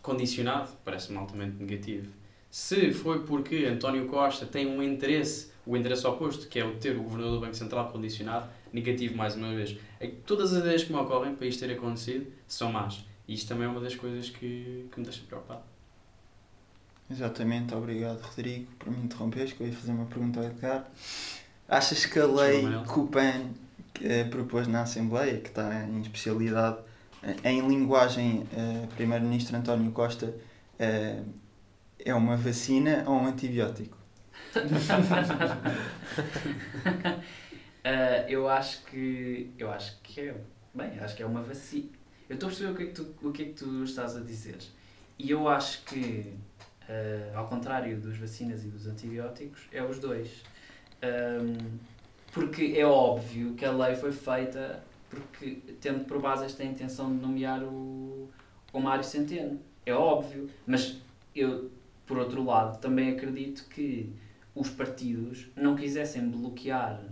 condicionado, 0.00 0.70
parece-me 0.82 1.18
altamente 1.18 1.62
negativo. 1.62 2.10
Se 2.50 2.90
foi 2.90 3.22
porque 3.24 3.66
António 3.66 4.06
Costa 4.06 4.46
tem 4.46 4.66
um 4.66 4.82
interesse, 4.82 5.52
o 5.66 5.76
interesse 5.76 6.06
oposto, 6.06 6.48
que 6.48 6.58
é 6.58 6.64
o 6.64 6.72
de 6.72 6.78
ter 6.78 6.96
o 6.96 7.02
governador 7.02 7.34
do 7.34 7.40
Banco 7.40 7.54
Central 7.54 7.92
condicionado, 7.92 8.48
negativo 8.72 9.14
mais 9.14 9.36
uma 9.36 9.54
vez. 9.54 9.76
É 10.00 10.10
Todas 10.26 10.54
as 10.54 10.62
ideias 10.62 10.82
que 10.82 10.92
me 10.92 10.98
ocorrem 10.98 11.34
para 11.34 11.46
isto 11.46 11.60
ter 11.60 11.72
acontecido 11.72 12.26
são 12.48 12.72
más. 12.72 13.04
E 13.28 13.34
isto 13.34 13.46
também 13.46 13.66
é 13.66 13.68
uma 13.68 13.80
das 13.80 13.94
coisas 13.94 14.30
que, 14.30 14.88
que 14.90 14.98
me 14.98 15.04
deixa 15.04 15.22
preocupado. 15.28 15.62
Exatamente, 17.10 17.74
obrigado 17.74 18.20
Rodrigo 18.22 18.68
por 18.78 18.90
me 18.90 19.04
interromperes, 19.04 19.52
que 19.52 19.62
eu 19.62 19.66
ia 19.66 19.72
fazer 19.72 19.92
uma 19.92 20.06
pergunta 20.06 20.40
ao 20.40 20.46
Edgar. 20.46 20.90
Achas 21.68 22.06
que 22.06 22.18
a 22.18 22.26
lei 22.26 22.62
que 22.62 22.98
o 22.98 23.06
PAN 23.06 23.50
eh, 24.00 24.24
propôs 24.24 24.66
na 24.66 24.82
Assembleia, 24.82 25.38
que 25.38 25.48
está 25.48 25.84
em 25.84 26.00
especialidade 26.00 26.78
em 27.44 27.60
linguagem 27.66 28.46
eh, 28.52 28.86
Primeiro-Ministro 28.96 29.56
António 29.56 29.90
Costa, 29.92 30.34
eh, 30.78 31.22
é 31.98 32.14
uma 32.14 32.36
vacina 32.36 33.04
ou 33.06 33.14
um 33.14 33.26
antibiótico? 33.26 33.96
Ah, 37.84 38.24
eu 38.28 38.48
acho 38.48 38.84
que. 38.84 39.50
Eu 39.58 39.70
acho 39.70 40.00
que 40.02 40.20
é. 40.20 40.34
Bem, 40.74 40.98
acho 41.00 41.14
que 41.16 41.22
é 41.22 41.26
uma 41.26 41.42
vacina. 41.42 41.88
Eu 42.28 42.34
estou 42.34 42.48
a 42.48 42.50
perceber 42.50 42.72
o 42.72 42.76
que, 42.76 42.82
é 42.82 42.86
que 42.86 42.92
tu, 42.92 43.28
o 43.28 43.32
que 43.32 43.42
é 43.42 43.44
que 43.46 43.52
tu 43.52 43.84
estás 43.84 44.16
a 44.16 44.20
dizer. 44.20 44.58
E 45.18 45.30
eu 45.30 45.48
acho 45.48 45.84
que, 45.84 46.32
ah, 46.88 47.38
ao 47.38 47.48
contrário 47.48 48.00
dos 48.00 48.16
vacinas 48.16 48.64
e 48.64 48.68
dos 48.68 48.86
antibióticos, 48.86 49.62
é 49.72 49.82
os 49.82 49.98
dois. 49.98 50.42
Ahm, 51.02 51.78
porque 52.32 52.74
é 52.76 52.86
óbvio 52.86 53.54
que 53.54 53.64
a 53.64 53.72
lei 53.72 53.94
foi 53.96 54.12
feita 54.12 54.82
porque, 55.10 55.56
tendo 55.80 56.04
por 56.04 56.20
base 56.20 56.44
esta 56.44 56.64
intenção 56.64 57.14
de 57.14 57.20
nomear 57.20 57.62
o, 57.62 58.30
o 58.72 58.80
Mário 58.80 59.04
Centeno. 59.04 59.60
É 59.84 59.92
óbvio. 59.92 60.48
Mas 60.66 60.96
eu, 61.34 61.70
por 62.06 62.16
outro 62.16 62.44
lado, 62.44 62.80
também 62.80 63.10
acredito 63.10 63.66
que 63.68 64.10
os 64.54 64.70
partidos 64.70 65.50
não 65.56 65.74
quisessem 65.74 66.28
bloquear 66.28 67.02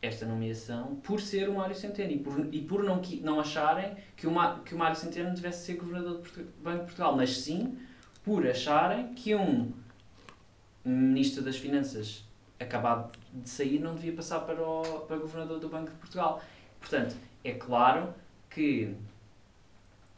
esta 0.00 0.26
nomeação 0.26 0.96
por 0.96 1.20
ser 1.20 1.48
o 1.48 1.54
Mário 1.54 1.76
Centeno 1.76 2.10
e 2.10 2.18
por, 2.18 2.48
e 2.52 2.60
por 2.60 2.82
não, 2.82 3.00
não 3.20 3.38
acharem 3.38 3.94
que 4.16 4.26
o, 4.26 4.32
que 4.64 4.74
o 4.74 4.78
Mário 4.78 4.96
Centeno 4.96 5.32
devesse 5.32 5.66
ser 5.66 5.74
governador 5.76 6.20
do 6.20 6.62
Banco 6.62 6.78
de 6.80 6.84
Portugal, 6.86 7.16
mas 7.16 7.38
sim 7.38 7.78
por 8.24 8.46
acharem 8.46 9.14
que 9.14 9.34
um 9.34 9.72
ministro 10.84 11.42
das 11.42 11.56
Finanças 11.56 12.24
acabado 12.58 13.16
de 13.32 13.48
sair 13.48 13.78
não 13.78 13.94
devia 13.94 14.12
passar 14.12 14.40
para 14.40 14.62
o 14.62 14.82
para 15.06 15.16
governador 15.16 15.60
do 15.60 15.68
Banco 15.68 15.90
de 15.90 15.96
Portugal. 15.96 16.42
Portanto, 16.82 17.14
é 17.44 17.52
claro 17.52 18.12
que 18.50 18.94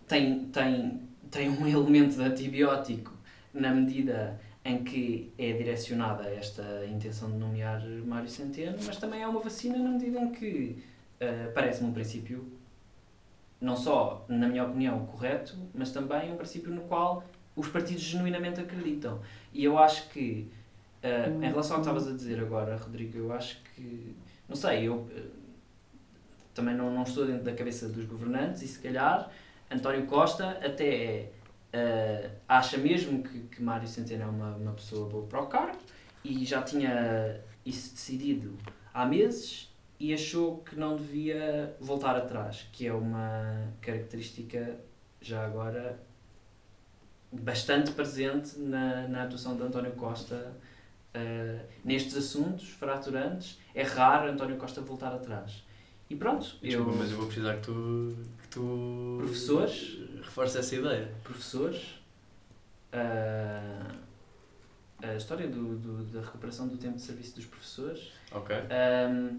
tem, 0.09 0.47
tem, 0.47 1.01
tem 1.31 1.51
um 1.51 1.69
elemento 1.69 2.17
de 2.17 2.23
antibiótico 2.23 3.13
na 3.53 3.71
medida 3.71 4.41
em 4.65 4.83
que 4.83 5.31
é 5.39 5.53
direcionada 5.53 6.25
esta 6.25 6.87
intenção 6.87 7.31
de 7.31 7.37
nomear 7.37 7.83
Mário 8.07 8.29
Centeno, 8.29 8.79
mas 8.85 8.97
também 8.97 9.21
é 9.23 9.29
uma 9.29 9.41
vacina 9.41 9.77
na 9.77 9.91
medida 9.91 10.19
em 10.19 10.33
que 10.33 10.83
eh, 11.21 11.53
parece-me 11.55 11.91
um 11.91 11.93
princípio, 11.93 12.51
não 13.61 13.77
só, 13.77 14.25
na 14.27 14.49
minha 14.49 14.65
opinião, 14.65 15.05
correto, 15.05 15.55
mas 15.75 15.93
também 15.93 16.33
um 16.33 16.37
princípio 16.37 16.73
no 16.73 16.81
qual 16.83 17.23
os 17.55 17.69
partidos 17.69 18.03
genuinamente 18.03 18.59
acreditam. 18.59 19.21
E 19.53 19.63
eu 19.63 19.79
acho 19.79 20.09
que, 20.09 20.51
eh, 21.03 21.29
em 21.29 21.49
relação 21.49 21.77
ao 21.77 21.83
que 21.83 21.89
estavas 21.89 22.09
a 22.09 22.17
dizer 22.17 22.41
agora, 22.41 22.75
Rodrigo, 22.77 23.19
eu 23.19 23.33
acho 23.35 23.61
que, 23.75 24.17
não 24.49 24.57
sei, 24.57 24.89
eu 24.89 25.07
eh, 25.15 25.23
também 26.55 26.75
não, 26.75 26.91
não 26.91 27.03
estou 27.03 27.27
dentro 27.27 27.45
da 27.45 27.53
cabeça 27.53 27.89
dos 27.89 28.05
governantes 28.05 28.63
e 28.63 28.69
se 28.69 28.79
calhar 28.79 29.31
António 29.71 30.07
Costa 30.07 30.51
até 30.65 31.31
eh, 31.73 32.31
acha 32.49 32.79
mesmo 32.79 33.23
que, 33.23 33.41
que 33.41 33.63
Mário 33.63 33.89
Centeno 33.89 34.23
é 34.23 34.27
uma, 34.27 34.57
uma 34.57 34.73
pessoa 34.73 35.09
boa 35.09 35.27
para 35.27 35.43
o 35.43 35.47
cargo 35.47 35.79
e 36.25 36.45
já 36.45 36.63
tinha 36.63 37.41
isso 37.67 37.93
decidido 37.95 38.57
há 38.93 39.05
meses 39.05 39.75
e 39.99 40.13
achou 40.15 40.59
que 40.59 40.77
não 40.77 40.97
devia 40.97 41.75
voltar 41.81 42.17
atrás, 42.17 42.69
que 42.73 42.87
é 42.87 42.93
uma 42.93 43.73
característica 43.81 44.79
já 45.21 45.45
agora 45.45 45.99
bastante 47.33 47.91
presente 47.93 48.59
na, 48.59 49.09
na 49.09 49.25
atuação 49.25 49.57
de 49.57 49.63
António 49.63 49.93
Costa 49.93 50.53
eh, 51.13 51.61
nestes 51.85 52.17
assuntos 52.17 52.69
fraturantes. 52.69 53.59
É 53.75 53.83
raro 53.83 54.31
António 54.31 54.57
Costa 54.57 54.81
voltar 54.81 55.13
atrás. 55.13 55.64
E 56.09 56.17
pronto, 56.17 56.45
Desculpa, 56.63 56.91
eu, 56.93 56.97
mas 56.97 57.11
eu 57.11 57.17
vou 57.17 57.27
precisar 57.27 57.57
que 57.57 57.63
tu, 57.63 58.17
que 58.43 58.49
tu 58.49 59.15
Professores? 59.19 59.99
reforces 60.23 60.57
essa 60.57 60.75
ideia. 60.77 61.11
professores, 61.23 61.95
ah, 62.93 63.91
a 65.03 65.15
história 65.17 65.49
do, 65.49 65.77
do- 65.77 66.05
da 66.05 66.21
recuperação 66.21 66.69
do 66.69 66.77
tempo 66.77 66.97
de 66.97 67.03
serviço 67.03 67.37
dos 67.37 67.47
professores, 67.47 68.13
Ok. 68.33 68.55
Ahm, 68.57 69.39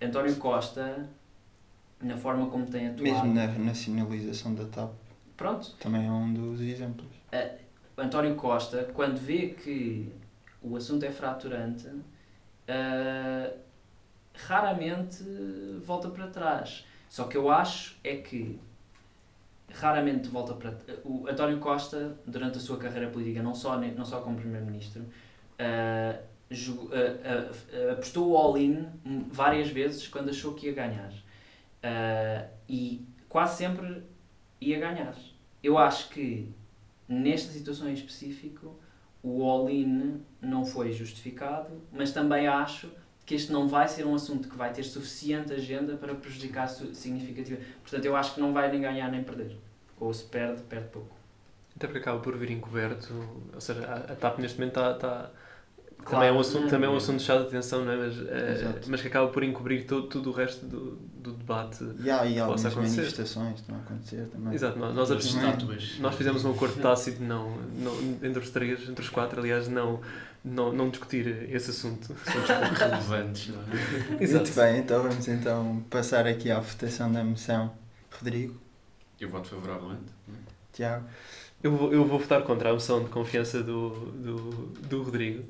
António 0.00 0.36
Costa, 0.36 1.08
na 2.00 2.16
forma 2.16 2.48
como 2.50 2.66
tem 2.66 2.88
atuado. 2.88 3.02
Mesmo 3.02 3.34
na 3.34 3.46
nacionalização 3.46 4.54
da 4.54 4.64
TAP, 4.66 4.92
Pronto, 5.36 5.74
também 5.80 6.06
é 6.06 6.10
um 6.10 6.32
dos 6.32 6.60
exemplos. 6.60 7.06
António 7.96 8.34
Costa, 8.36 8.90
quando 8.94 9.16
vê 9.18 9.48
que 9.48 10.10
o 10.62 10.76
assunto 10.76 11.04
é 11.04 11.10
fraturante, 11.10 11.88
ah, 12.68 13.50
raramente 14.34 15.22
volta 15.84 16.08
para 16.08 16.26
trás. 16.28 16.84
Só 17.08 17.24
que 17.24 17.36
eu 17.36 17.50
acho 17.50 17.96
é 18.02 18.16
que 18.16 18.58
raramente 19.74 20.28
volta 20.28 20.54
para 20.54 20.76
o 21.04 21.26
António 21.28 21.58
Costa 21.58 22.16
durante 22.26 22.58
a 22.58 22.60
sua 22.60 22.76
carreira 22.78 23.08
política 23.10 23.42
não 23.42 23.54
só 23.54 23.78
não 23.78 24.04
só 24.04 24.20
como 24.20 24.36
primeiro-ministro 24.36 25.02
jogou- 26.50 26.90
ah, 26.92 27.50
ah, 27.88 27.92
apostou 27.92 28.30
o 28.32 28.36
all-in 28.36 28.86
várias 29.30 29.68
vezes 29.70 30.06
quando 30.08 30.28
achou 30.30 30.54
que 30.54 30.66
ia 30.66 30.72
ganhar 30.74 31.12
Ah, 31.82 32.46
e 32.68 33.04
quase 33.28 33.56
sempre 33.56 34.02
ia 34.60 34.78
ganhar 34.78 35.14
eu 35.62 35.78
acho 35.78 36.10
que 36.10 36.52
nesta 37.08 37.50
situação 37.52 37.88
em 37.88 37.94
específico 37.94 38.78
o 39.22 39.42
all-in 39.48 40.20
não 40.40 40.64
foi 40.66 40.92
justificado 40.92 41.82
mas 41.92 42.12
também 42.12 42.46
acho 42.46 42.90
que 43.32 43.36
este 43.36 43.50
não 43.50 43.66
vai 43.66 43.88
ser 43.88 44.04
um 44.04 44.14
assunto 44.14 44.46
que 44.46 44.54
vai 44.54 44.70
ter 44.70 44.82
suficiente 44.82 45.54
agenda 45.54 45.96
para 45.96 46.14
prejudicar 46.14 46.68
significativamente. 46.68 47.66
Portanto, 47.80 48.04
eu 48.04 48.14
acho 48.14 48.34
que 48.34 48.40
não 48.42 48.52
vai 48.52 48.70
nem 48.70 48.82
ganhar 48.82 49.10
nem 49.10 49.24
perder. 49.24 49.56
Ou 49.98 50.12
se 50.12 50.24
perde, 50.24 50.60
perde 50.64 50.88
pouco. 50.88 51.16
Até 51.74 51.86
porque 51.86 52.00
acaba 52.00 52.20
por 52.20 52.36
vir 52.36 52.50
encoberto, 52.50 53.10
ou 53.54 53.60
seja, 53.60 53.86
a, 53.86 54.12
a 54.12 54.16
TAP 54.16 54.38
neste 54.38 54.58
momento 54.58 54.78
está. 54.78 54.92
está 54.92 55.30
Claro, 56.04 56.16
também, 56.16 56.28
é 56.28 56.32
um 56.32 56.40
assunto, 56.40 56.68
também 56.68 56.86
é 56.86 56.88
um 56.88 56.92
não. 56.92 56.98
assunto 56.98 57.18
de 57.18 57.24
chá 57.24 57.36
de 57.36 57.42
atenção, 57.44 57.84
não 57.84 57.92
é? 57.92 57.96
mas, 57.96 58.16
Exato. 58.16 58.90
mas 58.90 59.00
que 59.00 59.06
acaba 59.08 59.28
por 59.28 59.42
encobrir 59.44 59.86
todo, 59.86 60.08
tudo 60.08 60.30
o 60.30 60.32
resto 60.32 60.66
do, 60.66 60.96
do 60.96 61.32
debate. 61.32 61.78
E 62.00 62.10
há 62.10 62.22
aí 62.22 62.38
algumas 62.40 62.64
acontecer. 62.66 62.96
manifestações 62.96 63.54
que 63.54 63.60
estão 63.60 63.76
a 63.76 63.78
acontecer 63.78 64.26
também. 64.32 64.54
Exato, 64.54 64.78
nós, 64.78 64.94
nós, 64.94 65.08
Também. 65.08 65.24
estátuas. 65.26 65.98
nós 66.00 66.14
fizemos 66.16 66.44
um 66.44 66.50
acordo 66.50 66.80
tácito 66.82 67.22
não, 67.22 67.56
não, 67.78 67.94
entre 68.22 68.38
os 68.40 68.50
três, 68.50 68.88
entre 68.88 69.02
os 69.04 69.08
quatro, 69.10 69.38
aliás, 69.40 69.68
não, 69.68 70.00
não, 70.44 70.72
não 70.72 70.90
discutir 70.90 71.48
esse 71.50 71.70
assunto. 71.70 72.12
Assuntos 72.26 72.50
pouco 72.50 72.74
relevantes, 72.74 73.48
não 73.48 73.60
é? 73.60 73.64
Exato. 74.22 74.44
Muito 74.44 74.56
bem, 74.56 74.78
então 74.80 75.02
vamos 75.02 75.28
então 75.28 75.84
passar 75.88 76.26
aqui 76.26 76.50
à 76.50 76.58
votação 76.58 77.12
da 77.12 77.22
moção. 77.22 77.72
Rodrigo, 78.18 78.60
Eu 79.20 79.28
voto 79.30 79.48
favoravelmente. 79.48 80.12
Tiago, 80.72 81.06
Eu 81.62 81.76
vou, 81.76 81.92
eu 81.92 82.04
vou 82.04 82.18
votar 82.18 82.42
contra 82.42 82.70
a 82.70 82.72
moção 82.72 83.02
de 83.04 83.08
confiança 83.10 83.62
do, 83.62 83.90
do, 84.12 84.36
do 84.88 85.02
Rodrigo. 85.04 85.44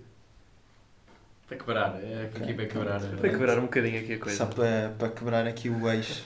Para 1.53 1.57
quebrar, 1.59 2.01
é 2.03 2.31
aqui 2.35 2.55
para 2.55 2.67
quebrar. 2.67 3.01
Para 3.01 3.29
quebrar 3.29 3.59
um 3.59 3.63
bocadinho 3.63 4.01
aqui 4.01 4.15
a 4.15 4.19
coisa. 4.19 4.39
só 4.39 4.47
para, 4.47 4.95
para 4.99 5.09
quebrar 5.11 5.47
aqui 5.47 5.69
o 5.69 5.91
eixo. 5.91 6.25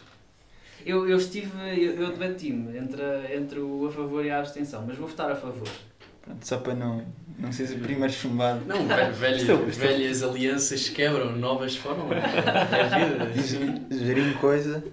Eu, 0.85 1.09
eu 1.09 1.17
estive, 1.17 1.51
eu, 1.77 1.95
eu 2.01 2.13
debati-me 2.13 2.79
entre, 2.79 3.03
entre 3.35 3.59
o 3.59 3.87
a 3.89 3.91
favor 3.91 4.25
e 4.25 4.31
a 4.31 4.39
abstenção, 4.39 4.85
mas 4.87 4.97
vou 4.97 5.09
votar 5.09 5.31
a 5.33 5.35
favor. 5.35 5.67
Pronto, 6.23 6.47
só 6.47 6.59
para 6.59 6.75
não, 6.75 7.05
não 7.39 7.51
seres 7.51 7.73
o 7.73 7.79
primeiro 7.79 8.13
chumbado. 8.13 8.65
Não, 8.67 8.87
velhas, 9.13 9.49
é- 9.49 9.53
é- 9.53 9.57
velhas 9.57 10.23
alianças 10.23 10.89
quebram, 10.89 11.33
novas 11.33 11.75
formam. 11.77 12.09
É 12.15 13.01
vida. 13.01 13.83
Gerim 13.91 14.33
coisa. 14.35 14.85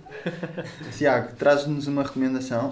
Tiago, 0.97 1.36
traz-nos 1.36 1.86
uma 1.86 2.01
recomendação. 2.03 2.71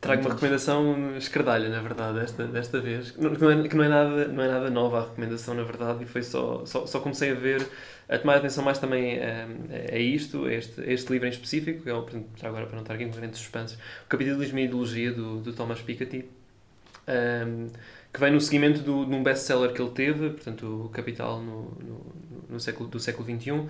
Trago 0.00 0.22
uma 0.22 0.30
recomendação 0.30 1.14
escardalha, 1.18 1.68
na 1.68 1.82
verdade, 1.82 2.20
desta, 2.20 2.46
desta 2.46 2.80
vez. 2.80 3.10
Que 3.10 3.20
não, 3.20 3.50
é, 3.50 3.68
que 3.68 3.76
não, 3.76 3.84
é 3.84 3.88
nada, 3.88 4.28
não 4.28 4.42
é 4.42 4.48
nada 4.48 4.70
nova 4.70 4.98
a 4.98 5.04
recomendação, 5.04 5.54
na 5.54 5.62
verdade, 5.62 6.04
e 6.04 6.06
foi 6.06 6.22
só, 6.22 6.64
só, 6.64 6.86
só 6.86 7.00
comecei 7.00 7.32
a 7.32 7.34
ver, 7.34 7.68
a 8.08 8.18
tomar 8.18 8.36
atenção 8.36 8.64
mais 8.64 8.78
também 8.78 9.18
a, 9.22 9.46
a 9.92 9.98
isto, 9.98 10.46
a 10.46 10.54
este, 10.54 10.80
a 10.80 10.90
este 10.90 11.12
livro 11.12 11.26
em 11.26 11.30
específico, 11.30 11.82
que 11.82 11.90
é, 11.90 12.22
já 12.36 12.48
agora 12.48 12.64
para 12.64 12.76
não 12.76 12.82
estar 12.82 12.94
aqui 12.94 13.04
com 13.04 13.10
grandes 13.10 13.38
suspensos, 13.40 13.76
o 13.76 14.08
Capitalismo 14.08 14.58
e 14.58 14.64
Ideologia, 14.64 15.12
do, 15.12 15.40
do 15.40 15.52
Thomas 15.52 15.82
Piketty, 15.82 16.24
um, 17.10 17.66
que 18.12 18.18
vem 18.18 18.32
no 18.32 18.40
seguimento 18.40 18.80
do, 18.82 19.06
de 19.06 19.14
um 19.14 19.22
best-seller 19.22 19.72
que 19.72 19.80
ele 19.80 19.90
teve, 19.92 20.30
portanto, 20.30 20.86
o 20.86 20.88
Capital 20.88 21.40
no, 21.40 21.70
no, 21.80 22.14
no 22.48 22.58
século, 22.60 22.88
do 22.88 22.98
século 22.98 23.24
XXI, 23.24 23.50
uh, 23.52 23.68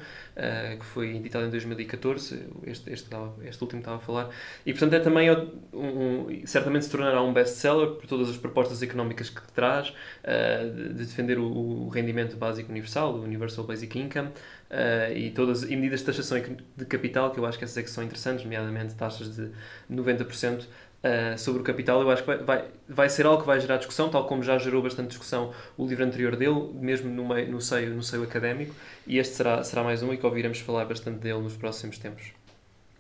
que 0.79 0.85
foi 0.87 1.17
editado 1.17 1.45
em 1.47 1.51
2014, 1.51 2.47
este, 2.67 2.91
este, 2.91 3.05
estava- 3.05 3.35
este 3.45 3.63
último 3.63 3.81
estava 3.81 3.99
a 3.99 4.01
falar, 4.01 4.31
e 4.65 4.73
portanto 4.73 4.95
é 4.95 5.01
também, 5.01 5.31
um, 5.31 5.51
um- 5.75 6.47
certamente 6.47 6.87
se 6.87 6.91
tornará 6.91 7.23
um 7.23 7.33
best-seller 7.35 7.91
por 7.97 8.07
todas 8.07 8.31
as 8.31 8.37
propostas 8.39 8.83
económicas 8.83 9.29
que 9.29 9.43
traz, 9.53 9.91
uh, 9.91 10.71
de, 10.75 10.89
de 10.89 11.05
defender 11.05 11.39
o, 11.39 11.45
o 11.87 11.89
rendimento 11.89 12.37
básico 12.37 12.71
universal, 12.71 13.15
o 13.17 13.23
Universal 13.23 13.65
Basic 13.67 13.99
Income, 13.99 14.29
uh, 14.29 15.13
e, 15.15 15.31
todas, 15.33 15.63
e 15.65 15.77
medidas 15.77 16.01
de 16.01 16.07
taxação 16.07 16.39
de 16.77 16.85
capital, 16.87 17.31
que 17.31 17.39
eu 17.39 17.45
acho 17.47 17.59
que 17.59 17.65
essas 17.65 17.77
é 17.77 17.83
que 17.83 17.91
são 17.91 18.03
interessantes, 18.03 18.43
nomeadamente 18.45 18.95
taxas 18.95 19.35
de 19.37 19.51
90% 19.89 20.67
Uh, 21.03 21.39
sobre 21.39 21.63
o 21.63 21.65
capital, 21.65 22.03
eu 22.03 22.11
acho 22.11 22.23
que 22.23 22.27
vai, 22.27 22.39
vai, 22.45 22.69
vai 22.87 23.09
ser 23.09 23.25
algo 23.25 23.41
que 23.41 23.47
vai 23.47 23.59
gerar 23.59 23.79
discussão, 23.79 24.11
tal 24.11 24.27
como 24.27 24.43
já 24.43 24.59
gerou 24.59 24.83
bastante 24.83 25.09
discussão 25.09 25.51
o 25.79 25.87
livro 25.87 26.05
anterior 26.05 26.37
dele, 26.37 26.75
mesmo 26.75 27.09
no, 27.09 27.27
meio, 27.27 27.51
no, 27.51 27.59
seio, 27.59 27.95
no 27.95 28.03
seio 28.03 28.23
académico, 28.23 28.75
e 29.07 29.17
este 29.17 29.37
será, 29.37 29.65
será 29.65 29.83
mais 29.83 30.03
um 30.03 30.13
e 30.13 30.19
que 30.19 30.27
ouviremos 30.27 30.59
falar 30.59 30.85
bastante 30.85 31.21
dele 31.21 31.41
nos 31.41 31.57
próximos 31.57 31.97
tempos. 31.97 32.33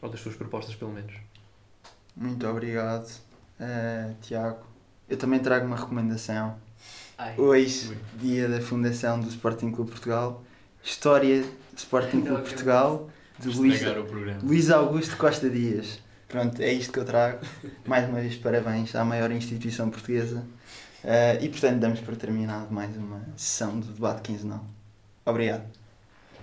Ou 0.00 0.08
das 0.08 0.18
suas 0.20 0.34
propostas, 0.34 0.74
pelo 0.74 0.92
menos. 0.92 1.12
Muito 2.16 2.46
obrigado, 2.48 3.06
eh, 3.60 4.14
Tiago. 4.22 4.64
Eu 5.06 5.18
também 5.18 5.38
trago 5.38 5.66
uma 5.66 5.76
recomendação. 5.76 6.56
Ai. 7.18 7.34
Hoje, 7.36 7.94
dia 8.14 8.48
da 8.48 8.62
fundação 8.62 9.20
do 9.20 9.28
Sporting 9.28 9.72
Clube 9.72 9.90
Portugal, 9.90 10.42
História 10.82 11.44
Sporting 11.76 12.22
Clube 12.22 12.42
Portugal, 12.44 13.10
de 13.38 13.48
Luís. 13.48 13.82
Luís 14.42 14.70
Augusto 14.70 15.16
Costa 15.18 15.50
Dias. 15.50 16.00
Pronto, 16.30 16.62
é 16.62 16.72
isto 16.72 16.92
que 16.92 17.00
eu 17.00 17.04
trago. 17.04 17.44
Mais 17.84 18.08
uma 18.08 18.20
vez, 18.20 18.36
parabéns 18.36 18.94
à 18.94 19.04
maior 19.04 19.30
instituição 19.32 19.90
portuguesa. 19.90 20.44
Eh, 21.02 21.38
e 21.42 21.48
portanto, 21.48 21.78
damos 21.80 22.00
por 22.00 22.16
terminado 22.16 22.72
mais 22.72 22.94
uma 22.96 23.20
sessão 23.36 23.80
do 23.80 23.92
debate 23.92 24.22
quinzenal. 24.22 24.64
Obrigado. 25.24 25.79